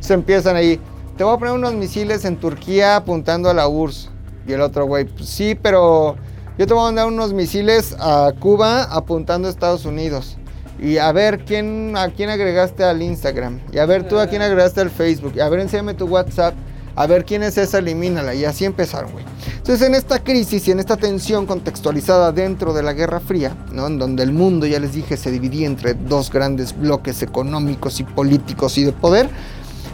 Se 0.00 0.14
empiezan 0.14 0.56
ahí. 0.56 0.80
Te 1.18 1.24
voy 1.24 1.34
a 1.34 1.36
poner 1.36 1.52
unos 1.52 1.74
misiles 1.74 2.24
en 2.24 2.38
Turquía 2.38 2.96
apuntando 2.96 3.50
a 3.50 3.54
la 3.54 3.68
URSS. 3.68 4.08
Y 4.48 4.52
el 4.54 4.62
otro 4.62 4.86
güey, 4.86 5.04
pues 5.04 5.28
sí, 5.28 5.54
pero 5.60 6.16
yo 6.56 6.66
te 6.66 6.72
voy 6.72 6.82
a 6.82 6.86
mandar 6.86 7.06
unos 7.06 7.34
misiles 7.34 7.94
a 8.00 8.32
Cuba 8.40 8.84
apuntando 8.84 9.46
a 9.46 9.50
Estados 9.50 9.84
Unidos. 9.84 10.38
Y 10.80 10.96
a 10.96 11.12
ver 11.12 11.44
quién 11.44 11.94
a 11.96 12.08
quién 12.08 12.30
agregaste 12.30 12.84
al 12.84 13.02
Instagram. 13.02 13.60
Y 13.70 13.78
a 13.78 13.86
ver 13.86 14.08
tú 14.08 14.18
a 14.18 14.26
quién 14.26 14.40
agregaste 14.40 14.80
al 14.80 14.90
Facebook. 14.90 15.34
Y 15.36 15.40
a 15.40 15.48
ver, 15.48 15.60
enséñame 15.60 15.94
tu 15.94 16.06
WhatsApp. 16.06 16.54
A 16.96 17.06
ver 17.06 17.24
quién 17.24 17.42
es 17.42 17.58
esa, 17.58 17.78
elimínala. 17.78 18.34
Y 18.34 18.44
así 18.44 18.64
empezaron, 18.64 19.12
güey. 19.12 19.24
Entonces, 19.58 19.86
en 19.86 19.94
esta 19.94 20.24
crisis 20.24 20.66
y 20.66 20.70
en 20.70 20.80
esta 20.80 20.96
tensión 20.96 21.46
contextualizada 21.46 22.32
dentro 22.32 22.72
de 22.72 22.82
la 22.82 22.94
Guerra 22.94 23.20
Fría, 23.20 23.54
¿no? 23.72 23.86
En 23.86 23.98
donde 23.98 24.22
el 24.22 24.32
mundo, 24.32 24.66
ya 24.66 24.80
les 24.80 24.94
dije, 24.94 25.16
se 25.16 25.30
dividía 25.30 25.66
entre 25.66 25.94
dos 25.94 26.30
grandes 26.30 26.76
bloques 26.76 27.22
económicos 27.22 28.00
y 28.00 28.04
políticos 28.04 28.76
y 28.78 28.84
de 28.84 28.92
poder, 28.92 29.28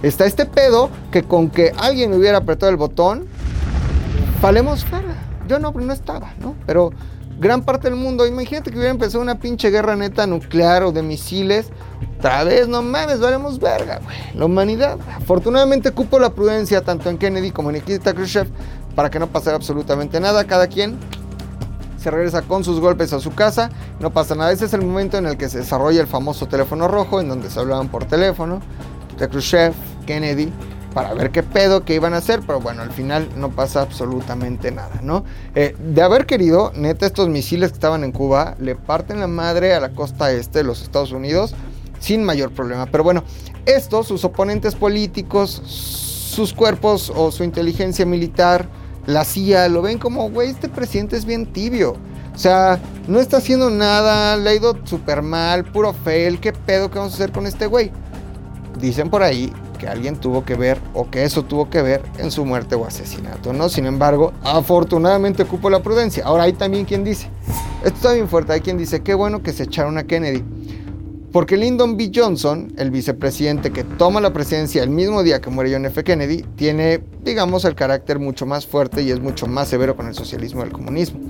está 0.03 0.25
este 0.25 0.47
pedo 0.47 0.89
que 1.11 1.25
con 1.25 1.51
que 1.51 1.73
alguien 1.77 2.15
hubiera 2.15 2.39
apretado 2.39 2.71
el 2.71 2.77
botón, 2.77 3.27
falemos 4.41 4.85
fuera. 4.85 5.15
Yo 5.49 5.59
no, 5.59 5.73
no 5.73 5.93
estaba, 5.93 6.33
¿no? 6.41 6.55
Pero 6.65 6.93
gran 7.39 7.63
parte 7.63 7.89
del 7.89 7.99
mundo. 7.99 8.27
Imagínate 8.27 8.71
que 8.71 8.77
hubiera 8.77 8.93
empezado 8.93 9.23
una 9.23 9.39
pinche 9.39 9.71
guerra 9.71 9.97
neta 9.97 10.27
nuclear 10.27 10.83
o 10.85 10.93
de 10.93 11.03
misiles. 11.03 11.71
Otra 12.19 12.45
vez, 12.45 12.67
no 12.69 12.83
mames, 12.83 13.21
valemos 13.21 13.59
verga, 13.59 14.01
güey. 14.03 14.17
La 14.35 14.47
humanidad. 14.47 14.99
Afortunadamente 15.15 15.91
cupo 15.91 16.19
la 16.19 16.31
prudencia 16.31 16.83
tanto 16.83 17.11
en 17.11 17.19
Kennedy 17.19 17.51
como 17.51 17.71
en 17.71 17.77
Nikita 17.77 18.15
Khrushchev 18.15 18.49
para 18.95 19.11
que 19.11 19.19
no 19.19 19.27
pasara 19.27 19.57
absolutamente 19.57 20.19
nada. 20.21 20.45
Cada 20.45 20.67
quien 20.67 20.99
se 21.99 22.11
regresa 22.11 22.43
con 22.43 22.65
sus 22.65 22.81
golpes 22.81 23.13
a 23.13 23.21
su 23.21 23.35
casa, 23.35 23.71
no 24.01 24.11
pasa 24.11 24.35
nada. 24.35 24.53
Ese 24.53 24.65
es 24.65 24.73
el 24.73 24.83
momento 24.83 25.19
en 25.19 25.27
el 25.27 25.37
que 25.37 25.49
se 25.49 25.59
desarrolla 25.59 26.01
el 26.01 26.07
famoso 26.07 26.47
teléfono 26.47 26.89
rojo, 26.89 27.21
en 27.21 27.29
donde 27.29 27.51
se 27.51 27.59
hablaban 27.61 27.89
por 27.89 28.05
teléfono 28.05 28.61
de 29.19 29.29
Khrushchev, 29.29 29.75
Kennedy, 30.07 30.53
para 30.97 31.13
ver 31.13 31.31
qué 31.31 31.43
pedo 31.43 31.85
que 31.85 31.95
iban 31.95 32.15
a 32.15 32.17
hacer, 32.17 32.41
pero 32.47 32.59
bueno, 32.59 32.81
al 32.81 32.91
final 32.91 33.29
no 33.37 33.51
pasa 33.51 33.83
absolutamente 33.83 34.71
nada, 34.71 35.01
¿no? 35.03 35.27
Eh, 35.55 35.77
de 35.79 36.01
haber 36.01 36.25
querido, 36.25 36.73
neta, 36.75 37.05
estos 37.05 37.29
misiles 37.29 37.69
que 37.69 37.75
estaban 37.75 38.03
en 38.03 38.13
Cuba 38.13 38.57
le 38.61 38.77
parten 38.77 39.21
la 39.21 39.27
madre 39.27 39.75
a 39.75 39.81
la 39.81 39.91
costa 39.91 40.33
este 40.33 40.61
de 40.61 40.65
los 40.65 40.81
Estados 40.81 41.13
Unidos 41.13 41.55
sin 41.99 42.25
mayor 42.25 42.51
problema. 42.51 42.87
Pero 42.87 43.05
bueno, 43.05 43.25
estos, 43.67 44.07
sus 44.07 44.25
oponentes 44.25 44.75
políticos, 44.75 45.61
sus 45.67 46.55
cuerpos 46.55 47.13
o 47.15 47.31
su 47.31 47.45
inteligencia 47.45 48.07
militar, 48.07 48.67
la 49.05 49.27
CIA, 49.27 49.69
lo 49.69 49.83
ven 49.83 49.99
como, 49.99 50.31
güey, 50.31 50.49
este 50.49 50.71
presidente 50.71 51.19
es 51.19 51.27
bien 51.27 51.45
tibio. 51.45 51.99
O 52.35 52.39
sea, 52.39 52.81
no 53.07 53.21
está 53.21 53.37
haciendo 53.37 53.69
nada, 53.69 54.39
le 54.39 54.49
ha 54.49 54.55
ido 54.55 54.79
súper 54.85 55.21
mal, 55.21 55.67
puro 55.67 55.93
fail, 55.93 56.41
¿qué 56.41 56.55
pedo 56.55 56.91
que 56.91 56.99
vamos 56.99 57.13
a 57.13 57.17
hacer 57.17 57.33
con 57.33 57.47
este 57.47 57.67
güey? 57.67 57.93
Dicen 58.81 59.11
por 59.11 59.23
ahí 59.23 59.53
alguien 59.87 60.17
tuvo 60.17 60.45
que 60.45 60.55
ver 60.55 60.79
o 60.95 61.11
que 61.11 61.25
eso 61.25 61.45
tuvo 61.45 61.71
que 61.71 61.83
ver 61.83 62.03
en 62.19 62.31
su 62.31 62.45
muerte 62.45 62.75
o 62.75 62.87
asesinato, 62.87 63.53
¿no? 63.53 63.69
Sin 63.69 63.87
embargo, 63.87 64.33
afortunadamente 64.43 65.43
ocupo 65.45 65.71
la 65.71 65.83
prudencia. 65.83 66.25
Ahora 66.25 66.45
hay 66.45 66.53
también 66.53 66.85
quien 66.85 67.05
dice, 67.05 67.29
esto 67.85 67.97
está 67.97 68.13
bien 68.13 68.29
fuerte, 68.29 68.53
hay 68.53 68.61
quien 68.61 68.79
dice, 68.79 69.03
qué 69.03 69.15
bueno 69.15 69.43
que 69.43 69.53
se 69.53 69.65
echaron 69.65 69.99
a 69.99 70.05
Kennedy. 70.05 70.43
Porque 71.33 71.59
Lyndon 71.59 71.99
B. 71.99 72.11
Johnson, 72.15 72.73
el 72.79 72.91
vicepresidente 72.91 73.71
que 73.71 73.85
toma 73.85 74.23
la 74.23 74.33
presidencia 74.33 74.83
el 74.83 74.89
mismo 74.89 75.23
día 75.23 75.41
que 75.41 75.51
muere 75.51 75.71
John 75.71 75.85
F. 75.85 76.03
Kennedy, 76.03 76.43
tiene, 76.57 77.03
digamos, 77.23 77.67
el 77.67 77.75
carácter 77.75 78.19
mucho 78.19 78.47
más 78.47 78.67
fuerte 78.67 79.03
y 79.03 79.11
es 79.11 79.21
mucho 79.21 79.47
más 79.47 79.69
severo 79.69 79.97
con 79.97 80.07
el 80.07 80.15
socialismo 80.15 80.63
y 80.63 80.65
el 80.65 80.73
comunismo. 80.73 81.21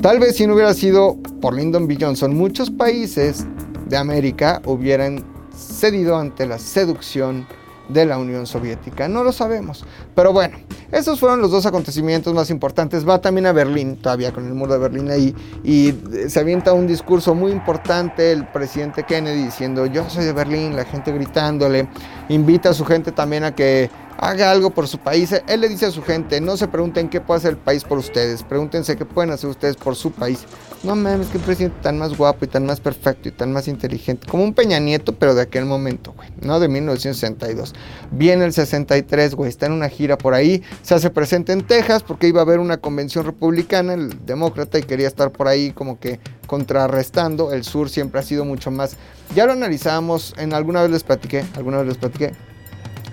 Tal 0.00 0.20
vez 0.20 0.36
si 0.36 0.46
no 0.46 0.54
hubiera 0.54 0.72
sido 0.74 1.16
por 1.40 1.54
Lyndon 1.54 1.88
B. 1.88 1.98
Johnson, 2.00 2.36
muchos 2.36 2.70
países 2.70 3.46
de 3.88 3.96
América 3.96 4.62
hubieran 4.64 5.24
cedido 5.56 6.16
ante 6.16 6.46
la 6.46 6.58
seducción 6.58 7.46
de 7.88 8.06
la 8.06 8.18
Unión 8.18 8.46
Soviética. 8.46 9.08
No 9.08 9.24
lo 9.24 9.32
sabemos. 9.32 9.84
Pero 10.14 10.32
bueno, 10.32 10.58
esos 10.92 11.20
fueron 11.20 11.40
los 11.40 11.50
dos 11.50 11.66
acontecimientos 11.66 12.34
más 12.34 12.50
importantes. 12.50 13.08
Va 13.08 13.20
también 13.20 13.46
a 13.46 13.52
Berlín, 13.52 13.96
todavía 13.96 14.32
con 14.32 14.46
el 14.46 14.54
muro 14.54 14.74
de 14.74 14.78
Berlín 14.78 15.10
ahí, 15.10 15.34
y 15.64 15.94
se 16.28 16.40
avienta 16.40 16.72
un 16.72 16.86
discurso 16.86 17.34
muy 17.34 17.52
importante 17.52 18.32
el 18.32 18.46
presidente 18.46 19.04
Kennedy 19.04 19.44
diciendo, 19.44 19.86
yo 19.86 20.08
soy 20.08 20.24
de 20.24 20.32
Berlín, 20.32 20.76
la 20.76 20.84
gente 20.84 21.12
gritándole, 21.12 21.88
invita 22.28 22.70
a 22.70 22.74
su 22.74 22.84
gente 22.84 23.12
también 23.12 23.44
a 23.44 23.54
que 23.54 23.90
haga 24.18 24.50
algo 24.50 24.70
por 24.70 24.86
su 24.88 24.98
país. 24.98 25.32
Él 25.46 25.60
le 25.60 25.68
dice 25.68 25.86
a 25.86 25.90
su 25.90 26.02
gente, 26.02 26.40
no 26.40 26.56
se 26.56 26.68
pregunten 26.68 27.08
qué 27.08 27.20
puede 27.20 27.38
hacer 27.38 27.52
el 27.52 27.58
país 27.58 27.84
por 27.84 27.98
ustedes, 27.98 28.42
pregúntense 28.42 28.96
qué 28.96 29.04
pueden 29.04 29.30
hacer 29.30 29.48
ustedes 29.48 29.76
por 29.76 29.96
su 29.96 30.10
país. 30.10 30.44
No 30.84 30.94
mames, 30.94 31.26
qué 31.28 31.40
presidente 31.40 31.76
tan 31.82 31.98
más 31.98 32.16
guapo 32.16 32.44
y 32.44 32.48
tan 32.48 32.64
más 32.64 32.78
perfecto 32.78 33.28
y 33.28 33.32
tan 33.32 33.52
más 33.52 33.66
inteligente. 33.66 34.28
Como 34.28 34.44
un 34.44 34.54
Peña 34.54 34.78
Nieto, 34.78 35.12
pero 35.12 35.34
de 35.34 35.42
aquel 35.42 35.64
momento, 35.64 36.12
güey. 36.12 36.28
No 36.40 36.60
de 36.60 36.68
1962. 36.68 37.74
Viene 38.12 38.44
el 38.44 38.52
63, 38.52 39.34
güey. 39.34 39.48
Está 39.48 39.66
en 39.66 39.72
una 39.72 39.88
gira 39.88 40.16
por 40.16 40.34
ahí. 40.34 40.62
Se 40.82 40.94
hace 40.94 41.10
presente 41.10 41.52
en 41.52 41.66
Texas 41.66 42.04
porque 42.04 42.28
iba 42.28 42.40
a 42.40 42.44
haber 42.44 42.60
una 42.60 42.76
convención 42.76 43.24
republicana, 43.24 43.94
el 43.94 44.24
demócrata, 44.24 44.78
y 44.78 44.82
quería 44.82 45.08
estar 45.08 45.32
por 45.32 45.48
ahí 45.48 45.72
como 45.72 45.98
que 45.98 46.20
contrarrestando. 46.46 47.52
El 47.52 47.64
sur 47.64 47.90
siempre 47.90 48.20
ha 48.20 48.22
sido 48.22 48.44
mucho 48.44 48.70
más. 48.70 48.96
Ya 49.34 49.46
lo 49.46 49.52
analizábamos, 49.52 50.32
en 50.38 50.52
alguna 50.54 50.82
vez 50.82 50.92
les 50.92 51.02
platiqué, 51.02 51.44
alguna 51.56 51.78
vez 51.78 51.88
les 51.88 51.96
platiqué, 51.98 52.32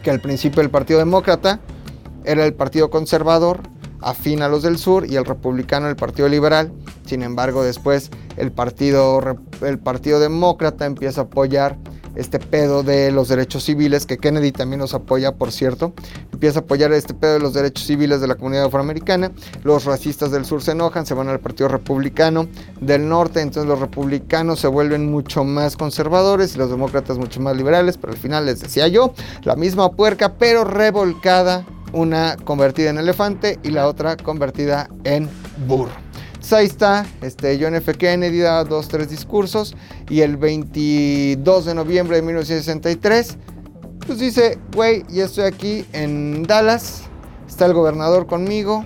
que 0.05 0.11
al 0.11 0.21
principio 0.21 0.61
el 0.61 0.69
Partido 0.69 0.99
Demócrata 0.99 1.59
era 2.25 2.45
el 2.45 2.53
Partido 2.53 2.91
Conservador, 2.91 3.61
afín 4.01 4.43
a 4.43 4.47
los 4.47 4.61
del 4.61 4.77
sur, 4.77 5.07
y 5.09 5.15
el 5.15 5.25
Republicano 5.25 5.89
el 5.89 5.95
Partido 5.95 6.29
Liberal. 6.29 6.71
Sin 7.07 7.23
embargo, 7.23 7.63
después 7.63 8.11
el 8.37 8.51
Partido, 8.51 9.19
el 9.61 9.79
partido 9.79 10.19
Demócrata 10.19 10.85
empieza 10.85 11.21
a 11.21 11.23
apoyar 11.23 11.79
este 12.15 12.39
pedo 12.39 12.83
de 12.83 13.11
los 13.11 13.27
derechos 13.27 13.63
civiles, 13.63 14.05
que 14.05 14.17
Kennedy 14.17 14.51
también 14.51 14.79
nos 14.79 14.93
apoya, 14.93 15.33
por 15.33 15.51
cierto. 15.51 15.93
Empieza 16.31 16.59
a 16.59 16.61
apoyar 16.63 16.91
este 16.93 17.13
pedo 17.13 17.33
de 17.33 17.39
los 17.39 17.53
derechos 17.53 17.85
civiles 17.85 18.21
de 18.21 18.27
la 18.27 18.35
comunidad 18.35 18.65
afroamericana. 18.65 19.31
Los 19.63 19.85
racistas 19.85 20.31
del 20.31 20.45
sur 20.45 20.61
se 20.61 20.71
enojan, 20.71 21.05
se 21.05 21.13
van 21.13 21.29
al 21.29 21.39
Partido 21.39 21.69
Republicano 21.69 22.47
del 22.79 23.07
Norte, 23.07 23.41
entonces 23.41 23.67
los 23.67 23.79
republicanos 23.79 24.59
se 24.59 24.67
vuelven 24.67 25.11
mucho 25.11 25.43
más 25.43 25.75
conservadores 25.75 26.55
y 26.55 26.57
los 26.57 26.69
demócratas 26.69 27.17
mucho 27.17 27.39
más 27.41 27.55
liberales, 27.55 27.97
pero 27.97 28.13
al 28.13 28.19
final 28.19 28.45
les 28.45 28.61
decía 28.61 28.87
yo, 28.87 29.13
la 29.43 29.55
misma 29.55 29.91
puerca, 29.91 30.33
pero 30.33 30.63
revolcada, 30.63 31.65
una 31.93 32.35
convertida 32.43 32.89
en 32.89 32.97
elefante 32.97 33.59
y 33.63 33.71
la 33.71 33.87
otra 33.87 34.17
convertida 34.17 34.89
en 35.03 35.29
burro. 35.67 36.04
Entonces 36.45 36.59
ahí 36.59 36.67
está, 36.67 37.07
este, 37.23 37.57
John 37.59 37.73
F. 37.73 37.91
Kennedy 37.95 38.37
da 38.37 38.63
dos, 38.63 38.87
tres 38.87 39.09
discursos 39.09 39.75
y 40.11 40.21
el 40.21 40.37
22 40.37 41.65
de 41.65 41.73
noviembre 41.73 42.17
de 42.17 42.21
1963, 42.21 43.37
pues 44.05 44.19
dice, 44.19 44.59
güey, 44.75 45.03
ya 45.09 45.25
estoy 45.25 45.45
aquí 45.45 45.85
en 45.91 46.43
Dallas, 46.43 47.01
está 47.47 47.65
el 47.65 47.73
gobernador 47.73 48.27
conmigo, 48.27 48.85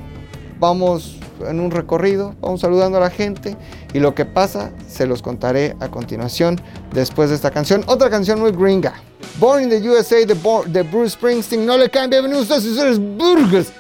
vamos 0.57 1.17
en 1.45 1.59
un 1.59 1.71
recorrido, 1.71 2.33
vamos 2.39 2.61
saludando 2.61 2.97
a 2.97 3.01
la 3.01 3.09
gente 3.09 3.57
y 3.93 3.99
lo 3.99 4.15
que 4.15 4.23
pasa 4.23 4.71
se 4.87 5.05
los 5.05 5.21
contaré 5.21 5.75
a 5.81 5.89
continuación 5.89 6.61
después 6.93 7.29
de 7.29 7.35
esta 7.35 7.51
canción. 7.51 7.83
Otra 7.87 8.09
canción 8.09 8.39
muy 8.39 8.53
gringa. 8.53 8.93
Born 9.37 9.63
in 9.63 9.69
the 9.69 9.89
USA 9.89 10.25
de, 10.25 10.83
Bruce 10.83 11.09
Springsteen. 11.09 11.65
No 11.65 11.77
le 11.77 11.89
caen 11.89 12.09
bienvenidos 12.09 12.49
a 12.51 12.55
ustedes, 12.55 12.97
burgers. 12.99 13.73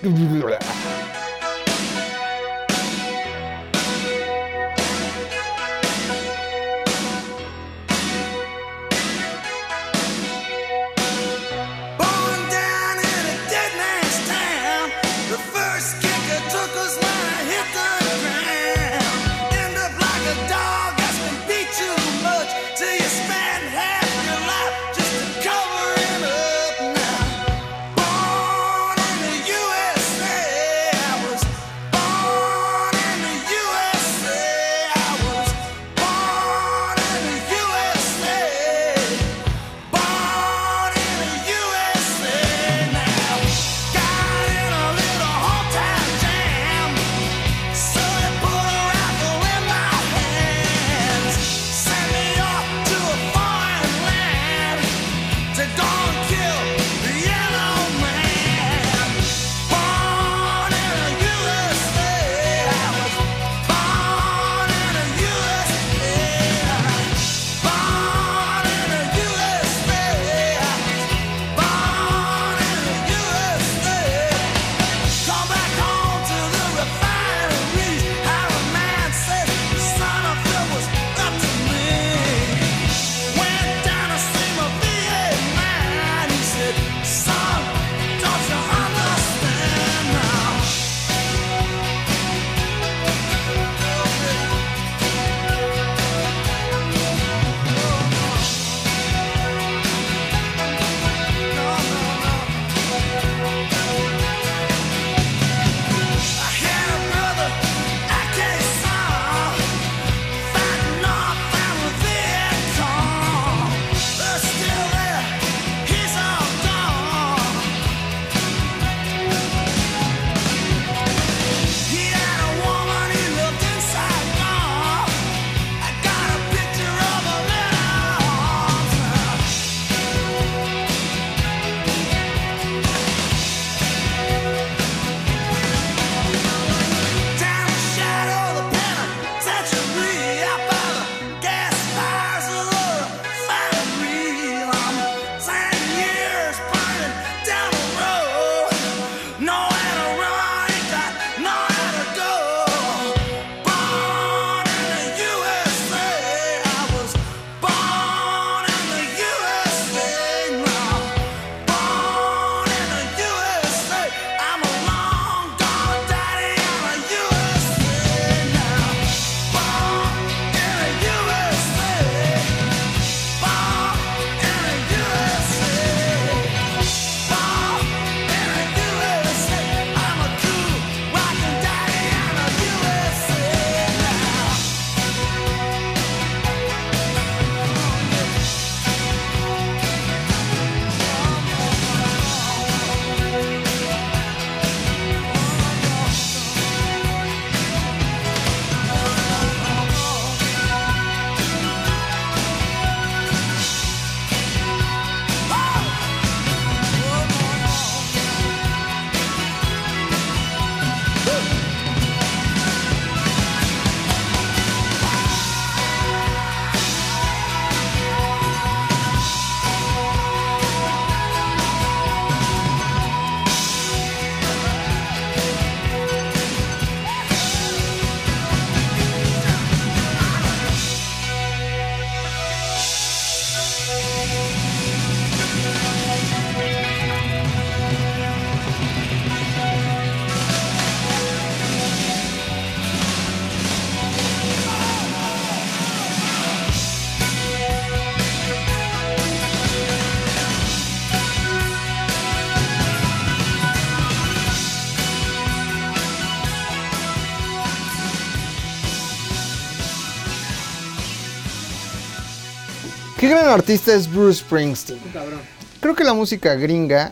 Gran 263.49 263.59
artista 263.59 263.93
es 263.93 264.11
Bruce 264.11 264.41
Springsteen. 264.41 264.99
Cabrón. 265.11 265.39
Creo 265.79 265.95
que 265.95 266.03
la 266.03 266.13
música 266.13 266.53
gringa 266.55 267.11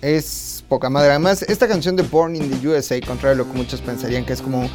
es 0.00 0.64
poca 0.68 0.88
madre. 0.88 1.10
Además, 1.10 1.42
esta 1.42 1.68
canción 1.68 1.96
de 1.96 2.02
Born 2.02 2.34
in 2.36 2.50
the 2.50 2.68
USA, 2.68 3.00
contrario 3.00 3.34
a 3.42 3.44
lo 3.44 3.52
que 3.52 3.58
muchos 3.58 3.80
pensarían 3.82 4.24
que 4.24 4.32
es 4.32 4.40
como 4.42 4.68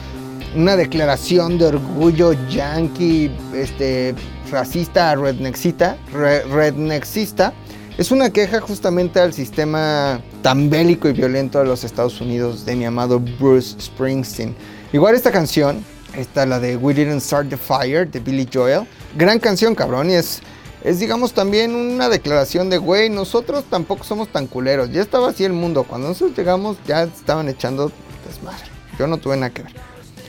una 0.56 0.76
declaración 0.76 1.58
de 1.58 1.66
orgullo 1.68 2.34
yankee, 2.50 3.32
este, 3.56 4.14
racista, 4.52 5.16
rednexista, 5.16 5.98
re- 6.14 6.44
rednexista, 6.44 7.54
es 7.98 8.12
una 8.12 8.30
queja 8.30 8.60
justamente 8.62 9.20
al 9.20 9.34
sistema 9.34 10.22
tan 10.42 10.70
bélico 10.70 11.08
y 11.10 11.14
violento 11.14 11.60
de 11.60 11.66
los 11.66 11.84
Estados 11.84 12.20
Unidos 12.22 12.66
de 12.66 12.76
mi 12.76 12.86
amado 12.86 13.20
Bruce 13.40 13.76
Springsteen. 13.80 14.56
Igual 14.94 15.16
esta 15.16 15.32
canción, 15.32 15.84
esta 16.18 16.46
la 16.46 16.60
de 16.60 16.76
We 16.78 16.94
Didn't 16.94 17.22
Start 17.22 17.50
the 17.50 17.58
Fire 17.58 18.10
de 18.10 18.20
Billy 18.20 18.48
Joel, 18.52 18.86
gran 19.16 19.40
canción 19.40 19.74
cabrón 19.74 20.10
y 20.10 20.14
es 20.16 20.42
es 20.84 21.00
digamos 21.00 21.34
también 21.34 21.76
una 21.76 22.10
declaración 22.10 22.70
de, 22.70 22.78
güey, 22.78 23.10
nosotros 23.10 23.66
tampoco 23.70 24.04
somos 24.04 24.30
tan 24.30 24.48
culeros. 24.48 24.92
Ya 24.92 25.02
estaba 25.02 25.30
así 25.30 25.44
el 25.44 25.54
mundo. 25.54 25.84
Cuando 25.84 26.08
nosotros 26.08 26.38
llegamos 26.38 26.78
ya 26.88 27.04
estaban 27.04 27.50
echando 27.50 27.92
desmadre. 28.28 28.66
Yo 28.98 29.08
no 29.08 29.18
tuve 29.18 29.38
nada 29.38 29.52
que 29.52 29.64
ver. 29.64 29.74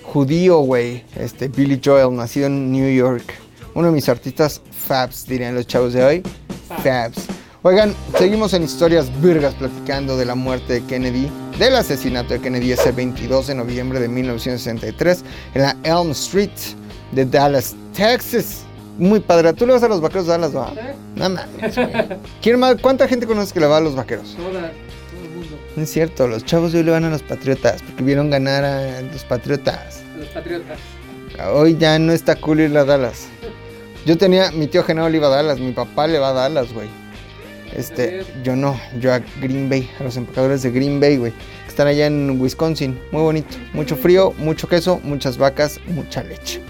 Judío, 0.03 0.59
güey, 0.59 1.05
este 1.16 1.48
Billy 1.48 1.80
Joel, 1.82 2.14
nacido 2.14 2.46
en 2.46 2.70
New 2.70 2.92
York. 2.94 3.34
Uno 3.74 3.86
de 3.86 3.92
mis 3.92 4.09
artistas 4.09 4.61
fabs, 4.70 5.26
dirían 5.26 5.55
los 5.55 5.66
chavos 5.66 5.94
de 5.94 6.05
hoy. 6.05 6.22
Fabs. 6.82 7.26
Oigan, 7.62 7.94
seguimos 8.18 8.53
en 8.55 8.64
historias 8.64 9.09
virgas 9.22 9.55
platicando 9.55 10.16
de 10.16 10.24
la 10.24 10.34
muerte 10.34 10.74
de 10.74 10.84
Kennedy, 10.84 11.30
del 11.59 11.76
asesinato 11.76 12.34
de 12.34 12.40
Kennedy 12.40 12.72
ese 12.72 12.90
22 12.90 13.46
de 13.46 13.55
noviembre 13.55 14.00
de 14.00 14.09
1963 14.09 15.24
en 15.55 15.62
la 15.62 15.76
Elm 15.84 16.11
Street 16.11 16.50
de 17.12 17.24
Dallas, 17.24 17.76
Texas. 17.94 18.64
Muy 18.99 19.20
padre. 19.20 19.53
¿Tú 19.53 19.66
le 19.66 19.72
vas 19.72 19.82
a 19.82 19.88
los 19.88 20.01
vaqueros 20.01 20.26
de 20.26 20.32
Dallas, 20.32 20.55
va? 20.55 20.72
¿Eh? 20.76 20.95
No 21.16 21.28
mames. 21.30 21.49
¿Quién 22.43 22.59
más? 22.59 22.76
¿Cuánta 22.80 23.09
gente 23.09 23.26
conoces 23.26 23.53
que 23.53 23.61
le 23.61 23.66
va 23.66 23.78
a 23.78 23.80
los 23.80 23.95
vaqueros? 23.95 24.36
Toda, 24.36 24.51
todo 24.51 24.61
el 25.24 25.30
mundo. 25.30 25.59
No 25.76 25.82
es 25.82 25.90
cierto, 25.90 26.28
los 26.28 26.45
chavos 26.45 26.72
de 26.72 26.78
hoy 26.78 26.84
le 26.84 26.90
van 26.90 27.05
a 27.05 27.11
los 27.11 27.22
patriotas 27.22 27.82
porque 27.82 28.03
vieron 28.03 28.30
ganar 28.30 28.64
a 28.64 29.01
los 29.03 29.24
patriotas. 29.24 30.03
Los 30.18 30.28
patriotas. 30.28 30.78
Hoy 31.53 31.76
ya 31.78 31.99
no 31.99 32.12
está 32.12 32.36
cool 32.36 32.61
ir 32.61 32.76
a 32.76 32.84
Dallas. 32.84 33.26
Yo 34.05 34.18
tenía, 34.18 34.51
mi 34.51 34.66
tío 34.66 34.82
Genaro 34.84 35.09
le 35.09 35.16
iba 35.16 35.28
a 35.28 35.30
Dallas, 35.30 35.59
mi 35.59 35.72
papá 35.72 36.07
le 36.07 36.18
va 36.18 36.30
a 36.30 36.32
Dallas, 36.32 36.72
güey. 36.72 36.88
Este, 37.74 38.24
yo 38.43 38.55
no, 38.55 38.78
yo 39.01 39.14
a 39.14 39.20
Green 39.40 39.68
Bay, 39.70 39.88
a 39.99 40.03
los 40.03 40.16
empacadores 40.16 40.62
de 40.62 40.70
Green 40.70 41.01
Bay, 41.01 41.16
güey. 41.16 41.32
que 41.32 41.68
Están 41.68 41.86
allá 41.86 42.07
en 42.07 42.38
Wisconsin, 42.38 43.01
muy 43.12 43.22
bonito. 43.22 43.57
Mucho 43.72 43.97
frío, 43.97 44.34
mucho 44.36 44.68
queso, 44.68 45.01
muchas 45.03 45.38
vacas, 45.38 45.80
mucha 45.86 46.22
leche. 46.22 46.61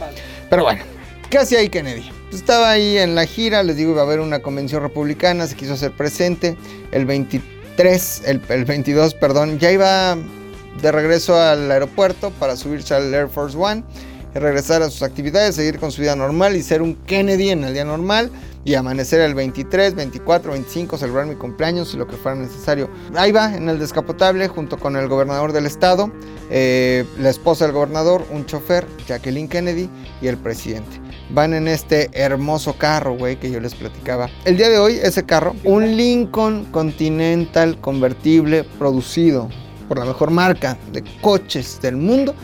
Pero 0.48 0.62
bueno, 0.62 0.84
¿qué 1.32 1.38
hacía 1.38 1.60
ahí 1.60 1.70
Kennedy? 1.70 2.10
Estaba 2.30 2.70
ahí 2.70 2.98
en 2.98 3.14
la 3.14 3.24
gira, 3.24 3.62
les 3.62 3.76
digo, 3.76 3.92
iba 3.92 4.02
a 4.02 4.04
haber 4.04 4.20
una 4.20 4.40
convención 4.40 4.82
republicana, 4.82 5.46
se 5.46 5.56
quiso 5.56 5.72
hacer 5.72 5.90
presente. 5.92 6.58
El 6.90 7.06
23, 7.06 8.22
el, 8.26 8.42
el 8.50 8.64
22, 8.66 9.14
perdón, 9.14 9.58
ya 9.58 9.72
iba 9.72 10.14
de 10.82 10.92
regreso 10.92 11.34
al 11.34 11.70
aeropuerto 11.70 12.32
para 12.32 12.54
subirse 12.54 12.94
al 12.94 13.14
Air 13.14 13.30
Force 13.30 13.56
One 13.56 13.82
y 14.34 14.38
regresar 14.38 14.82
a 14.82 14.90
sus 14.90 15.02
actividades, 15.02 15.54
seguir 15.54 15.78
con 15.78 15.90
su 15.90 16.02
vida 16.02 16.14
normal 16.14 16.54
y 16.54 16.62
ser 16.62 16.82
un 16.82 16.96
Kennedy 17.06 17.48
en 17.48 17.64
el 17.64 17.72
día 17.72 17.86
normal 17.86 18.30
y 18.66 18.74
amanecer 18.74 19.22
el 19.22 19.34
23, 19.34 19.94
24, 19.94 20.52
25, 20.52 20.98
celebrar 20.98 21.24
mi 21.24 21.36
cumpleaños 21.36 21.94
y 21.94 21.96
lo 21.96 22.06
que 22.06 22.16
fuera 22.16 22.38
necesario. 22.38 22.90
Ahí 23.16 23.32
va, 23.32 23.56
en 23.56 23.70
el 23.70 23.78
descapotable, 23.78 24.48
junto 24.48 24.76
con 24.78 24.96
el 24.96 25.08
gobernador 25.08 25.52
del 25.52 25.64
estado, 25.64 26.12
eh, 26.50 27.06
la 27.18 27.30
esposa 27.30 27.64
del 27.64 27.72
gobernador, 27.72 28.22
un 28.30 28.44
chofer, 28.44 28.86
Jacqueline 29.08 29.48
Kennedy 29.48 29.88
y 30.20 30.26
el 30.26 30.36
presidente. 30.36 31.01
Van 31.30 31.54
en 31.54 31.66
este 31.68 32.10
hermoso 32.12 32.74
carro, 32.74 33.16
güey, 33.16 33.36
que 33.36 33.50
yo 33.50 33.60
les 33.60 33.74
platicaba. 33.74 34.28
El 34.44 34.56
día 34.56 34.68
de 34.68 34.78
hoy, 34.78 34.98
ese 35.02 35.24
carro, 35.24 35.54
un 35.64 35.96
Lincoln 35.96 36.66
Continental 36.66 37.78
convertible 37.80 38.64
producido 38.78 39.48
por 39.88 39.98
la 39.98 40.04
mejor 40.04 40.30
marca 40.30 40.76
de 40.92 41.02
coches 41.20 41.80
del 41.80 41.96
mundo, 41.96 42.34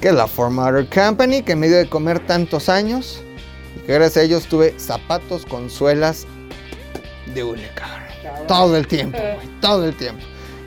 que 0.00 0.08
es 0.08 0.14
la 0.14 0.26
Ford 0.26 0.52
Motor 0.52 0.86
Company, 0.88 1.42
que 1.42 1.52
en 1.52 1.60
medio 1.60 1.76
de 1.76 1.88
comer 1.88 2.20
tantos 2.20 2.68
años, 2.68 3.22
y 3.76 3.80
que 3.86 3.94
gracias 3.94 4.18
a 4.18 4.22
ellos 4.22 4.44
tuve 4.46 4.74
zapatos 4.78 5.44
con 5.46 5.70
suelas 5.70 6.26
de 7.34 7.44
hule. 7.44 7.68
Todo 8.46 8.76
el 8.76 8.86
tiempo, 8.86 9.18
güey, 9.18 9.48
todo 9.60 9.86
el 9.86 9.94
tiempo. 9.94 10.22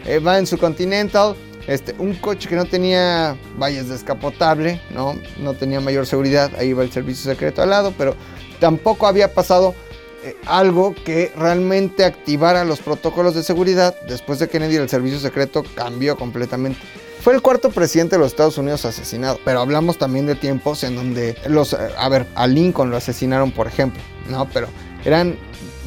Eh, 0.05 0.20
va 0.20 0.38
en 0.38 0.45
su 0.47 0.57
Continental, 0.57 1.36
este, 1.68 1.95
un 1.99 2.16
coche 2.16 2.49
que 2.49 2.55
no 2.55 2.66
tenía 2.66 3.38
vallas 3.57 3.89
descapotable, 3.89 4.82
¿no? 4.91 5.16
No 5.39 5.53
tenía 5.53 5.80
mayor 5.80 6.05
seguridad, 6.05 6.51
ahí 6.57 6.70
iba 6.70 6.84
el 6.84 6.91
servicio 6.91 7.32
secreto 7.32 7.61
al 7.61 7.70
lado, 7.70 7.93
pero 7.97 8.16
tampoco 8.59 9.07
había 9.07 9.34
pasado 9.34 9.76
eh, 10.24 10.38
algo 10.45 10.95
que 11.05 11.32
realmente 11.36 12.05
activara 12.05 12.64
los 12.64 12.80
protocolos 12.80 13.36
de 13.36 13.43
seguridad. 13.43 13.95
Después 14.07 14.39
de 14.39 14.47
Kennedy, 14.47 14.78
el 14.78 14.89
servicio 14.89 15.20
secreto 15.20 15.64
cambió 15.76 16.16
completamente. 16.16 16.80
Fue 17.22 17.34
el 17.34 17.41
cuarto 17.41 17.70
presidente 17.70 18.18
de 18.18 18.20
los 18.20 18.34
Estados 18.34 18.57
Unidos 18.57 18.84
asesinado, 18.84 19.39
pero 19.45 19.61
hablamos 19.61 19.97
también 19.97 20.26
de 20.26 20.36
tiempos 20.36 20.84
en 20.84 20.95
donde 20.95 21.38
los, 21.47 21.72
eh, 21.72 21.78
a 21.97 22.09
ver, 22.09 22.26
a 22.36 22.47
Lincoln 22.47 22.89
lo 22.89 22.97
asesinaron, 22.97 23.51
por 23.51 23.68
ejemplo, 23.68 24.01
¿no? 24.30 24.47
Pero 24.49 24.68
eran, 25.05 25.38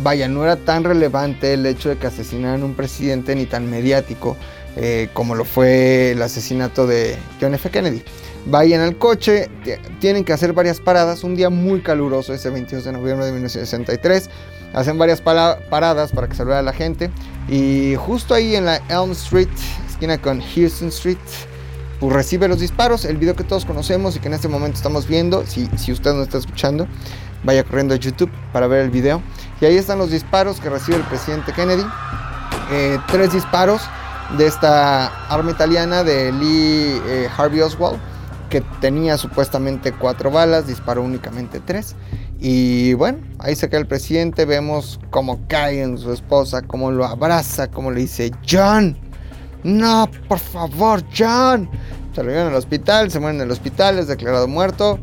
vaya, 0.02 0.28
no 0.28 0.44
era 0.44 0.56
tan 0.56 0.84
relevante 0.84 1.54
el 1.54 1.64
hecho 1.66 1.88
de 1.88 1.96
que 1.96 2.06
asesinaran 2.06 2.62
un 2.62 2.74
presidente 2.74 3.34
ni 3.34 3.46
tan 3.46 3.70
mediático 3.70 4.36
eh, 4.78 5.08
como 5.14 5.34
lo 5.34 5.46
fue 5.46 6.10
el 6.10 6.20
asesinato 6.20 6.86
de 6.86 7.16
John 7.40 7.54
F. 7.54 7.70
Kennedy. 7.70 8.02
Vayan 8.44 8.82
al 8.82 8.96
coche, 8.96 9.48
tienen 10.00 10.22
que 10.22 10.32
hacer 10.32 10.52
varias 10.52 10.80
paradas, 10.80 11.24
un 11.24 11.34
día 11.34 11.50
muy 11.50 11.80
caluroso, 11.80 12.32
ese 12.34 12.50
22 12.50 12.84
de 12.84 12.92
noviembre 12.92 13.26
de 13.26 13.32
1963. 13.32 14.30
Hacen 14.74 14.98
varias 14.98 15.22
paradas 15.22 16.12
para 16.12 16.28
que 16.28 16.36
salude 16.36 16.56
a 16.56 16.62
la 16.62 16.72
gente. 16.72 17.10
Y 17.48 17.94
justo 17.96 18.34
ahí 18.34 18.54
en 18.54 18.66
la 18.66 18.76
Elm 18.88 19.12
Street, 19.12 19.48
esquina 19.88 20.18
con 20.18 20.42
Houston 20.42 20.88
Street, 20.88 21.18
pues 21.98 22.12
recibe 22.12 22.46
los 22.46 22.60
disparos. 22.60 23.06
El 23.06 23.16
video 23.16 23.34
que 23.34 23.44
todos 23.44 23.64
conocemos 23.64 24.14
y 24.14 24.20
que 24.20 24.28
en 24.28 24.34
este 24.34 24.48
momento 24.48 24.76
estamos 24.76 25.08
viendo, 25.08 25.46
si, 25.46 25.68
si 25.76 25.90
usted 25.90 26.12
no 26.12 26.22
está 26.22 26.38
escuchando, 26.38 26.86
vaya 27.42 27.64
corriendo 27.64 27.94
a 27.94 27.96
YouTube 27.96 28.30
para 28.52 28.66
ver 28.66 28.84
el 28.84 28.90
video. 28.90 29.22
Y 29.60 29.64
ahí 29.64 29.76
están 29.76 29.98
los 29.98 30.10
disparos 30.10 30.60
que 30.60 30.68
recibe 30.68 30.98
el 30.98 31.04
presidente 31.04 31.52
Kennedy. 31.52 31.84
Eh, 32.70 32.98
tres 33.08 33.32
disparos 33.32 33.82
de 34.36 34.46
esta 34.46 35.06
arma 35.28 35.52
italiana 35.52 36.02
de 36.02 36.32
Lee 36.32 37.00
eh, 37.06 37.28
Harvey 37.36 37.60
Oswald, 37.60 37.98
que 38.50 38.60
tenía 38.80 39.16
supuestamente 39.16 39.92
cuatro 39.92 40.30
balas, 40.30 40.66
disparó 40.66 41.02
únicamente 41.02 41.60
tres. 41.60 41.94
Y 42.38 42.92
bueno, 42.94 43.18
ahí 43.38 43.56
se 43.56 43.68
cae 43.68 43.80
el 43.80 43.86
presidente, 43.86 44.44
vemos 44.44 45.00
cómo 45.10 45.40
cae 45.48 45.82
en 45.82 45.96
su 45.96 46.12
esposa, 46.12 46.62
cómo 46.62 46.90
lo 46.90 47.06
abraza, 47.06 47.70
cómo 47.70 47.90
le 47.90 48.00
dice, 48.00 48.30
John, 48.48 48.96
no, 49.64 50.08
por 50.28 50.38
favor, 50.38 51.02
John. 51.16 51.68
Se 52.14 52.22
lo 52.22 52.30
llevan 52.30 52.48
al 52.48 52.54
hospital, 52.54 53.10
se 53.10 53.20
muere 53.20 53.36
en 53.36 53.42
el 53.42 53.50
hospital, 53.50 53.98
es 53.98 54.06
declarado 54.06 54.48
muerto. 54.48 54.98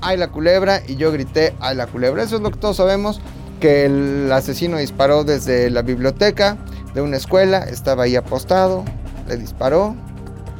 Hay 0.00 0.16
la 0.16 0.28
culebra 0.28 0.80
y 0.86 0.96
yo 0.96 1.12
grité, 1.12 1.54
hay 1.60 1.76
la 1.76 1.86
culebra. 1.86 2.22
Eso 2.22 2.36
es 2.36 2.42
lo 2.42 2.50
que 2.50 2.58
todos 2.58 2.76
sabemos, 2.76 3.20
que 3.60 3.84
el 3.84 4.32
asesino 4.32 4.78
disparó 4.78 5.22
desde 5.24 5.70
la 5.70 5.82
biblioteca 5.82 6.58
de 6.94 7.02
una 7.02 7.16
escuela, 7.16 7.58
estaba 7.60 8.04
ahí 8.04 8.16
apostado, 8.16 8.84
le 9.28 9.36
disparó, 9.36 9.94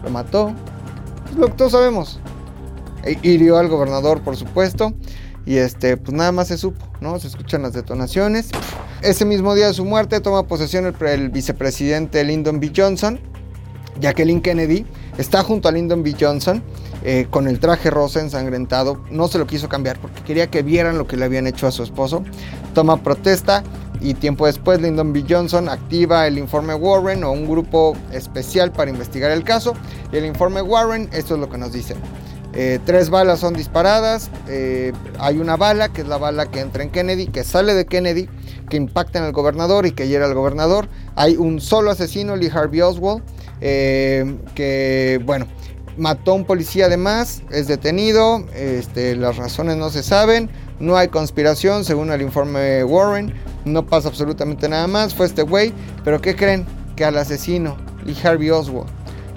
lo 0.04 0.10
mató. 0.10 0.52
Es 1.30 1.36
lo 1.36 1.46
que 1.48 1.52
todos 1.54 1.72
sabemos. 1.72 2.20
E- 3.04 3.18
hirió 3.22 3.58
al 3.58 3.68
gobernador, 3.68 4.20
por 4.22 4.36
supuesto. 4.36 4.92
Y 5.46 5.56
este, 5.56 5.96
pues 5.96 6.12
nada 6.16 6.32
más 6.32 6.48
se 6.48 6.58
supo, 6.58 6.84
¿no? 7.00 7.18
Se 7.18 7.26
escuchan 7.26 7.62
las 7.62 7.72
detonaciones. 7.72 8.50
Ese 9.02 9.24
mismo 9.24 9.54
día 9.54 9.68
de 9.68 9.74
su 9.74 9.84
muerte 9.84 10.20
toma 10.20 10.46
posesión 10.46 10.84
el, 10.86 10.94
el 11.06 11.30
vicepresidente 11.30 12.22
Lyndon 12.22 12.60
B. 12.60 12.70
Johnson. 12.76 13.18
Jacqueline 14.00 14.40
Kennedy 14.40 14.86
está 15.18 15.42
junto 15.42 15.68
a 15.68 15.72
Lyndon 15.72 16.02
B. 16.02 16.14
Johnson 16.18 16.62
eh, 17.02 17.26
con 17.30 17.48
el 17.48 17.60
traje 17.60 17.90
rosa 17.90 18.20
ensangrentado. 18.20 19.02
No 19.10 19.28
se 19.28 19.38
lo 19.38 19.46
quiso 19.46 19.68
cambiar 19.68 19.98
porque 20.00 20.22
quería 20.22 20.48
que 20.48 20.62
vieran 20.62 20.98
lo 20.98 21.06
que 21.06 21.16
le 21.16 21.24
habían 21.24 21.46
hecho 21.46 21.66
a 21.66 21.72
su 21.72 21.82
esposo. 21.82 22.22
Toma 22.74 23.02
protesta 23.02 23.62
y 24.00 24.14
tiempo 24.14 24.46
después 24.46 24.80
Lyndon 24.80 25.12
B. 25.12 25.24
Johnson 25.28 25.68
activa 25.68 26.26
el 26.26 26.38
informe 26.38 26.74
Warren 26.74 27.24
o 27.24 27.32
un 27.32 27.46
grupo 27.46 27.96
especial 28.12 28.72
para 28.72 28.90
investigar 28.90 29.30
el 29.30 29.44
caso. 29.44 29.74
Y 30.12 30.16
el 30.16 30.24
informe 30.24 30.62
Warren, 30.62 31.08
esto 31.12 31.34
es 31.34 31.40
lo 31.40 31.50
que 31.50 31.58
nos 31.58 31.72
dice. 31.72 31.94
Eh, 32.52 32.80
tres 32.84 33.10
balas 33.10 33.38
son 33.38 33.54
disparadas. 33.54 34.30
eh, 34.48 34.92
hay 35.18 35.38
una 35.38 35.56
bala, 35.56 35.90
que 35.90 36.00
es 36.00 36.08
la 36.08 36.18
bala 36.18 36.46
que 36.46 36.60
entra 36.60 36.82
en 36.82 36.90
Kennedy, 36.90 37.26
que 37.26 37.44
sale 37.44 37.74
de 37.74 37.86
Kennedy, 37.86 38.28
que 38.68 38.76
impacta 38.76 39.18
en 39.18 39.24
el 39.24 39.32
gobernador 39.32 39.86
y 39.86 39.92
que 39.92 40.08
hiera 40.08 40.26
al 40.26 40.34
gobernador. 40.34 40.88
Hay 41.14 41.36
un 41.36 41.60
solo 41.60 41.90
asesino, 41.90 42.36
Lee 42.36 42.50
Harvey 42.52 42.80
Oswald, 42.80 43.22
que, 43.60 45.20
bueno, 45.24 45.46
mató 46.00 46.32
a 46.32 46.34
un 46.34 46.44
policía 46.44 46.86
además, 46.86 47.42
es 47.50 47.68
detenido. 47.68 48.44
Este, 48.54 49.14
las 49.14 49.36
razones 49.36 49.76
no 49.76 49.90
se 49.90 50.02
saben. 50.02 50.50
No 50.80 50.96
hay 50.96 51.08
conspiración, 51.08 51.84
según 51.84 52.10
el 52.10 52.22
informe 52.22 52.82
Warren. 52.82 53.34
No 53.64 53.86
pasa 53.86 54.08
absolutamente 54.08 54.68
nada 54.68 54.86
más. 54.86 55.14
Fue 55.14 55.26
este 55.26 55.42
güey. 55.42 55.72
Pero 56.02 56.20
¿qué 56.20 56.34
creen? 56.34 56.64
Que 56.96 57.04
al 57.04 57.18
asesino, 57.18 57.76
Lee 58.04 58.16
Harvey 58.24 58.50
Oswald, 58.50 58.88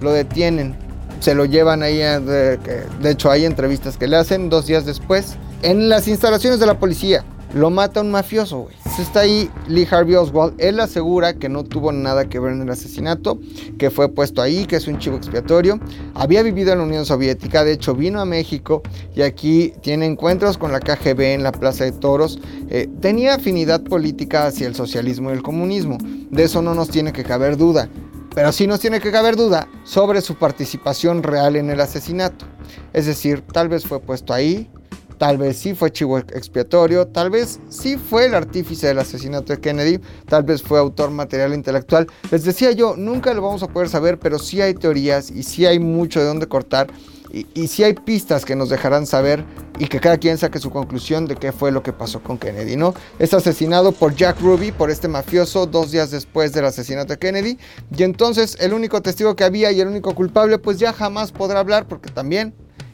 lo 0.01 0.11
detienen 0.11 0.81
se 1.19 1.35
lo 1.35 1.45
llevan 1.45 1.83
ahí, 1.83 1.99
de 1.99 2.89
hecho 3.05 3.31
hay 3.31 3.45
entrevistas 3.45 3.95
que 3.95 4.07
le 4.07 4.17
hacen 4.17 4.49
dos 4.49 4.65
días 4.65 4.85
después, 4.85 5.37
en 5.61 5.87
las 5.87 6.09
instalaciones 6.09 6.59
de 6.59 6.65
la 6.65 6.79
policía, 6.79 7.23
lo 7.53 7.69
mata 7.69 8.01
un 8.01 8.11
mafioso, 8.11 8.61
güey. 8.61 8.75
Está 8.99 9.21
ahí 9.21 9.49
Lee 9.67 9.87
Harvey 9.89 10.15
Oswald. 10.15 10.55
Él 10.57 10.79
asegura 10.79 11.33
que 11.33 11.49
no 11.49 11.63
tuvo 11.63 11.91
nada 11.91 12.25
que 12.25 12.39
ver 12.39 12.53
en 12.53 12.61
el 12.61 12.69
asesinato, 12.69 13.39
que 13.77 13.89
fue 13.89 14.09
puesto 14.09 14.41
ahí, 14.41 14.65
que 14.65 14.75
es 14.75 14.87
un 14.87 14.99
chivo 14.99 15.17
expiatorio. 15.17 15.79
Había 16.15 16.43
vivido 16.43 16.71
en 16.71 16.79
la 16.79 16.83
Unión 16.83 17.05
Soviética, 17.05 17.63
de 17.63 17.73
hecho 17.73 17.95
vino 17.95 18.19
a 18.19 18.25
México 18.25 18.81
y 19.15 19.21
aquí 19.21 19.73
tiene 19.81 20.05
encuentros 20.05 20.57
con 20.57 20.71
la 20.71 20.79
KGB 20.79 21.21
en 21.33 21.43
la 21.43 21.51
Plaza 21.51 21.83
de 21.83 21.91
Toros. 21.91 22.39
Eh, 22.69 22.89
tenía 23.01 23.35
afinidad 23.35 23.83
política 23.83 24.47
hacia 24.47 24.67
el 24.67 24.75
socialismo 24.75 25.29
y 25.29 25.33
el 25.33 25.43
comunismo. 25.43 25.97
De 26.29 26.43
eso 26.43 26.61
no 26.61 26.73
nos 26.73 26.89
tiene 26.89 27.13
que 27.13 27.23
caber 27.23 27.57
duda. 27.57 27.89
Pero 28.35 28.51
sí 28.51 28.65
nos 28.65 28.79
tiene 28.79 28.99
que 28.99 29.11
caber 29.11 29.35
duda 29.35 29.67
sobre 29.83 30.21
su 30.21 30.35
participación 30.35 31.21
real 31.21 31.55
en 31.55 31.69
el 31.69 31.79
asesinato. 31.79 32.45
Es 32.91 33.05
decir, 33.05 33.41
tal 33.41 33.69
vez 33.69 33.85
fue 33.85 33.99
puesto 33.99 34.33
ahí, 34.33 34.69
Tal 35.17 35.37
vez 35.37 35.57
sí 35.57 35.73
fue 35.73 35.91
chivo 35.91 36.17
expiatorio, 36.17 37.07
tal 37.07 37.29
vez 37.29 37.59
sí 37.69 37.97
fue 37.97 38.25
el 38.25 38.35
artífice 38.35 38.87
del 38.87 38.99
asesinato 38.99 39.53
de 39.53 39.59
Kennedy, 39.59 39.99
tal 40.27 40.43
vez 40.43 40.61
fue 40.61 40.79
autor 40.79 41.11
material 41.11 41.53
intelectual. 41.53 42.07
Les 42.31 42.43
decía 42.43 42.71
yo, 42.71 42.95
nunca 42.97 43.33
lo 43.33 43.41
vamos 43.41 43.63
a 43.63 43.67
poder 43.67 43.89
saber, 43.89 44.19
pero 44.19 44.39
sí 44.39 44.61
hay 44.61 44.73
teorías 44.73 45.29
y 45.31 45.43
sí 45.43 45.65
hay 45.65 45.79
mucho 45.79 46.19
de 46.19 46.25
dónde 46.25 46.47
cortar 46.47 46.87
y, 47.31 47.47
y 47.55 47.67
sí 47.67 47.83
hay 47.83 47.93
pistas 47.93 48.45
que 48.45 48.55
nos 48.55 48.69
dejarán 48.69 49.07
saber 49.07 49.43
y 49.79 49.87
que 49.87 49.99
cada 49.99 50.17
quien 50.17 50.37
saque 50.37 50.59
su 50.59 50.69
conclusión 50.69 51.25
de 51.25 51.35
qué 51.35 51.51
fue 51.51 51.71
lo 51.71 51.81
que 51.81 51.91
pasó 51.91 52.21
con 52.21 52.37
Kennedy, 52.37 52.75
¿no? 52.75 52.93
Es 53.17 53.33
asesinado 53.33 53.91
por 53.91 54.15
Jack 54.15 54.39
Ruby, 54.39 54.71
por 54.71 54.91
este 54.91 55.07
mafioso, 55.07 55.65
dos 55.65 55.91
días 55.91 56.11
después 56.11 56.53
del 56.53 56.65
asesinato 56.65 57.13
de 57.13 57.19
Kennedy. 57.19 57.57
Y 57.95 58.03
entonces 58.03 58.55
el 58.59 58.73
único 58.73 59.01
testigo 59.01 59.35
que 59.35 59.43
había 59.43 59.71
y 59.71 59.81
el 59.81 59.87
único 59.87 60.13
culpable, 60.13 60.59
pues 60.59 60.77
ya 60.77 60.93
jamás 60.93 61.31
podrá 61.31 61.59
hablar 61.59 61.87
porque 61.87 62.11
también 62.11 62.53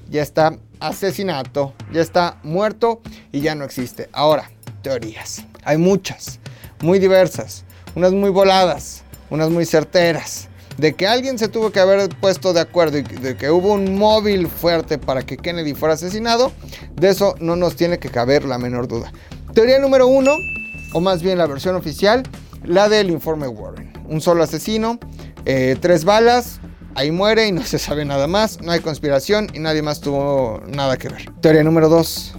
ya 0.09 0.21
está 0.21 0.57
asesinato, 0.79 1.73
ya 1.91 2.01
está 2.01 2.37
muerto 2.43 3.01
y 3.31 3.41
ya 3.41 3.55
no 3.55 3.65
existe. 3.65 4.09
Ahora, 4.13 4.49
teorías. 4.81 5.43
Hay 5.63 5.77
muchas, 5.77 6.39
muy 6.81 6.99
diversas, 6.99 7.63
unas 7.95 8.13
muy 8.13 8.29
voladas, 8.29 9.03
unas 9.29 9.49
muy 9.49 9.65
certeras. 9.65 10.47
De 10.77 10.93
que 10.93 11.07
alguien 11.07 11.37
se 11.37 11.49
tuvo 11.49 11.71
que 11.71 11.81
haber 11.81 12.07
puesto 12.21 12.53
de 12.53 12.61
acuerdo 12.61 12.97
y 12.97 13.01
de 13.01 13.35
que 13.35 13.51
hubo 13.51 13.73
un 13.73 13.97
móvil 13.97 14.47
fuerte 14.47 14.97
para 14.97 15.23
que 15.23 15.35
Kennedy 15.35 15.73
fuera 15.73 15.95
asesinado, 15.95 16.53
de 16.95 17.09
eso 17.09 17.35
no 17.41 17.57
nos 17.57 17.75
tiene 17.75 17.99
que 17.99 18.09
caber 18.09 18.45
la 18.45 18.57
menor 18.57 18.87
duda. 18.87 19.11
Teoría 19.53 19.79
número 19.79 20.07
uno, 20.07 20.31
o 20.93 21.01
más 21.01 21.21
bien 21.21 21.37
la 21.37 21.47
versión 21.47 21.75
oficial, 21.75 22.23
la 22.63 22.87
del 22.87 23.09
informe 23.09 23.49
Warren. 23.49 23.91
Un 24.07 24.21
solo 24.21 24.41
asesino, 24.41 24.99
eh, 25.45 25.75
tres 25.81 26.05
balas, 26.05 26.61
ahí 26.99 27.11
muere 27.11 27.47
y 27.47 27.53
no 27.53 27.63
se 27.63 27.79
sabe 27.79 28.03
nada 28.03 28.27
más, 28.27 28.61
no 28.61 28.73
hay 28.73 28.81
conspiración 28.81 29.47
y 29.53 29.59
nadie 29.59 29.81
más 29.81 30.01
tuvo 30.01 30.61
nada 30.67 30.97
que 30.97 31.07
ver. 31.07 31.31
Teoría 31.39 31.63
número 31.63 31.87
2. 31.87 32.33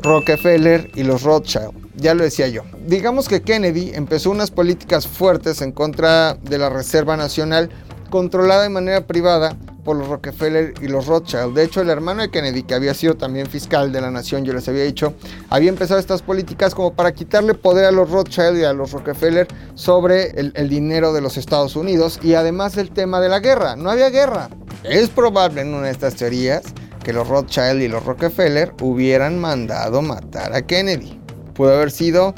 Rockefeller 0.00 0.92
y 0.94 1.02
los 1.02 1.24
Rothschild. 1.24 1.72
Ya 1.96 2.14
lo 2.14 2.22
decía 2.22 2.46
yo. 2.46 2.62
Digamos 2.86 3.28
que 3.28 3.42
Kennedy 3.42 3.90
empezó 3.92 4.30
unas 4.30 4.52
políticas 4.52 5.08
fuertes 5.08 5.62
en 5.62 5.72
contra 5.72 6.34
de 6.34 6.58
la 6.58 6.70
Reserva 6.70 7.16
Nacional, 7.16 7.70
controlada 8.08 8.62
de 8.62 8.68
manera 8.68 9.04
privada 9.04 9.56
los 9.94 10.08
Rockefeller 10.08 10.74
y 10.80 10.88
los 10.88 11.06
Rothschild. 11.06 11.54
De 11.54 11.64
hecho, 11.64 11.80
el 11.80 11.90
hermano 11.90 12.22
de 12.22 12.30
Kennedy, 12.30 12.62
que 12.62 12.74
había 12.74 12.94
sido 12.94 13.16
también 13.16 13.46
fiscal 13.46 13.92
de 13.92 14.00
la 14.00 14.10
nación, 14.10 14.44
yo 14.44 14.52
les 14.52 14.68
había 14.68 14.84
dicho, 14.84 15.14
había 15.50 15.68
empezado 15.68 16.00
estas 16.00 16.22
políticas 16.22 16.74
como 16.74 16.92
para 16.94 17.12
quitarle 17.12 17.54
poder 17.54 17.84
a 17.84 17.90
los 17.90 18.10
Rothschild 18.10 18.58
y 18.58 18.64
a 18.64 18.72
los 18.72 18.92
Rockefeller 18.92 19.48
sobre 19.74 20.30
el, 20.38 20.52
el 20.54 20.68
dinero 20.68 21.12
de 21.12 21.20
los 21.20 21.36
Estados 21.36 21.76
Unidos 21.76 22.20
y 22.22 22.34
además 22.34 22.76
el 22.76 22.90
tema 22.90 23.20
de 23.20 23.28
la 23.28 23.40
guerra. 23.40 23.76
No 23.76 23.90
había 23.90 24.10
guerra. 24.10 24.48
Es 24.84 25.08
probable 25.08 25.62
en 25.62 25.74
una 25.74 25.86
de 25.86 25.92
estas 25.92 26.14
teorías 26.14 26.62
que 27.02 27.12
los 27.12 27.26
Rothschild 27.26 27.80
y 27.82 27.88
los 27.88 28.04
Rockefeller 28.04 28.74
hubieran 28.80 29.38
mandado 29.38 30.02
matar 30.02 30.54
a 30.54 30.62
Kennedy. 30.62 31.18
¿Pudo 31.54 31.74
haber 31.74 31.90
sido? 31.90 32.34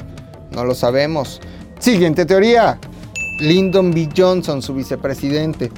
No 0.51 0.65
lo 0.65 0.75
sabemos. 0.75 1.41
Siguiente 1.79 2.25
teoría. 2.25 2.79
Lyndon 3.39 3.91
B. 3.91 4.09
Johnson, 4.15 4.61
su 4.61 4.73
vicepresidente. 4.73 5.71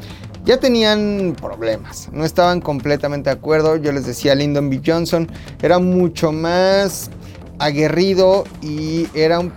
Ya 0.46 0.58
tenían 0.58 1.36
problemas, 1.40 2.10
no 2.12 2.26
estaban 2.26 2.60
completamente 2.60 3.30
de 3.30 3.36
acuerdo. 3.36 3.78
Yo 3.78 3.94
les 3.94 4.06
decía, 4.06 4.36
Lyndon 4.36 4.70
B. 4.70 4.82
Johnson 4.86 5.32
era 5.62 5.80
mucho 5.80 6.34
más 6.34 7.10
aguerrido 7.60 8.44
y 8.62 9.08
era 9.14 9.40
un, 9.40 9.54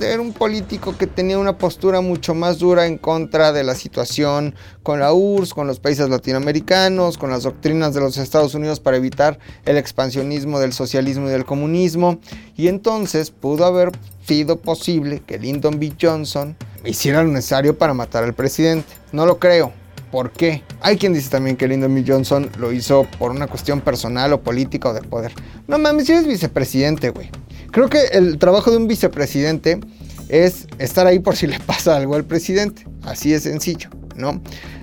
era 0.00 0.20
un 0.20 0.32
político 0.32 0.96
que 0.96 1.08
tenía 1.08 1.36
una 1.36 1.58
postura 1.58 2.00
mucho 2.00 2.34
más 2.34 2.58
dura 2.58 2.86
en 2.86 2.96
contra 2.96 3.52
de 3.52 3.64
la 3.64 3.74
situación 3.74 4.54
con 4.84 5.00
la 5.00 5.12
URSS, 5.12 5.54
con 5.54 5.66
los 5.66 5.80
países 5.80 6.08
latinoamericanos, 6.08 7.18
con 7.18 7.30
las 7.30 7.42
doctrinas 7.42 7.92
de 7.92 8.00
los 8.00 8.18
Estados 8.18 8.54
Unidos 8.54 8.78
para 8.78 8.98
evitar 8.98 9.40
el 9.64 9.76
expansionismo 9.76 10.60
del 10.60 10.72
socialismo 10.72 11.26
y 11.26 11.30
del 11.30 11.44
comunismo. 11.44 12.20
Y 12.56 12.68
entonces 12.68 13.32
pudo 13.32 13.64
haber 13.64 13.90
sido 14.24 14.58
posible 14.58 15.22
que 15.26 15.38
Lyndon 15.38 15.80
B. 15.80 15.94
Johnson 16.00 16.56
hiciera 16.84 17.24
lo 17.24 17.30
necesario 17.30 17.76
para 17.76 17.94
matar 17.94 18.22
al 18.22 18.34
presidente. 18.34 18.86
No 19.10 19.26
lo 19.26 19.38
creo. 19.38 19.72
¿Por 20.10 20.30
qué? 20.32 20.62
Hay 20.80 20.96
quien 20.96 21.12
dice 21.12 21.28
también 21.30 21.56
que 21.56 21.68
Lyndon 21.68 21.94
B. 21.94 22.04
Johnson 22.06 22.50
lo 22.58 22.72
hizo 22.72 23.06
por 23.18 23.30
una 23.30 23.46
cuestión 23.46 23.80
personal 23.80 24.32
o 24.32 24.40
política 24.40 24.88
o 24.88 24.94
de 24.94 25.02
poder. 25.02 25.32
No 25.66 25.78
mames, 25.78 26.06
si 26.06 26.12
eres 26.12 26.26
vicepresidente, 26.26 27.10
güey. 27.10 27.30
Creo 27.70 27.88
que 27.88 28.00
el 28.12 28.38
trabajo 28.38 28.70
de 28.70 28.78
un 28.78 28.88
vicepresidente 28.88 29.80
es 30.28 30.66
estar 30.78 31.06
ahí 31.06 31.18
por 31.18 31.36
si 31.36 31.46
le 31.46 31.60
pasa 31.66 31.96
algo 31.96 32.14
al 32.14 32.24
presidente. 32.24 32.86
Así 33.02 33.30
de 33.30 33.40
sencillo, 33.40 33.90
¿no? 34.16 34.40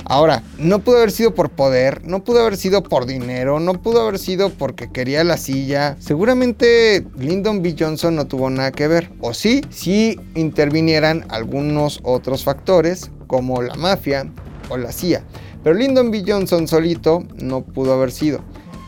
Ahora, 0.08 0.44
no 0.60 0.80
pudo 0.80 0.98
haber 0.98 1.12
sido 1.12 1.34
por 1.34 1.50
poder, 1.50 2.06
no 2.06 2.24
pudo 2.24 2.42
haber 2.42 2.58
sido 2.58 2.84
por 2.84 3.08
dinero, 3.08 3.60
no 3.60 3.82
pudo 3.82 4.02
haber 4.02 4.20
sido 4.20 4.52
porque 4.52 4.92
quería 4.92 5.24
la 5.24 5.38
silla. 5.38 5.98
Seguramente 6.00 7.04
Lyndon 7.18 7.64
B. 7.64 7.76
Johnson 7.78 8.16
no 8.16 8.28
tuvo 8.28 8.52
nada 8.52 8.72
que 8.72 8.88
ver. 8.88 9.10
O 9.20 9.34
sí, 9.34 9.62
sí 9.72 10.20
intervinieran 10.36 11.26
algunos 11.30 12.02
otros 12.04 12.44
factores 12.44 13.10
como 13.26 13.64
la 13.64 13.74
mafia 13.74 14.28
o 14.70 14.78
la 14.78 14.92
CIA. 14.92 15.24
Pero 15.64 15.76
Lyndon 15.76 16.12
B. 16.12 16.24
Johnson 16.28 16.68
solito 16.68 17.24
no 17.36 17.62
pudo 17.62 17.94
haber 17.94 18.12
sido. 18.12 18.42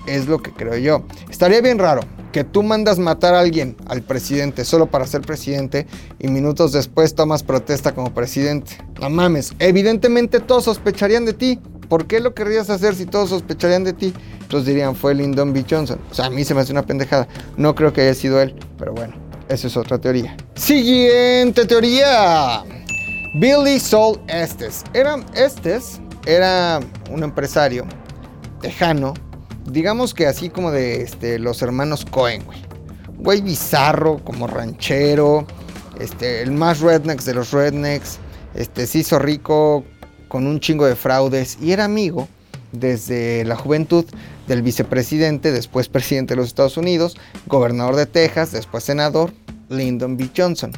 Es 0.06 0.28
lo 0.28 0.42
que 0.42 0.52
creo 0.52 0.78
yo. 0.78 1.04
Estaría 1.30 1.62
bien 1.62 1.80
raro 1.80 2.02
que 2.32 2.44
tú 2.44 2.64
mandas 2.64 3.00
matar 3.00 3.34
a 3.34 3.40
alguien, 3.40 3.76
al 3.88 4.04
presidente, 4.04 4.64
solo 4.64 4.88
para 4.88 5.08
ser 5.08 5.22
presidente 5.22 5.88
y 6.20 6.28
minutos 6.28 6.72
después 6.72 7.16
tomas 7.16 7.44
protesta 7.44 7.96
como 7.96 8.14
presidente. 8.14 8.78
No 9.02 9.10
mames, 9.10 9.54
evidentemente 9.60 10.40
todos 10.40 10.66
sospecharían 10.66 11.26
de 11.26 11.34
ti. 11.34 11.60
¿Por 11.90 12.06
qué 12.06 12.20
lo 12.20 12.34
querrías 12.34 12.70
hacer 12.70 12.96
si 12.96 13.06
todos 13.06 13.30
sospecharían 13.30 13.84
de 13.84 13.94
ti? 13.94 14.14
Entonces 14.42 14.68
dirían, 14.68 14.96
fue 14.96 15.16
Lyndon 15.16 15.52
B. 15.52 15.66
Johnson. 15.70 16.00
O 16.12 16.14
sea, 16.14 16.26
a 16.26 16.30
mí 16.30 16.44
se 16.44 16.54
me 16.54 16.62
hace 16.62 16.72
una 16.72 16.86
pendejada. 16.86 17.28
No 17.56 17.76
creo 17.76 17.92
que 17.92 18.02
haya 18.02 18.14
sido 18.14 18.42
él, 18.42 18.56
pero 18.78 18.94
bueno, 18.94 19.14
esa 19.50 19.68
es 19.68 19.78
otra 19.78 19.98
teoría. 19.98 20.36
Siguiente 20.56 21.66
teoría. 21.66 22.64
Billy 23.34 23.80
Sol 23.80 24.20
Estes. 24.28 24.84
Era, 24.94 25.18
Estes 25.36 26.00
era 26.26 26.80
un 27.12 27.24
empresario 27.24 27.86
tejano, 28.62 29.14
digamos 29.66 30.14
que 30.14 30.28
así 30.28 30.50
como 30.50 30.72
de 30.72 31.02
este, 31.02 31.40
los 31.40 31.62
hermanos 31.62 32.06
Cohen, 32.06 32.44
güey. 32.46 32.60
Güey 33.18 33.42
bizarro, 33.42 34.24
como 34.24 34.48
ranchero, 34.48 35.46
este, 36.00 36.42
el 36.42 36.52
más 36.52 36.80
rednecks 36.80 37.26
de 37.26 37.34
los 37.34 37.52
rednecks, 37.52 38.20
este, 38.54 38.88
se 38.88 39.00
hizo 39.00 39.20
rico 39.20 39.84
con 40.28 40.46
un 40.46 40.60
chingo 40.60 40.86
de 40.86 40.96
fraudes 40.96 41.58
y 41.62 41.72
era 41.72 41.86
amigo 41.86 42.28
desde 42.72 43.44
la 43.46 43.56
juventud 43.56 44.06
del 44.48 44.62
vicepresidente, 44.62 45.52
después 45.52 45.90
presidente 45.90 46.34
de 46.34 46.38
los 46.38 46.48
Estados 46.48 46.78
Unidos, 46.78 47.18
gobernador 47.48 47.96
de 47.96 48.06
Texas, 48.06 48.52
después 48.52 48.84
senador, 48.84 49.32
Lyndon 49.70 50.18
B. 50.18 50.30
Johnson. 50.36 50.72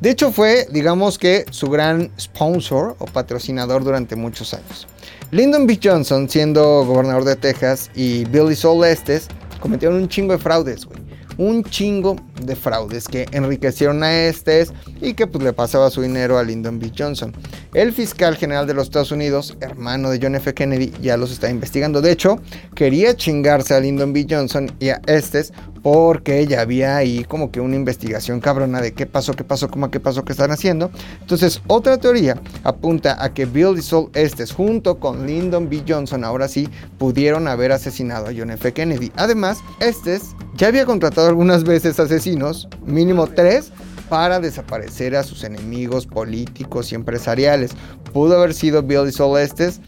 De 0.00 0.10
hecho 0.10 0.32
fue, 0.32 0.66
digamos 0.70 1.18
que, 1.18 1.44
su 1.50 1.68
gran 1.68 2.10
sponsor 2.18 2.96
o 2.98 3.06
patrocinador 3.06 3.84
durante 3.84 4.16
muchos 4.16 4.54
años. 4.54 4.86
Lyndon 5.30 5.66
B. 5.66 5.78
Johnson, 5.82 6.28
siendo 6.28 6.84
gobernador 6.84 7.24
de 7.24 7.36
Texas, 7.36 7.90
y 7.94 8.24
Billy 8.26 8.54
Sol 8.54 8.84
Estes 8.84 9.28
cometieron 9.60 9.96
un 9.96 10.08
chingo 10.08 10.32
de 10.32 10.38
fraudes, 10.38 10.84
güey. 10.84 11.02
Un 11.36 11.64
chingo 11.64 12.14
de 12.44 12.54
fraudes 12.54 13.08
que 13.08 13.26
enriquecieron 13.32 14.04
a 14.04 14.26
Estes 14.26 14.72
y 15.00 15.14
que 15.14 15.26
pues 15.26 15.42
le 15.42 15.52
pasaba 15.52 15.90
su 15.90 16.00
dinero 16.02 16.38
a 16.38 16.44
Lyndon 16.44 16.78
B. 16.78 16.92
Johnson. 16.96 17.32
El 17.72 17.92
fiscal 17.92 18.36
general 18.36 18.68
de 18.68 18.74
los 18.74 18.84
Estados 18.84 19.10
Unidos, 19.10 19.56
hermano 19.60 20.10
de 20.10 20.20
John 20.22 20.36
F. 20.36 20.54
Kennedy, 20.54 20.92
ya 21.02 21.16
los 21.16 21.32
está 21.32 21.50
investigando. 21.50 22.00
De 22.00 22.12
hecho, 22.12 22.38
quería 22.76 23.16
chingarse 23.16 23.74
a 23.74 23.80
Lyndon 23.80 24.12
B. 24.12 24.26
Johnson 24.30 24.70
y 24.78 24.90
a 24.90 25.00
Estes 25.06 25.52
porque 25.84 26.46
ya 26.46 26.62
había 26.62 26.96
ahí 26.96 27.24
como 27.24 27.50
que 27.50 27.60
una 27.60 27.76
investigación 27.76 28.40
cabrona 28.40 28.80
de 28.80 28.94
qué 28.94 29.04
pasó, 29.04 29.34
qué 29.34 29.44
pasó, 29.44 29.68
cómo, 29.68 29.90
qué 29.90 30.00
pasó, 30.00 30.24
qué 30.24 30.32
están 30.32 30.50
haciendo. 30.50 30.90
Entonces, 31.20 31.60
otra 31.66 31.98
teoría 31.98 32.40
apunta 32.62 33.22
a 33.22 33.34
que 33.34 33.44
Bill 33.44 33.76
y 33.76 33.82
Sol 33.82 34.08
Estes 34.14 34.50
junto 34.50 34.98
con 34.98 35.26
Lyndon 35.26 35.68
B. 35.68 35.84
Johnson 35.86 36.24
ahora 36.24 36.48
sí 36.48 36.70
pudieron 36.96 37.46
haber 37.48 37.70
asesinado 37.70 38.28
a 38.28 38.32
John 38.34 38.50
F. 38.50 38.72
Kennedy. 38.72 39.12
Además, 39.16 39.58
Estes 39.78 40.34
ya 40.56 40.68
había 40.68 40.86
contratado 40.86 41.28
algunas 41.28 41.64
veces 41.64 42.00
asesinos, 42.00 42.66
mínimo 42.86 43.26
tres, 43.26 43.70
para 44.08 44.40
desaparecer 44.40 45.14
a 45.14 45.22
sus 45.22 45.44
enemigos 45.44 46.06
políticos 46.06 46.92
y 46.92 46.94
empresariales. 46.94 47.72
¿Pudo 48.14 48.38
haber 48.38 48.54
sido 48.54 48.82
Bill 48.82 49.06
y 49.08 49.12
Sol 49.12 49.38
Estes? 49.38 49.82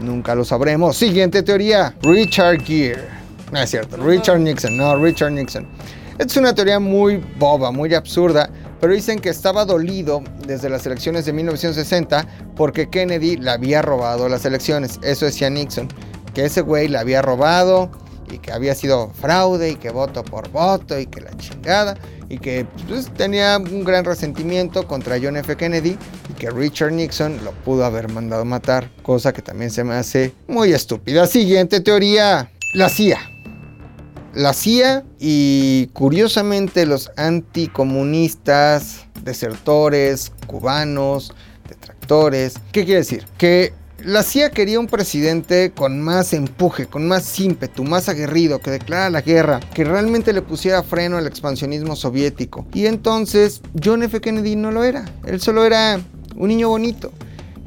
Nunca 0.00 0.34
lo 0.34 0.46
sabremos. 0.46 0.96
Siguiente 0.96 1.42
teoría, 1.42 1.94
Richard 2.00 2.62
Gere. 2.62 3.21
No 3.52 3.60
es 3.60 3.70
cierto, 3.70 3.98
Richard 3.98 4.40
Nixon, 4.40 4.76
no, 4.78 4.96
Richard 4.96 5.32
Nixon. 5.32 5.66
Es 6.18 6.36
una 6.36 6.54
teoría 6.54 6.78
muy 6.78 7.22
boba, 7.38 7.70
muy 7.70 7.92
absurda, 7.94 8.48
pero 8.80 8.94
dicen 8.94 9.18
que 9.18 9.28
estaba 9.28 9.64
dolido 9.64 10.22
desde 10.46 10.70
las 10.70 10.86
elecciones 10.86 11.26
de 11.26 11.34
1960 11.34 12.26
porque 12.56 12.88
Kennedy 12.88 13.36
le 13.36 13.50
había 13.50 13.82
robado 13.82 14.28
las 14.28 14.46
elecciones. 14.46 14.98
Eso 15.02 15.26
decía 15.26 15.50
Nixon, 15.50 15.88
que 16.34 16.46
ese 16.46 16.62
güey 16.62 16.88
le 16.88 16.96
había 16.96 17.20
robado 17.20 17.90
y 18.30 18.38
que 18.38 18.52
había 18.52 18.74
sido 18.74 19.10
fraude 19.10 19.70
y 19.70 19.76
que 19.76 19.90
voto 19.90 20.24
por 20.24 20.50
voto 20.50 20.98
y 20.98 21.04
que 21.04 21.20
la 21.20 21.36
chingada 21.36 21.98
y 22.30 22.38
que 22.38 22.66
pues, 22.88 23.12
tenía 23.12 23.58
un 23.58 23.84
gran 23.84 24.06
resentimiento 24.06 24.86
contra 24.88 25.18
John 25.22 25.36
F. 25.36 25.54
Kennedy 25.56 25.98
y 26.30 26.32
que 26.32 26.50
Richard 26.50 26.92
Nixon 26.92 27.44
lo 27.44 27.52
pudo 27.52 27.84
haber 27.84 28.10
mandado 28.10 28.46
matar, 28.46 28.88
cosa 29.02 29.34
que 29.34 29.42
también 29.42 29.70
se 29.70 29.84
me 29.84 29.94
hace 29.94 30.32
muy 30.48 30.72
estúpida. 30.72 31.26
Siguiente 31.26 31.80
teoría, 31.80 32.50
la 32.72 32.88
CIA. 32.88 33.18
La 34.34 34.54
CIA 34.54 35.04
y 35.18 35.88
curiosamente 35.92 36.86
los 36.86 37.10
anticomunistas, 37.16 39.06
desertores, 39.22 40.32
cubanos, 40.46 41.34
detractores. 41.68 42.54
¿Qué 42.72 42.84
quiere 42.84 43.00
decir? 43.00 43.24
Que 43.36 43.74
la 44.04 44.22
CIA 44.22 44.50
quería 44.50 44.80
un 44.80 44.88
presidente 44.88 45.70
con 45.70 46.00
más 46.00 46.32
empuje, 46.32 46.86
con 46.86 47.06
más 47.06 47.38
ímpetu, 47.38 47.84
más 47.84 48.08
aguerrido, 48.08 48.58
que 48.58 48.70
declara 48.70 49.10
la 49.10 49.20
guerra, 49.20 49.60
que 49.74 49.84
realmente 49.84 50.32
le 50.32 50.42
pusiera 50.42 50.82
freno 50.82 51.18
al 51.18 51.26
expansionismo 51.26 51.94
soviético. 51.94 52.66
Y 52.72 52.86
entonces 52.86 53.60
John 53.82 54.02
F. 54.02 54.20
Kennedy 54.20 54.56
no 54.56 54.72
lo 54.72 54.82
era, 54.82 55.04
él 55.26 55.40
solo 55.40 55.64
era 55.64 56.00
un 56.36 56.48
niño 56.48 56.68
bonito. 56.68 57.12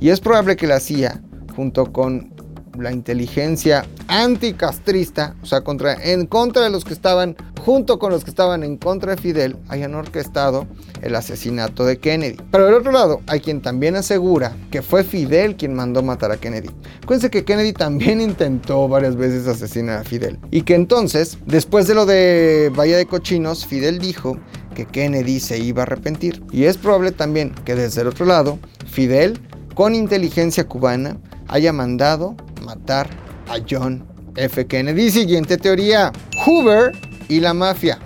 Y 0.02 0.10
es 0.10 0.20
probable 0.20 0.58
que 0.58 0.68
la 0.68 0.82
CIA, 0.82 1.22
junto 1.56 1.94
con 1.94 2.35
la 2.80 2.92
inteligencia 2.92 3.86
anticastrista, 4.08 5.36
o 5.42 5.46
sea, 5.46 5.62
contra, 5.62 5.94
en 5.94 6.26
contra 6.26 6.64
de 6.64 6.70
los 6.70 6.86
que 6.86 6.94
estaban, 6.94 7.36
junto 7.62 8.00
con 8.00 8.12
los 8.12 8.24
que 8.24 8.30
estaban 8.30 8.64
en 8.64 8.78
contra 8.78 9.16
de 9.16 9.22
Fidel, 9.22 9.58
hayan 9.70 9.96
orquestado 9.96 10.68
el 11.02 11.16
asesinato 11.16 11.86
de 11.86 11.98
Kennedy. 11.98 12.38
Pero 12.52 12.66
del 12.66 12.76
otro 12.76 12.92
lado, 12.92 13.22
hay 13.28 13.40
quien 13.40 13.62
también 13.62 13.96
asegura 13.96 14.56
que 14.72 14.82
fue 14.82 15.04
Fidel 15.04 15.56
quien 15.56 15.74
mandó 15.74 16.04
matar 16.04 16.32
a 16.32 16.38
Kennedy. 16.38 16.70
Acuérdense 17.04 17.30
que 17.30 17.46
Kennedy 17.46 17.74
también 17.74 18.22
intentó 18.22 18.88
varias 18.88 19.16
veces 19.16 19.48
asesinar 19.48 20.00
a 20.00 20.04
Fidel. 20.04 20.40
Y 20.52 20.62
que 20.62 20.76
entonces, 20.76 21.38
después 21.46 21.88
de 21.88 21.96
lo 21.96 22.06
de 22.06 22.72
Bahía 22.76 22.98
de 22.98 23.06
Cochinos, 23.06 23.66
Fidel 23.66 24.00
dijo 24.00 24.38
que 24.76 24.86
Kennedy 24.86 25.40
se 25.40 25.58
iba 25.58 25.82
a 25.82 25.84
arrepentir. 25.84 26.44
Y 26.52 26.66
es 26.66 26.78
probable 26.78 27.12
también 27.12 27.54
que 27.66 27.76
desde 27.76 28.02
el 28.02 28.08
otro 28.08 28.26
lado, 28.26 28.60
Fidel, 28.86 29.40
con 29.74 29.96
inteligencia 29.96 30.68
cubana, 30.68 31.18
haya 31.48 31.74
mandado 31.74 32.36
matar 32.66 33.08
a 33.48 33.58
John 33.70 34.06
F. 34.36 34.66
Kennedy. 34.66 35.12
Siguiente 35.12 35.58
teoría, 35.58 36.12
Hoover 36.46 36.92
y 37.30 37.40
la 37.40 37.54
mafia. 37.54 38.00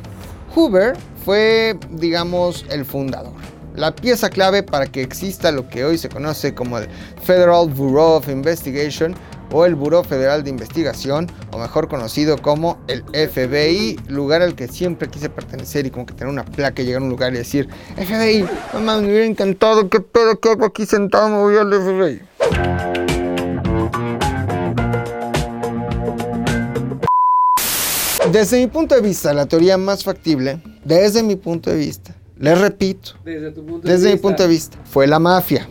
Hoover 0.54 0.96
fue, 1.26 1.78
digamos, 1.92 2.66
el 2.70 2.86
fundador. 2.86 3.34
La 3.76 3.96
pieza 3.96 4.30
clave 4.30 4.62
para 4.62 4.88
que 4.88 5.02
exista 5.02 5.52
lo 5.52 5.70
que 5.70 5.86
hoy 5.86 5.98
se 5.98 6.10
conoce 6.10 6.54
como 6.54 6.78
el 6.78 6.88
Federal 7.24 7.70
Bureau 7.70 8.18
of 8.18 8.28
Investigation 8.28 9.16
o 9.52 9.66
el 9.66 9.76
Buró 9.76 10.04
Federal 10.04 10.44
de 10.44 10.50
Investigación, 10.50 11.28
o 11.52 11.58
mejor 11.58 11.88
conocido 11.88 12.38
como 12.38 12.78
el 12.88 13.04
FBI, 13.04 14.00
lugar 14.08 14.42
al 14.42 14.56
que 14.56 14.68
siempre 14.68 15.08
quise 15.08 15.30
pertenecer 15.30 15.86
y 15.86 15.92
como 15.92 16.06
que 16.06 16.14
tener 16.14 16.32
una 16.32 16.46
placa 16.46 16.82
y 16.82 16.86
llegar 16.86 17.02
a 17.02 17.06
un 17.06 17.10
lugar 17.10 17.34
y 17.34 17.38
decir, 17.38 17.68
FBI, 17.96 18.46
mamá, 18.74 19.00
me 19.00 19.08
hubiera 19.08 19.26
encantado, 19.26 19.90
qué 19.90 20.00
pedo 20.00 20.40
que 20.40 20.50
hago 20.50 20.66
aquí 20.66 20.86
sentado, 20.86 21.30
me 21.30 21.38
voy 21.38 21.58
al 21.58 21.74
FBI. 21.74 23.19
Desde 28.32 28.60
mi 28.60 28.68
punto 28.68 28.96
de 28.96 29.02
vista, 29.02 29.34
la 29.34 29.48
teoría 29.48 29.78
más 29.78 30.04
factible, 30.04 30.62
desde 30.86 31.24
mi 31.24 31.36
punto 31.36 31.72
de 31.72 31.78
vista, 31.78 32.16
les 32.38 32.60
repito, 32.60 33.14
Desde 33.26 33.52
tu 33.52 33.66
punto 33.66 33.88
de 33.88 33.94
desde 33.94 34.08
mi 34.08 34.14
vista. 34.14 34.28
punto 34.28 34.44
de 34.44 34.50
vista, 34.50 34.78
fue 34.86 35.08
la 35.08 35.18
mafia. 35.20 35.68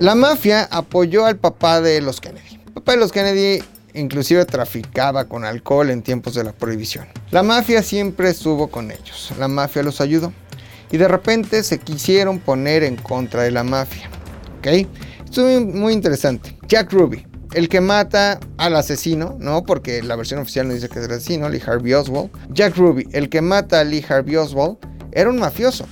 La 0.00 0.14
mafia 0.14 0.64
apoyó 0.70 1.24
al 1.26 1.36
papá 1.36 1.80
de 1.80 2.00
los 2.02 2.20
Kennedy. 2.20 2.60
El 2.66 2.72
papá 2.74 2.92
de 2.92 2.98
los 2.98 3.10
Kennedy 3.12 3.62
inclusive 3.94 4.44
traficaba 4.44 5.24
con 5.24 5.44
alcohol 5.44 5.90
en 5.90 6.02
tiempos 6.02 6.34
de 6.34 6.44
la 6.44 6.52
prohibición. 6.52 7.06
La 7.30 7.42
mafia 7.42 7.82
siempre 7.82 8.30
estuvo 8.30 8.68
con 8.68 8.90
ellos. 8.90 9.32
La 9.38 9.48
mafia 9.48 9.82
los 9.82 10.00
ayudó. 10.00 10.32
Y 10.92 10.96
de 10.96 11.08
repente 11.08 11.62
se 11.62 11.78
quisieron 11.78 12.38
poner 12.38 12.82
en 12.84 12.96
contra 12.96 13.42
de 13.42 13.50
la 13.50 13.64
mafia. 13.64 14.08
¿Ok? 14.58 14.66
Esto 15.24 15.48
es 15.48 15.60
muy 15.60 15.92
interesante. 15.92 16.56
Jack 16.66 16.92
Ruby, 16.92 17.26
el 17.52 17.68
que 17.68 17.80
mata 17.80 18.38
al 18.58 18.76
asesino, 18.76 19.36
¿no? 19.38 19.64
Porque 19.64 20.02
la 20.02 20.16
versión 20.16 20.40
oficial 20.40 20.68
no 20.68 20.74
dice 20.74 20.88
que 20.88 20.98
es 20.98 21.06
el 21.06 21.12
asesino, 21.12 21.48
Lee 21.48 21.62
Harvey 21.64 21.94
Oswald. 21.94 22.30
Jack 22.50 22.76
Ruby, 22.76 23.08
el 23.12 23.28
que 23.28 23.40
mata 23.40 23.80
a 23.80 23.84
Lee 23.84 24.04
Harvey 24.08 24.36
Oswald, 24.36 24.78
era 25.12 25.30
un 25.30 25.38
mafioso. 25.38 25.86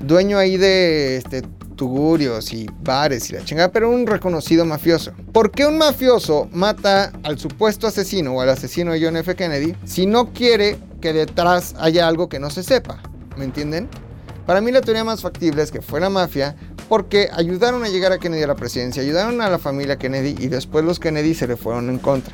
Dueño 0.00 0.38
ahí 0.38 0.56
de 0.56 1.16
este, 1.16 1.42
tugurios 1.76 2.52
y 2.52 2.66
bares 2.82 3.30
y 3.30 3.34
la 3.34 3.44
chingada, 3.44 3.70
pero 3.70 3.90
un 3.90 4.06
reconocido 4.06 4.64
mafioso. 4.64 5.12
¿Por 5.32 5.50
qué 5.50 5.66
un 5.66 5.78
mafioso 5.78 6.48
mata 6.52 7.12
al 7.22 7.38
supuesto 7.38 7.86
asesino 7.86 8.34
o 8.34 8.40
al 8.40 8.48
asesino 8.48 8.92
de 8.92 9.04
John 9.04 9.16
F. 9.16 9.34
Kennedy 9.36 9.76
si 9.84 10.06
no 10.06 10.32
quiere 10.32 10.78
que 11.00 11.12
detrás 11.12 11.74
haya 11.78 12.08
algo 12.08 12.28
que 12.28 12.40
no 12.40 12.50
se 12.50 12.62
sepa? 12.62 12.98
¿Me 13.36 13.44
entienden? 13.44 13.88
Para 14.46 14.60
mí 14.60 14.70
la 14.70 14.80
teoría 14.80 15.02
más 15.02 15.22
factible 15.22 15.62
es 15.62 15.72
que 15.72 15.82
fue 15.82 15.98
la 15.98 16.08
mafia 16.08 16.54
porque 16.88 17.28
ayudaron 17.32 17.82
a 17.82 17.88
llegar 17.88 18.12
a 18.12 18.18
Kennedy 18.18 18.44
a 18.44 18.46
la 18.46 18.54
presidencia, 18.54 19.02
ayudaron 19.02 19.40
a 19.40 19.50
la 19.50 19.58
familia 19.58 19.96
Kennedy 19.96 20.36
y 20.38 20.46
después 20.46 20.84
los 20.84 21.00
Kennedy 21.00 21.34
se 21.34 21.48
le 21.48 21.56
fueron 21.56 21.90
en 21.90 21.98
contra. 21.98 22.32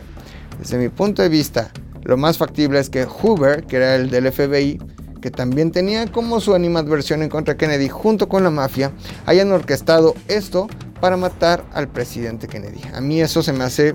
Desde 0.59 0.77
mi 0.77 0.91
punto 0.91 1.23
de 1.23 1.31
vista, 1.31 1.73
lo 2.03 2.19
más 2.19 2.37
factible 2.37 2.79
es 2.79 2.91
que 2.91 3.07
Hoover, 3.07 3.65
que 3.65 3.77
era 3.77 3.95
el 3.95 4.11
del 4.11 4.31
FBI, 4.31 4.79
que 5.23 5.31
también 5.31 5.71
tenía 5.71 6.07
como 6.07 6.41
su 6.41 6.55
animadversión 6.55 7.23
en 7.23 7.31
contra 7.31 7.55
de 7.55 7.59
Kennedy 7.59 7.89
junto 7.89 8.29
con 8.29 8.45
la 8.45 8.51
mafia, 8.51 8.93
hayan 9.25 9.51
orquestado 9.51 10.15
esto 10.29 10.69
para 11.01 11.17
matar 11.17 11.65
al 11.73 11.89
presidente 11.89 12.47
Kennedy. 12.47 12.83
A 12.93 13.01
mí 13.01 13.23
eso 13.23 13.43
se 13.43 13.55
me 13.55 13.65
hace 13.65 13.95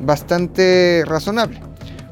bastante 0.00 1.04
razonable. 1.06 1.60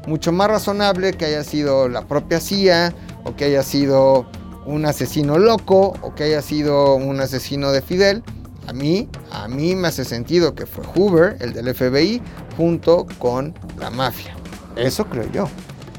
Mucho 0.05 0.31
más 0.31 0.49
razonable 0.49 1.13
que 1.13 1.25
haya 1.25 1.43
sido 1.43 1.89
la 1.89 2.07
propia 2.07 2.39
CIA 2.39 2.93
o 3.23 3.35
que 3.35 3.45
haya 3.45 3.63
sido 3.63 4.27
un 4.65 4.85
asesino 4.85 5.37
loco 5.37 5.93
o 6.01 6.15
que 6.15 6.23
haya 6.23 6.41
sido 6.41 6.95
un 6.95 7.19
asesino 7.19 7.71
de 7.71 7.81
Fidel. 7.81 8.23
A 8.67 8.73
mí, 8.73 9.09
a 9.31 9.47
mí 9.47 9.75
me 9.75 9.87
hace 9.87 10.05
sentido 10.05 10.53
que 10.55 10.65
fue 10.65 10.83
Hoover, 10.85 11.37
el 11.39 11.53
del 11.53 11.73
FBI, 11.73 12.21
junto 12.55 13.07
con 13.17 13.53
la 13.79 13.89
mafia. 13.89 14.35
Eso 14.75 15.05
creo 15.05 15.29
yo. 15.31 15.49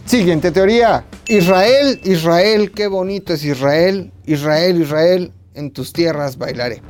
Siguiente 0.07 0.51
teoría. 0.51 1.05
Israel, 1.27 2.01
Israel, 2.05 2.73
qué 2.73 2.87
bonito 2.87 3.33
es 3.33 3.45
Israel. 3.45 4.13
Israel, 4.27 4.81
Israel, 4.81 5.33
en 5.55 5.71
tus 5.73 5.93
tierras 5.93 6.39
bailaré. 6.39 6.83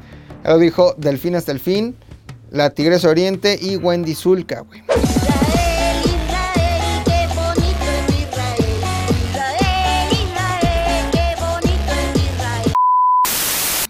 Lo 0.45 0.59
dijo 0.59 0.95
Delfín 0.99 1.37
hasta 1.37 1.53
el 1.53 1.61
fin, 1.61 1.97
la 2.51 2.71
Tigresa 2.71 3.09
Oriente 3.09 3.59
y 3.61 3.77
Wendy 3.77 4.15
Zulka, 4.15 4.61
güey. 4.61 4.83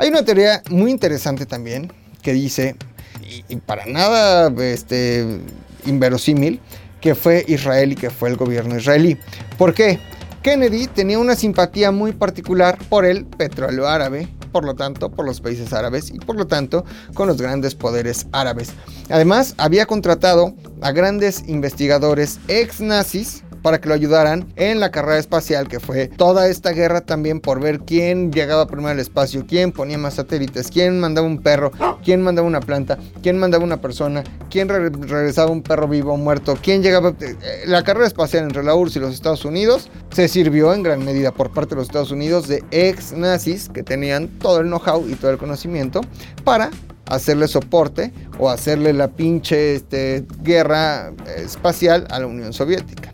Hay 0.02 0.08
una 0.08 0.24
teoría 0.24 0.60
muy 0.68 0.90
interesante 0.90 1.46
también 1.46 1.92
que 2.22 2.32
dice, 2.32 2.74
y, 3.48 3.54
para 3.54 3.86
nada 3.86 4.52
este, 4.60 5.38
inverosímil, 5.86 6.60
que 7.00 7.14
fue 7.14 7.44
Israel 7.46 7.92
y 7.92 7.94
que 7.94 8.10
fue 8.10 8.28
el 8.28 8.36
gobierno 8.36 8.76
israelí. 8.76 9.16
¿Por 9.56 9.74
qué? 9.74 10.00
Kennedy 10.42 10.88
tenía 10.88 11.20
una 11.20 11.36
simpatía 11.36 11.92
muy 11.92 12.10
particular 12.10 12.76
por 12.88 13.04
el 13.04 13.24
petróleo 13.26 13.86
árabe, 13.86 14.26
por 14.50 14.64
lo 14.64 14.74
tanto, 14.74 15.08
por 15.08 15.24
los 15.24 15.40
países 15.40 15.72
árabes 15.72 16.10
y 16.10 16.18
por 16.18 16.34
lo 16.34 16.48
tanto 16.48 16.84
con 17.14 17.28
los 17.28 17.40
grandes 17.40 17.76
poderes 17.76 18.26
árabes. 18.32 18.70
Además, 19.08 19.54
había 19.56 19.86
contratado 19.86 20.56
a 20.80 20.90
grandes 20.90 21.44
investigadores 21.46 22.40
ex 22.48 22.80
nazis 22.80 23.44
para 23.62 23.80
que 23.80 23.88
lo 23.88 23.94
ayudaran 23.94 24.46
en 24.56 24.80
la 24.80 24.90
carrera 24.90 25.18
espacial, 25.18 25.68
que 25.68 25.80
fue 25.80 26.08
toda 26.08 26.48
esta 26.48 26.70
guerra 26.72 27.00
también 27.00 27.40
por 27.40 27.60
ver 27.60 27.80
quién 27.80 28.32
llegaba 28.32 28.66
primero 28.66 28.90
al 28.90 28.98
espacio, 28.98 29.44
quién 29.46 29.72
ponía 29.72 29.98
más 29.98 30.14
satélites, 30.14 30.68
quién 30.70 30.98
mandaba 31.00 31.26
un 31.26 31.38
perro, 31.38 31.70
quién 32.04 32.22
mandaba 32.22 32.46
una 32.46 32.60
planta, 32.60 32.98
quién 33.22 33.38
mandaba 33.38 33.64
una 33.64 33.80
persona, 33.80 34.24
quién 34.50 34.68
re- 34.68 34.90
regresaba 34.90 35.50
un 35.50 35.62
perro 35.62 35.86
vivo 35.88 36.12
o 36.12 36.16
muerto, 36.16 36.58
quién 36.62 36.82
llegaba... 36.82 37.14
eh, 37.20 37.36
La 37.66 37.82
carrera 37.84 38.06
espacial 38.06 38.44
entre 38.44 38.62
la 38.62 38.74
URSS 38.74 38.96
y 38.96 39.00
los 39.00 39.14
Estados 39.14 39.44
Unidos 39.44 39.88
se 40.12 40.28
sirvió 40.28 40.74
en 40.74 40.82
gran 40.82 41.04
medida 41.04 41.30
por 41.32 41.52
parte 41.52 41.70
de 41.70 41.76
los 41.76 41.86
Estados 41.88 42.10
Unidos 42.10 42.48
de 42.48 42.62
ex 42.70 43.12
nazis 43.12 43.68
que 43.68 43.82
tenían 43.82 44.28
todo 44.38 44.60
el 44.60 44.66
know-how 44.66 45.08
y 45.08 45.14
todo 45.14 45.30
el 45.30 45.38
conocimiento 45.38 46.00
para 46.44 46.70
hacerle 47.06 47.46
soporte 47.48 48.12
o 48.38 48.48
hacerle 48.50 48.92
la 48.92 49.08
pinche 49.08 49.74
este, 49.74 50.24
guerra 50.42 51.10
eh, 51.26 51.42
espacial 51.44 52.06
a 52.10 52.18
la 52.20 52.26
Unión 52.26 52.52
Soviética. 52.52 53.11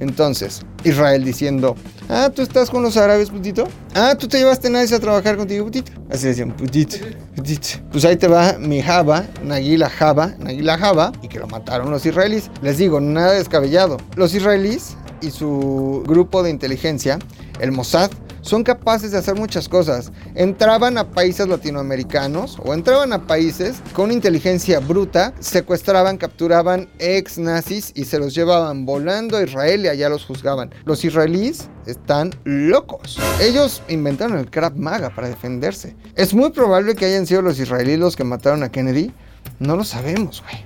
Entonces, 0.00 0.62
Israel 0.82 1.24
diciendo, 1.24 1.76
ah, 2.08 2.30
tú 2.34 2.42
estás 2.42 2.70
con 2.70 2.82
los 2.82 2.96
árabes, 2.96 3.30
putito. 3.30 3.68
Ah, 3.94 4.16
tú 4.18 4.26
te 4.26 4.38
llevaste 4.38 4.70
nazis 4.70 4.94
a 4.94 5.00
trabajar 5.00 5.36
contigo, 5.36 5.66
putito. 5.66 5.92
Así 6.10 6.26
decían, 6.26 6.52
putito, 6.52 6.96
putito. 7.36 7.68
Pues 7.92 8.04
ahí 8.04 8.16
te 8.16 8.26
va 8.26 8.56
mi 8.58 8.82
Java, 8.82 9.26
Nagila 9.44 9.90
Java, 9.90 10.34
Nagila 10.38 10.78
Java, 10.78 11.12
y 11.22 11.28
que 11.28 11.38
lo 11.38 11.46
mataron 11.46 11.90
los 11.90 12.04
israelíes. 12.04 12.50
Les 12.62 12.78
digo, 12.78 13.00
nada 13.00 13.32
descabellado. 13.32 13.98
Los 14.16 14.34
israelíes 14.34 14.96
y 15.20 15.30
su 15.30 16.02
grupo 16.06 16.42
de 16.42 16.50
inteligencia 16.50 17.18
el 17.60 17.72
Mossad, 17.72 18.10
son 18.50 18.64
capaces 18.64 19.12
de 19.12 19.18
hacer 19.18 19.36
muchas 19.36 19.68
cosas. 19.68 20.10
Entraban 20.34 20.98
a 20.98 21.12
países 21.12 21.46
latinoamericanos 21.46 22.58
o 22.64 22.74
entraban 22.74 23.12
a 23.12 23.24
países 23.28 23.76
con 23.92 24.10
inteligencia 24.10 24.80
bruta, 24.80 25.32
secuestraban, 25.38 26.16
capturaban 26.16 26.88
ex 26.98 27.38
nazis 27.38 27.92
y 27.94 28.06
se 28.06 28.18
los 28.18 28.34
llevaban 28.34 28.84
volando 28.84 29.36
a 29.36 29.44
Israel 29.44 29.84
y 29.84 29.88
allá 29.88 30.08
los 30.08 30.24
juzgaban. 30.24 30.74
Los 30.84 31.04
israelíes 31.04 31.68
están 31.86 32.34
locos. 32.42 33.20
Ellos 33.40 33.84
inventaron 33.88 34.36
el 34.36 34.50
Krav 34.50 34.76
Maga 34.76 35.14
para 35.14 35.28
defenderse. 35.28 35.94
Es 36.16 36.34
muy 36.34 36.50
probable 36.50 36.96
que 36.96 37.04
hayan 37.04 37.28
sido 37.28 37.42
los 37.42 37.60
israelíes 37.60 38.00
los 38.00 38.16
que 38.16 38.24
mataron 38.24 38.64
a 38.64 38.72
Kennedy. 38.72 39.12
No 39.60 39.76
lo 39.76 39.84
sabemos, 39.84 40.42
güey. 40.42 40.64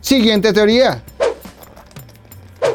Siguiente 0.00 0.52
teoría. 0.52 1.02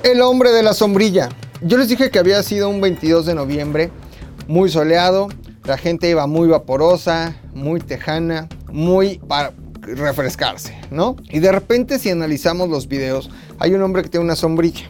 El 0.03 0.19
hombre 0.19 0.52
de 0.52 0.61
la 0.61 0.73
sombrilla. 0.73 1.30
Yo 1.61 1.78
les 1.78 1.88
dije 1.88 2.10
que 2.10 2.19
había 2.19 2.44
sido 2.44 2.68
un 2.68 2.82
22 2.82 3.28
de 3.28 3.36
noviembre, 3.36 3.91
muy 4.47 4.69
soleado, 4.69 5.30
la 5.63 5.77
gente 5.77 6.09
iba 6.09 6.27
muy 6.27 6.47
vaporosa, 6.47 7.35
muy 7.53 7.80
tejana, 7.80 8.47
muy 8.72 9.19
para 9.19 9.53
refrescarse, 9.81 10.76
¿no? 10.91 11.15
Y 11.30 11.39
de 11.39 11.51
repente 11.51 11.99
si 11.99 12.09
analizamos 12.09 12.69
los 12.69 12.88
videos, 12.88 13.30
hay 13.59 13.73
un 13.73 13.81
hombre 13.81 14.03
que 14.03 14.09
tiene 14.09 14.26
una 14.26 14.35
sombrilla. 14.35 14.89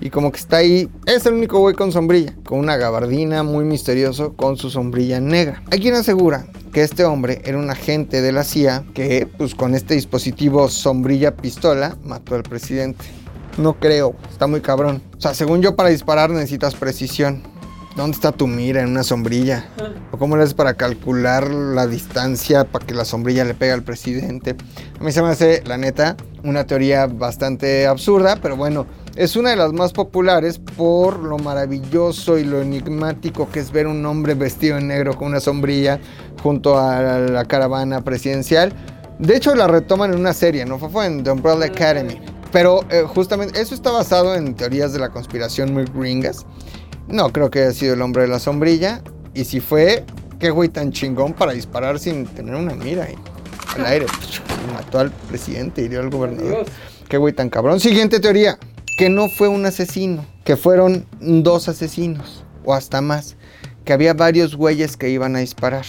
Y 0.00 0.10
como 0.10 0.32
que 0.32 0.38
está 0.38 0.58
ahí, 0.58 0.88
es 1.06 1.24
el 1.24 1.34
único 1.34 1.60
güey 1.60 1.74
con 1.74 1.92
sombrilla, 1.92 2.34
con 2.44 2.58
una 2.58 2.76
gabardina 2.76 3.42
muy 3.42 3.64
misterioso 3.64 4.34
con 4.34 4.56
su 4.56 4.68
sombrilla 4.68 5.20
negra. 5.20 5.62
Hay 5.70 5.80
quien 5.80 5.94
asegura 5.94 6.46
que 6.72 6.82
este 6.82 7.04
hombre 7.04 7.40
era 7.44 7.56
un 7.56 7.70
agente 7.70 8.20
de 8.20 8.32
la 8.32 8.44
CIA 8.44 8.84
que, 8.92 9.28
pues 9.38 9.54
con 9.54 9.74
este 9.74 9.94
dispositivo 9.94 10.68
sombrilla 10.68 11.36
pistola, 11.36 11.96
mató 12.04 12.34
al 12.34 12.42
presidente. 12.42 13.04
No 13.56 13.78
creo, 13.78 14.16
está 14.30 14.48
muy 14.48 14.60
cabrón. 14.60 15.00
O 15.16 15.20
sea, 15.20 15.32
según 15.32 15.62
yo, 15.62 15.76
para 15.76 15.88
disparar 15.88 16.30
necesitas 16.30 16.74
precisión. 16.74 17.42
¿Dónde 17.96 18.16
está 18.16 18.32
tu 18.32 18.48
mira 18.48 18.82
en 18.82 18.88
una 18.88 19.04
sombrilla? 19.04 19.66
¿O 20.10 20.18
cómo 20.18 20.36
le 20.36 20.42
haces 20.42 20.54
para 20.54 20.74
calcular 20.74 21.48
la 21.48 21.86
distancia 21.86 22.64
para 22.64 22.84
que 22.84 22.92
la 22.92 23.04
sombrilla 23.04 23.44
le 23.44 23.54
pegue 23.54 23.70
al 23.72 23.84
presidente? 23.84 24.56
A 24.98 25.04
mí 25.04 25.12
se 25.12 25.22
me 25.22 25.28
hace, 25.28 25.62
la 25.64 25.76
neta, 25.76 26.16
una 26.42 26.66
teoría 26.66 27.06
bastante 27.06 27.86
absurda, 27.86 28.36
pero 28.42 28.56
bueno, 28.56 28.86
es 29.14 29.36
una 29.36 29.50
de 29.50 29.56
las 29.56 29.72
más 29.72 29.92
populares 29.92 30.58
por 30.58 31.20
lo 31.20 31.38
maravilloso 31.38 32.36
y 32.36 32.42
lo 32.44 32.60
enigmático 32.60 33.48
que 33.48 33.60
es 33.60 33.70
ver 33.70 33.86
un 33.86 34.04
hombre 34.06 34.34
vestido 34.34 34.76
en 34.76 34.88
negro 34.88 35.16
con 35.16 35.28
una 35.28 35.38
sombrilla 35.38 36.00
junto 36.42 36.76
a 36.76 37.00
la 37.00 37.44
caravana 37.44 38.02
presidencial. 38.02 38.72
De 39.20 39.36
hecho, 39.36 39.54
la 39.54 39.68
retoman 39.68 40.12
en 40.12 40.18
una 40.18 40.32
serie, 40.32 40.64
¿no? 40.64 40.80
Fue- 40.80 41.06
en 41.06 41.22
The 41.22 41.30
Umbrella 41.30 41.66
Academy. 41.66 42.20
Pero 42.50 42.84
eh, 42.90 43.02
justamente 43.06 43.60
eso 43.60 43.74
está 43.74 43.90
basado 43.90 44.34
en 44.36 44.54
teorías 44.54 44.92
de 44.92 44.98
la 45.00 45.08
conspiración 45.10 45.72
muy 45.72 45.84
gringas. 45.84 46.44
No 47.08 47.30
creo 47.32 47.50
que 47.50 47.60
haya 47.60 47.72
sido 47.72 47.94
el 47.94 48.02
hombre 48.02 48.22
de 48.22 48.28
la 48.28 48.38
sombrilla. 48.38 49.02
Y 49.34 49.44
si 49.44 49.60
fue, 49.60 50.04
qué 50.38 50.50
güey 50.50 50.68
tan 50.68 50.92
chingón 50.92 51.32
para 51.32 51.52
disparar 51.52 51.98
sin 51.98 52.26
tener 52.26 52.54
una 52.54 52.74
mira 52.74 53.04
ahí, 53.04 53.16
al 53.76 53.86
aire. 53.86 54.06
Y 54.06 54.72
mató 54.72 54.98
al 54.98 55.10
presidente, 55.10 55.82
hirió 55.82 56.00
al 56.00 56.10
gobernador. 56.10 56.64
Qué 57.08 57.16
güey 57.18 57.32
tan 57.32 57.50
cabrón. 57.50 57.80
Siguiente 57.80 58.20
teoría. 58.20 58.58
Que 58.96 59.08
no 59.08 59.28
fue 59.28 59.48
un 59.48 59.66
asesino. 59.66 60.24
Que 60.44 60.56
fueron 60.56 61.06
dos 61.20 61.68
asesinos. 61.68 62.44
O 62.64 62.74
hasta 62.74 63.00
más. 63.00 63.36
Que 63.84 63.92
había 63.92 64.14
varios 64.14 64.56
güeyes 64.56 64.96
que 64.96 65.10
iban 65.10 65.36
a 65.36 65.40
disparar. 65.40 65.84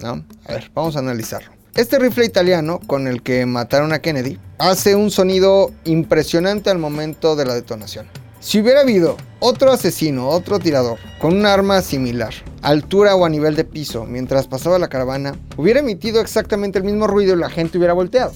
¿no? 0.00 0.24
A 0.46 0.52
ver, 0.52 0.70
vamos 0.74 0.96
a 0.96 1.00
analizarlo. 1.00 1.50
Este 1.74 1.98
rifle 1.98 2.24
italiano 2.24 2.80
con 2.86 3.06
el 3.06 3.22
que 3.22 3.46
mataron 3.46 3.92
a 3.92 4.00
Kennedy 4.00 4.38
hace 4.58 4.96
un 4.96 5.10
sonido 5.10 5.72
impresionante 5.84 6.68
al 6.68 6.78
momento 6.78 7.36
de 7.36 7.46
la 7.46 7.54
detonación. 7.54 8.06
Si 8.40 8.58
hubiera 8.58 8.80
habido 8.80 9.18
otro 9.38 9.70
asesino, 9.70 10.28
otro 10.28 10.58
tirador, 10.58 10.98
con 11.18 11.36
un 11.36 11.44
arma 11.44 11.82
similar, 11.82 12.32
altura 12.62 13.14
o 13.14 13.26
a 13.26 13.28
nivel 13.28 13.54
de 13.54 13.64
piso, 13.64 14.06
mientras 14.06 14.46
pasaba 14.46 14.78
la 14.78 14.88
caravana, 14.88 15.36
hubiera 15.58 15.80
emitido 15.80 16.22
exactamente 16.22 16.78
el 16.78 16.84
mismo 16.84 17.06
ruido 17.06 17.34
y 17.34 17.38
la 17.38 17.50
gente 17.50 17.76
hubiera 17.76 17.92
volteado. 17.92 18.32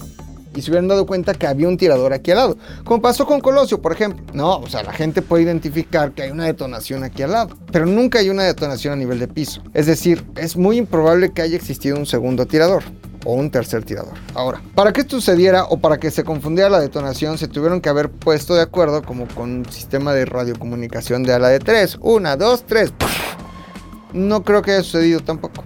Y 0.55 0.61
se 0.61 0.69
hubieran 0.69 0.87
dado 0.87 1.07
cuenta 1.07 1.33
que 1.33 1.47
había 1.47 1.67
un 1.67 1.77
tirador 1.77 2.13
aquí 2.13 2.29
al 2.29 2.37
lado. 2.37 2.57
Como 2.83 3.01
pasó 3.01 3.25
con 3.25 3.41
Colosio, 3.41 3.81
por 3.81 3.93
ejemplo. 3.93 4.23
No, 4.33 4.59
o 4.59 4.69
sea, 4.69 4.83
la 4.83 4.93
gente 4.93 5.23
puede 5.23 5.43
identificar 5.43 6.11
que 6.11 6.21
hay 6.21 6.29
una 6.29 6.45
detonación 6.45 7.03
aquí 7.03 7.23
al 7.23 7.31
lado. 7.31 7.57
Pero 7.71 7.87
nunca 7.87 8.19
hay 8.19 8.29
una 8.29 8.43
detonación 8.43 8.93
a 8.93 8.95
nivel 8.95 9.19
de 9.19 9.27
piso. 9.27 9.61
Es 9.73 9.87
decir, 9.87 10.23
es 10.37 10.55
muy 10.55 10.77
improbable 10.77 11.33
que 11.33 11.41
haya 11.41 11.57
existido 11.57 11.97
un 11.97 12.05
segundo 12.05 12.45
tirador 12.45 12.83
o 13.25 13.33
un 13.33 13.51
tercer 13.51 13.83
tirador. 13.83 14.13
Ahora, 14.33 14.61
para 14.73 14.93
que 14.93 15.01
esto 15.01 15.17
sucediera 15.17 15.65
o 15.65 15.77
para 15.77 15.97
que 15.97 16.11
se 16.11 16.23
confundiera 16.23 16.69
la 16.69 16.79
detonación, 16.79 17.37
se 17.37 17.47
tuvieron 17.47 17.81
que 17.81 17.89
haber 17.89 18.09
puesto 18.09 18.55
de 18.55 18.61
acuerdo 18.61 19.01
como 19.01 19.27
con 19.27 19.51
un 19.51 19.65
sistema 19.69 20.13
de 20.13 20.25
radiocomunicación 20.25 21.23
de 21.23 21.33
ala 21.33 21.49
de 21.49 21.59
3. 21.59 21.97
Una, 22.01 22.37
dos, 22.37 22.63
tres. 22.65 22.93
No 24.13 24.43
creo 24.43 24.61
que 24.61 24.71
haya 24.71 24.83
sucedido 24.83 25.19
tampoco. 25.19 25.63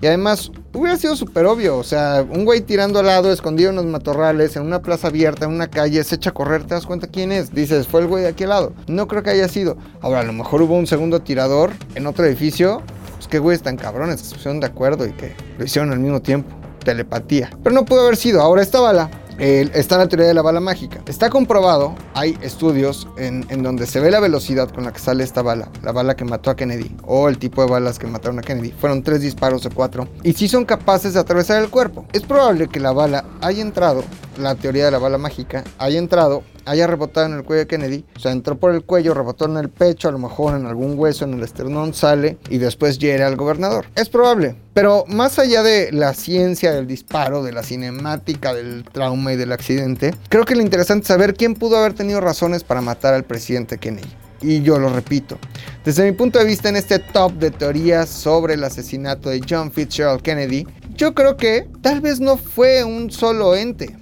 Y 0.00 0.06
además, 0.06 0.50
hubiera 0.72 0.96
sido 0.96 1.14
súper 1.14 1.46
obvio. 1.46 1.76
O 1.76 1.84
sea, 1.84 2.26
un 2.28 2.44
güey 2.44 2.60
tirando 2.60 2.98
al 2.98 3.06
lado, 3.06 3.32
escondido 3.32 3.70
en 3.70 3.76
los 3.76 3.84
matorrales, 3.84 4.56
en 4.56 4.62
una 4.62 4.82
plaza 4.82 5.08
abierta, 5.08 5.44
en 5.44 5.52
una 5.52 5.68
calle, 5.68 6.02
se 6.02 6.16
echa 6.16 6.30
a 6.30 6.34
correr, 6.34 6.64
te 6.64 6.74
das 6.74 6.86
cuenta 6.86 7.06
quién 7.06 7.30
es. 7.30 7.54
Dices, 7.54 7.86
fue 7.86 8.00
el 8.00 8.08
güey 8.08 8.24
de 8.24 8.30
aquí 8.30 8.44
al 8.44 8.50
lado. 8.50 8.72
No 8.88 9.06
creo 9.06 9.22
que 9.22 9.30
haya 9.30 9.48
sido. 9.48 9.76
Ahora, 10.00 10.20
a 10.20 10.24
lo 10.24 10.32
mejor 10.32 10.62
hubo 10.62 10.76
un 10.76 10.86
segundo 10.86 11.20
tirador 11.20 11.70
en 11.94 12.06
otro 12.06 12.24
edificio. 12.24 12.82
Pues 13.14 13.28
qué 13.28 13.38
güeyes 13.38 13.62
tan 13.62 13.76
cabrones 13.76 14.22
que 14.22 14.28
se 14.28 14.34
pusieron 14.34 14.58
de 14.58 14.66
acuerdo 14.66 15.06
y 15.06 15.12
que 15.12 15.36
lo 15.56 15.64
hicieron 15.64 15.92
al 15.92 16.00
mismo 16.00 16.20
tiempo. 16.20 16.61
Telepatía. 16.84 17.50
Pero 17.62 17.74
no 17.74 17.84
pudo 17.84 18.02
haber 18.02 18.16
sido. 18.16 18.40
Ahora 18.40 18.62
esta 18.62 18.80
bala. 18.80 19.10
eh, 19.38 19.68
está 19.74 19.98
la 19.98 20.08
teoría 20.08 20.26
de 20.26 20.34
la 20.34 20.42
bala 20.42 20.60
mágica. 20.60 21.00
Está 21.06 21.30
comprobado, 21.30 21.94
hay 22.14 22.38
estudios 22.42 23.08
en, 23.16 23.46
en 23.48 23.62
donde 23.62 23.86
se 23.86 23.98
ve 23.98 24.10
la 24.10 24.20
velocidad 24.20 24.70
con 24.70 24.84
la 24.84 24.92
que 24.92 25.00
sale 25.00 25.24
esta 25.24 25.42
bala, 25.42 25.68
la 25.82 25.90
bala 25.92 26.14
que 26.14 26.24
mató 26.24 26.50
a 26.50 26.56
Kennedy, 26.56 26.94
o 27.04 27.28
el 27.28 27.38
tipo 27.38 27.64
de 27.64 27.70
balas 27.70 27.98
que 27.98 28.06
mataron 28.06 28.38
a 28.38 28.42
Kennedy. 28.42 28.72
Fueron 28.72 29.02
tres 29.02 29.20
disparos 29.20 29.62
de 29.62 29.70
cuatro, 29.70 30.06
y 30.22 30.34
sí 30.34 30.48
son 30.48 30.64
capaces 30.64 31.14
de 31.14 31.20
atravesar 31.20 31.62
el 31.62 31.70
cuerpo. 31.70 32.04
Es 32.12 32.22
probable 32.22 32.68
que 32.68 32.78
la 32.78 32.92
bala 32.92 33.24
haya 33.40 33.62
entrado, 33.62 34.04
la 34.38 34.54
teoría 34.54 34.84
de 34.84 34.90
la 34.90 34.98
bala 34.98 35.18
mágica, 35.18 35.64
haya 35.78 35.98
entrado, 35.98 36.42
haya 36.64 36.86
rebotado 36.86 37.26
en 37.26 37.34
el 37.34 37.44
cuello 37.44 37.60
de 37.60 37.66
Kennedy, 37.66 38.04
o 38.16 38.20
sea, 38.20 38.32
entró 38.32 38.58
por 38.58 38.74
el 38.74 38.84
cuello, 38.84 39.14
rebotó 39.14 39.46
en 39.46 39.56
el 39.56 39.68
pecho, 39.68 40.08
a 40.08 40.12
lo 40.12 40.18
mejor 40.18 40.58
en 40.58 40.66
algún 40.66 40.98
hueso, 40.98 41.24
en 41.24 41.34
el 41.34 41.42
esternón, 41.42 41.94
sale 41.94 42.38
y 42.48 42.58
después 42.58 42.98
hiere 42.98 43.24
al 43.24 43.36
gobernador. 43.36 43.86
Es 43.94 44.08
probable, 44.08 44.56
pero 44.74 45.04
más 45.08 45.38
allá 45.38 45.62
de 45.62 45.92
la 45.92 46.14
ciencia 46.14 46.72
del 46.72 46.86
disparo, 46.86 47.42
de 47.42 47.52
la 47.52 47.62
cinemática, 47.62 48.54
del 48.54 48.84
trauma 48.90 49.32
y 49.32 49.36
del 49.36 49.52
accidente, 49.52 50.14
creo 50.28 50.44
que 50.44 50.56
lo 50.56 50.62
interesante 50.62 51.02
es 51.02 51.08
saber 51.08 51.34
quién 51.34 51.54
pudo 51.54 51.76
haber 51.76 51.94
tenido 51.94 52.20
razones 52.20 52.64
para 52.64 52.80
matar 52.80 53.14
al 53.14 53.24
presidente 53.24 53.78
Kennedy. 53.78 54.08
Y 54.42 54.60
yo 54.62 54.78
lo 54.78 54.88
repito, 54.88 55.38
desde 55.84 56.04
mi 56.04 56.10
punto 56.10 56.40
de 56.40 56.44
vista 56.44 56.68
en 56.68 56.74
este 56.74 56.98
top 56.98 57.32
de 57.34 57.52
teorías 57.52 58.08
sobre 58.08 58.54
el 58.54 58.64
asesinato 58.64 59.30
de 59.30 59.40
John 59.48 59.70
Fitzgerald 59.70 60.20
Kennedy, 60.20 60.66
yo 60.96 61.14
creo 61.14 61.36
que 61.36 61.68
tal 61.80 62.00
vez 62.00 62.18
no 62.18 62.36
fue 62.36 62.82
un 62.82 63.10
solo 63.10 63.54
ente. 63.54 63.96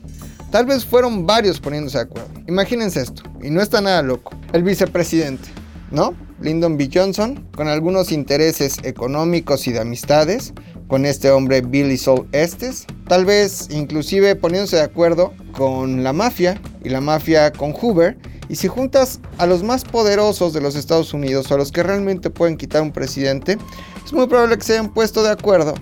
Tal 0.51 0.67
vez 0.67 0.85
fueron 0.85 1.27
varios 1.27 1.61
poniéndose 1.61 1.99
de 1.99 2.05
acuerdo. 2.05 2.29
Imagínense 2.49 3.01
esto, 3.01 3.23
y 3.41 3.51
no 3.51 3.63
está 3.63 3.81
nada 3.81 4.03
loco. 4.03 4.33
El 4.53 4.65
vicepresidente, 4.65 5.49
¿no? 5.93 6.15
Lyndon 6.41 6.77
B. 6.77 6.91
Johnson, 6.93 7.47
con 7.55 7.69
algunos 7.69 8.11
intereses 8.11 8.79
económicos 8.83 9.69
y 9.69 9.73
de 9.73 9.81
amistades, 9.81 10.53
con 10.89 11.07
este 11.07 11.31
hombre 11.31 11.61
Billy 11.61 11.97
Sol 11.97 12.27
Estes, 12.33 12.87
tal 13.07 13.25
vez 13.27 13.69
inclusive 13.71 14.35
poniéndose 14.35 14.77
de 14.77 14.83
acuerdo 14.83 15.33
con 15.53 16.03
la 16.03 16.13
mafia 16.13 16.61
y 16.83 16.89
la 16.89 17.01
mafia 17.01 17.53
con 17.53 17.73
Hoover, 17.73 18.19
y 18.49 18.57
si 18.57 18.67
juntas 18.67 19.21
a 19.39 19.47
los 19.47 19.63
más 19.63 19.85
poderosos 19.85 20.53
de 20.53 20.61
los 20.61 20.75
Estados 20.75 21.15
Unidos 21.15 21.49
o 21.51 21.55
a 21.55 21.59
los 21.59 21.71
que 21.71 21.85
realmente 21.85 22.29
pueden 22.31 22.57
quitar 22.57 22.83
un 22.83 22.91
presidente, 22.91 23.57
es 24.05 24.13
muy 24.13 24.27
probable 24.27 24.59
que 24.59 24.65
se 24.65 24.73
hayan 24.73 24.93
puesto 24.93 25.23
de 25.23 25.31
acuerdo 25.31 25.75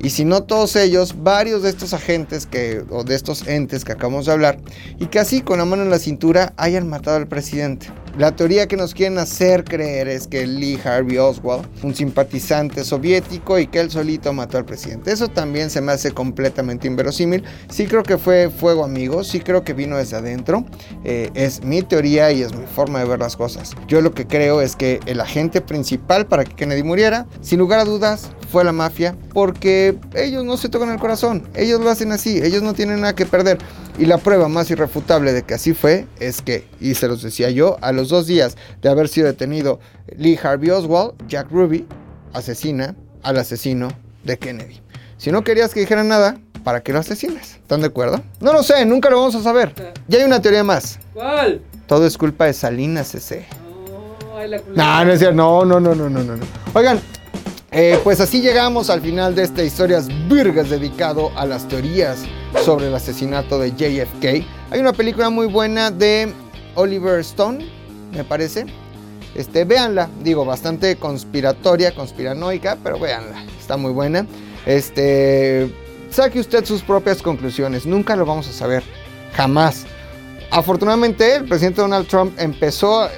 y 0.00 0.10
si 0.10 0.24
no 0.24 0.42
todos 0.42 0.76
ellos, 0.76 1.22
varios 1.22 1.62
de 1.62 1.70
estos 1.70 1.94
agentes 1.94 2.46
que, 2.46 2.84
o 2.90 3.04
de 3.04 3.14
estos 3.14 3.46
entes 3.46 3.84
que 3.84 3.92
acabamos 3.92 4.26
de 4.26 4.32
hablar, 4.32 4.58
y 4.98 5.06
que 5.06 5.18
así 5.18 5.40
con 5.40 5.58
la 5.58 5.64
mano 5.64 5.82
en 5.82 5.90
la 5.90 5.98
cintura 5.98 6.52
hayan 6.56 6.88
matado 6.88 7.16
al 7.16 7.26
presidente. 7.26 7.88
La 8.16 8.30
teoría 8.36 8.68
que 8.68 8.76
nos 8.76 8.94
quieren 8.94 9.18
hacer 9.18 9.64
creer 9.64 10.06
es 10.06 10.28
que 10.28 10.46
Lee 10.46 10.78
Harvey 10.84 11.18
Oswald, 11.18 11.66
un 11.82 11.96
simpatizante 11.96 12.84
soviético 12.84 13.58
y 13.58 13.66
que 13.66 13.80
él 13.80 13.90
solito 13.90 14.32
mató 14.32 14.56
al 14.56 14.64
presidente. 14.64 15.10
Eso 15.10 15.26
también 15.26 15.68
se 15.68 15.80
me 15.80 15.90
hace 15.90 16.12
completamente 16.12 16.86
inverosímil. 16.86 17.42
Sí 17.68 17.86
creo 17.86 18.04
que 18.04 18.16
fue 18.16 18.50
fuego 18.50 18.84
amigo, 18.84 19.24
sí 19.24 19.40
creo 19.40 19.64
que 19.64 19.72
vino 19.72 19.96
desde 19.96 20.16
adentro. 20.16 20.64
Eh, 21.02 21.30
es 21.34 21.64
mi 21.64 21.82
teoría 21.82 22.30
y 22.30 22.42
es 22.42 22.54
mi 22.54 22.66
forma 22.66 23.00
de 23.00 23.06
ver 23.06 23.18
las 23.18 23.34
cosas. 23.36 23.72
Yo 23.88 24.00
lo 24.00 24.12
que 24.12 24.28
creo 24.28 24.60
es 24.60 24.76
que 24.76 25.00
el 25.06 25.20
agente 25.20 25.60
principal 25.60 26.26
para 26.26 26.44
que 26.44 26.54
Kennedy 26.54 26.84
muriera, 26.84 27.26
sin 27.40 27.58
lugar 27.58 27.80
a 27.80 27.84
dudas, 27.84 28.30
fue 28.54 28.62
la 28.62 28.70
mafia, 28.70 29.16
porque 29.32 29.98
ellos 30.14 30.44
no 30.44 30.56
se 30.56 30.68
tocan 30.68 30.90
el 30.90 31.00
corazón, 31.00 31.48
ellos 31.56 31.80
lo 31.80 31.90
hacen 31.90 32.12
así, 32.12 32.38
ellos 32.38 32.62
no 32.62 32.74
tienen 32.74 33.00
nada 33.00 33.16
que 33.16 33.26
perder. 33.26 33.58
Y 33.98 34.06
la 34.06 34.18
prueba 34.18 34.48
más 34.48 34.70
irrefutable 34.70 35.32
de 35.32 35.42
que 35.42 35.54
así 35.54 35.72
fue 35.72 36.06
es 36.18 36.42
que, 36.42 36.66
y 36.80 36.94
se 36.94 37.06
los 37.06 37.22
decía 37.22 37.50
yo, 37.50 37.76
a 37.80 37.92
los 37.92 38.08
dos 38.08 38.26
días 38.26 38.56
de 38.82 38.88
haber 38.88 39.08
sido 39.08 39.28
detenido 39.28 39.78
Lee 40.16 40.38
Harvey 40.42 40.70
Oswald, 40.70 41.14
Jack 41.28 41.50
Ruby 41.50 41.86
asesina 42.32 42.96
al 43.22 43.38
asesino 43.38 43.88
de 44.24 44.36
Kennedy. 44.38 44.80
Si 45.16 45.30
no 45.30 45.44
querías 45.44 45.72
que 45.72 45.80
dijera 45.80 46.02
nada, 46.02 46.38
¿para 46.64 46.82
qué 46.82 46.92
lo 46.92 46.98
asesinas? 46.98 47.54
¿Están 47.54 47.82
de 47.82 47.86
acuerdo? 47.86 48.20
No 48.40 48.52
lo 48.52 48.62
sé, 48.64 48.84
nunca 48.84 49.10
lo 49.10 49.18
vamos 49.18 49.36
a 49.36 49.42
saber. 49.42 49.72
Ya 50.08 50.18
hay 50.18 50.24
una 50.24 50.42
teoría 50.42 50.64
más. 50.64 50.98
¿Cuál? 51.12 51.62
Todo 51.86 52.04
es 52.06 52.18
culpa 52.18 52.46
de 52.46 52.52
Salinas 52.52 53.08
CC. 53.08 53.46
ay, 54.36 54.48
la 54.48 54.58
culera. 54.60 54.98
No, 54.98 55.04
no 55.04 55.12
es 55.12 55.18
cierto. 55.20 55.36
No, 55.36 55.64
no, 55.64 55.78
no, 55.78 55.94
no, 55.94 56.10
no, 56.10 56.22
no. 56.24 56.36
no. 56.36 56.44
Oigan, 56.72 57.00
eh, 57.76 57.98
pues 58.04 58.20
así 58.20 58.40
llegamos 58.40 58.88
al 58.88 59.00
final 59.00 59.34
de 59.34 59.42
esta 59.42 59.64
Historias 59.64 60.06
Virgas 60.28 60.70
dedicado 60.70 61.32
a 61.36 61.44
las 61.44 61.66
teorías 61.66 62.24
sobre 62.64 62.86
el 62.86 62.94
asesinato 62.94 63.58
de 63.58 63.72
JFK. 63.72 64.46
Hay 64.70 64.80
una 64.80 64.92
película 64.92 65.28
muy 65.28 65.48
buena 65.48 65.90
de 65.90 66.32
Oliver 66.76 67.18
Stone, 67.18 67.66
me 68.12 68.22
parece. 68.22 68.66
Este, 69.34 69.64
véanla, 69.64 70.08
digo, 70.22 70.44
bastante 70.44 70.94
conspiratoria, 70.96 71.92
conspiranoica, 71.92 72.78
pero 72.80 73.00
véanla, 73.00 73.44
está 73.58 73.76
muy 73.76 73.90
buena. 73.90 74.24
Este, 74.66 75.68
saque 76.10 76.38
usted 76.38 76.64
sus 76.64 76.82
propias 76.82 77.20
conclusiones, 77.22 77.86
nunca 77.86 78.14
lo 78.14 78.24
vamos 78.24 78.48
a 78.48 78.52
saber, 78.52 78.84
jamás. 79.34 79.84
Afortunadamente, 80.52 81.34
el 81.34 81.48
presidente 81.48 81.80
Donald 81.80 82.06
Trump 82.06 82.38
empezó, 82.38 83.08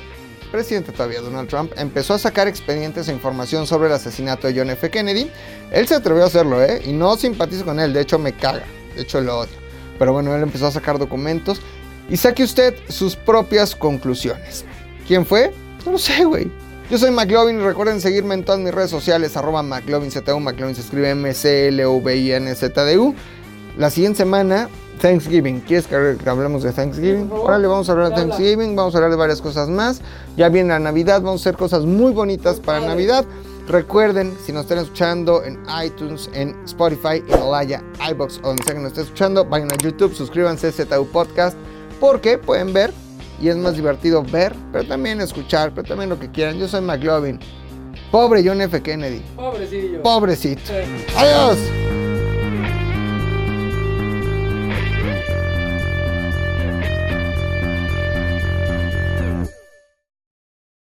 presidente 0.57 0.91
todavía 0.91 1.21
Donald 1.21 1.51
Trump, 1.51 1.73
empezó 1.77 2.15
a 2.15 2.19
sacar 2.19 2.49
expedientes 2.49 3.09
e 3.09 3.13
información 3.13 3.67
sobre 3.67 3.89
el 3.89 3.95
asesinato 3.95 4.47
de 4.47 4.59
John 4.59 4.71
F. 4.71 4.89
Kennedy. 4.89 5.31
Él 5.71 5.87
se 5.87 5.95
atrevió 5.95 6.25
a 6.25 6.29
hacerlo, 6.29 6.63
¿eh? 6.63 6.81
Y 6.87 6.95
no 6.95 7.15
simpatizo 7.19 7.67
con 7.67 7.79
él, 7.79 7.93
de 7.93 8.01
hecho 8.01 8.19
me 8.19 8.33
caga, 8.33 8.65
de 8.95 9.03
hecho 9.03 9.21
lo 9.21 9.41
odio. 9.41 9.53
Pero 9.99 10.15
bueno, 10.15 10.35
él 10.35 10.43
empezó 10.43 10.67
a 10.67 10.71
sacar 10.71 10.99
documentos 10.99 11.61
y 12.09 12.17
saque 12.17 12.43
usted 12.43 12.75
sus 12.89 13.17
propias 13.17 13.77
conclusiones. 13.77 14.65
¿Quién 15.07 15.27
fue? 15.27 15.53
No 15.85 15.93
lo 15.93 15.99
sé, 15.99 16.25
güey. 16.25 16.51
Yo 16.91 16.97
soy 16.97 17.11
McLovin 17.11 17.61
y 17.61 17.63
recuerden 17.63 18.01
seguirme 18.01 18.33
en 18.33 18.43
todas 18.43 18.59
mis 18.59 18.73
redes 18.73 18.89
sociales, 18.89 19.37
arroba 19.37 19.63
McLovinZDU, 19.63 20.41
McLovin 20.41 20.75
se 20.75 20.81
escribe 20.81 21.11
M-C-L-V-I-N-Z-D-U. 21.11 23.15
La 23.77 23.91
siguiente 23.91 24.19
semana, 24.19 24.69
Thanksgiving. 25.01 25.61
¿Quieres 25.61 25.87
que 25.87 25.95
hablemos 25.95 26.63
de 26.63 26.73
Thanksgiving? 26.73 27.29
Favor. 27.29 27.51
Órale, 27.51 27.67
vamos 27.67 27.89
a 27.89 27.93
hablar 27.93 28.11
de. 28.11 28.17
Thanksgiving, 28.17 28.75
vamos 28.75 28.95
a 28.95 28.99
hablar 28.99 29.11
de 29.11 29.17
varias 29.17 29.43
cosas 29.43 29.69
más. 29.69 30.01
Ya 30.37 30.49
viene 30.49 30.71
la 30.71 30.79
Navidad, 30.79 31.21
vamos 31.21 31.43
a 31.43 31.51
hacer 31.51 31.59
cosas 31.59 31.85
muy 31.85 32.13
bonitas 32.13 32.61
para. 32.61 32.81
Navidad. 32.81 33.25
Recuerden, 33.69 34.33
si 34.45 34.53
nos 34.53 34.63
están 34.63 34.79
escuchando 34.79 35.43
en 35.43 35.59
iTunes, 35.85 36.31
en 36.35 36.55
Spotify, 36.67 37.23
Himalaya, 37.29 37.83
iBox 38.13 38.39
o 38.39 38.49
donde 38.49 38.63
sea 38.63 38.75
que 38.75 38.81
nos 38.81 38.93
estén 38.93 39.05
escuchando, 39.05 39.45
vayan 39.45 39.69
a 39.73 39.77
YouTube, 39.77 40.15
suscríbanse 40.15 40.69
a 40.69 40.73
ZU 40.73 41.07
Podcast, 41.09 41.59
porque 41.99 42.39
pueden 42.39 42.73
ver 42.73 42.93
y 43.41 43.49
es 43.49 43.57
más 43.57 43.75
divertido 43.75 44.23
ver, 44.23 44.55
pero 44.73 44.87
también 44.87 45.21
escuchar, 45.21 45.73
pero 45.75 45.89
también 45.89 46.09
lo 46.09 46.19
que 46.19 46.31
quieran. 46.31 46.59
Yo 46.59 46.69
soy 46.69 46.81
McLovin. 46.81 47.41
Pobre 48.13 48.43
John 48.47 48.61
F. 48.61 48.81
Kennedy. 48.81 49.21
Pobrecillo. 49.35 50.01
Pobrecito. 50.01 50.63
Sí. 50.65 51.15
Adiós. 51.17 51.59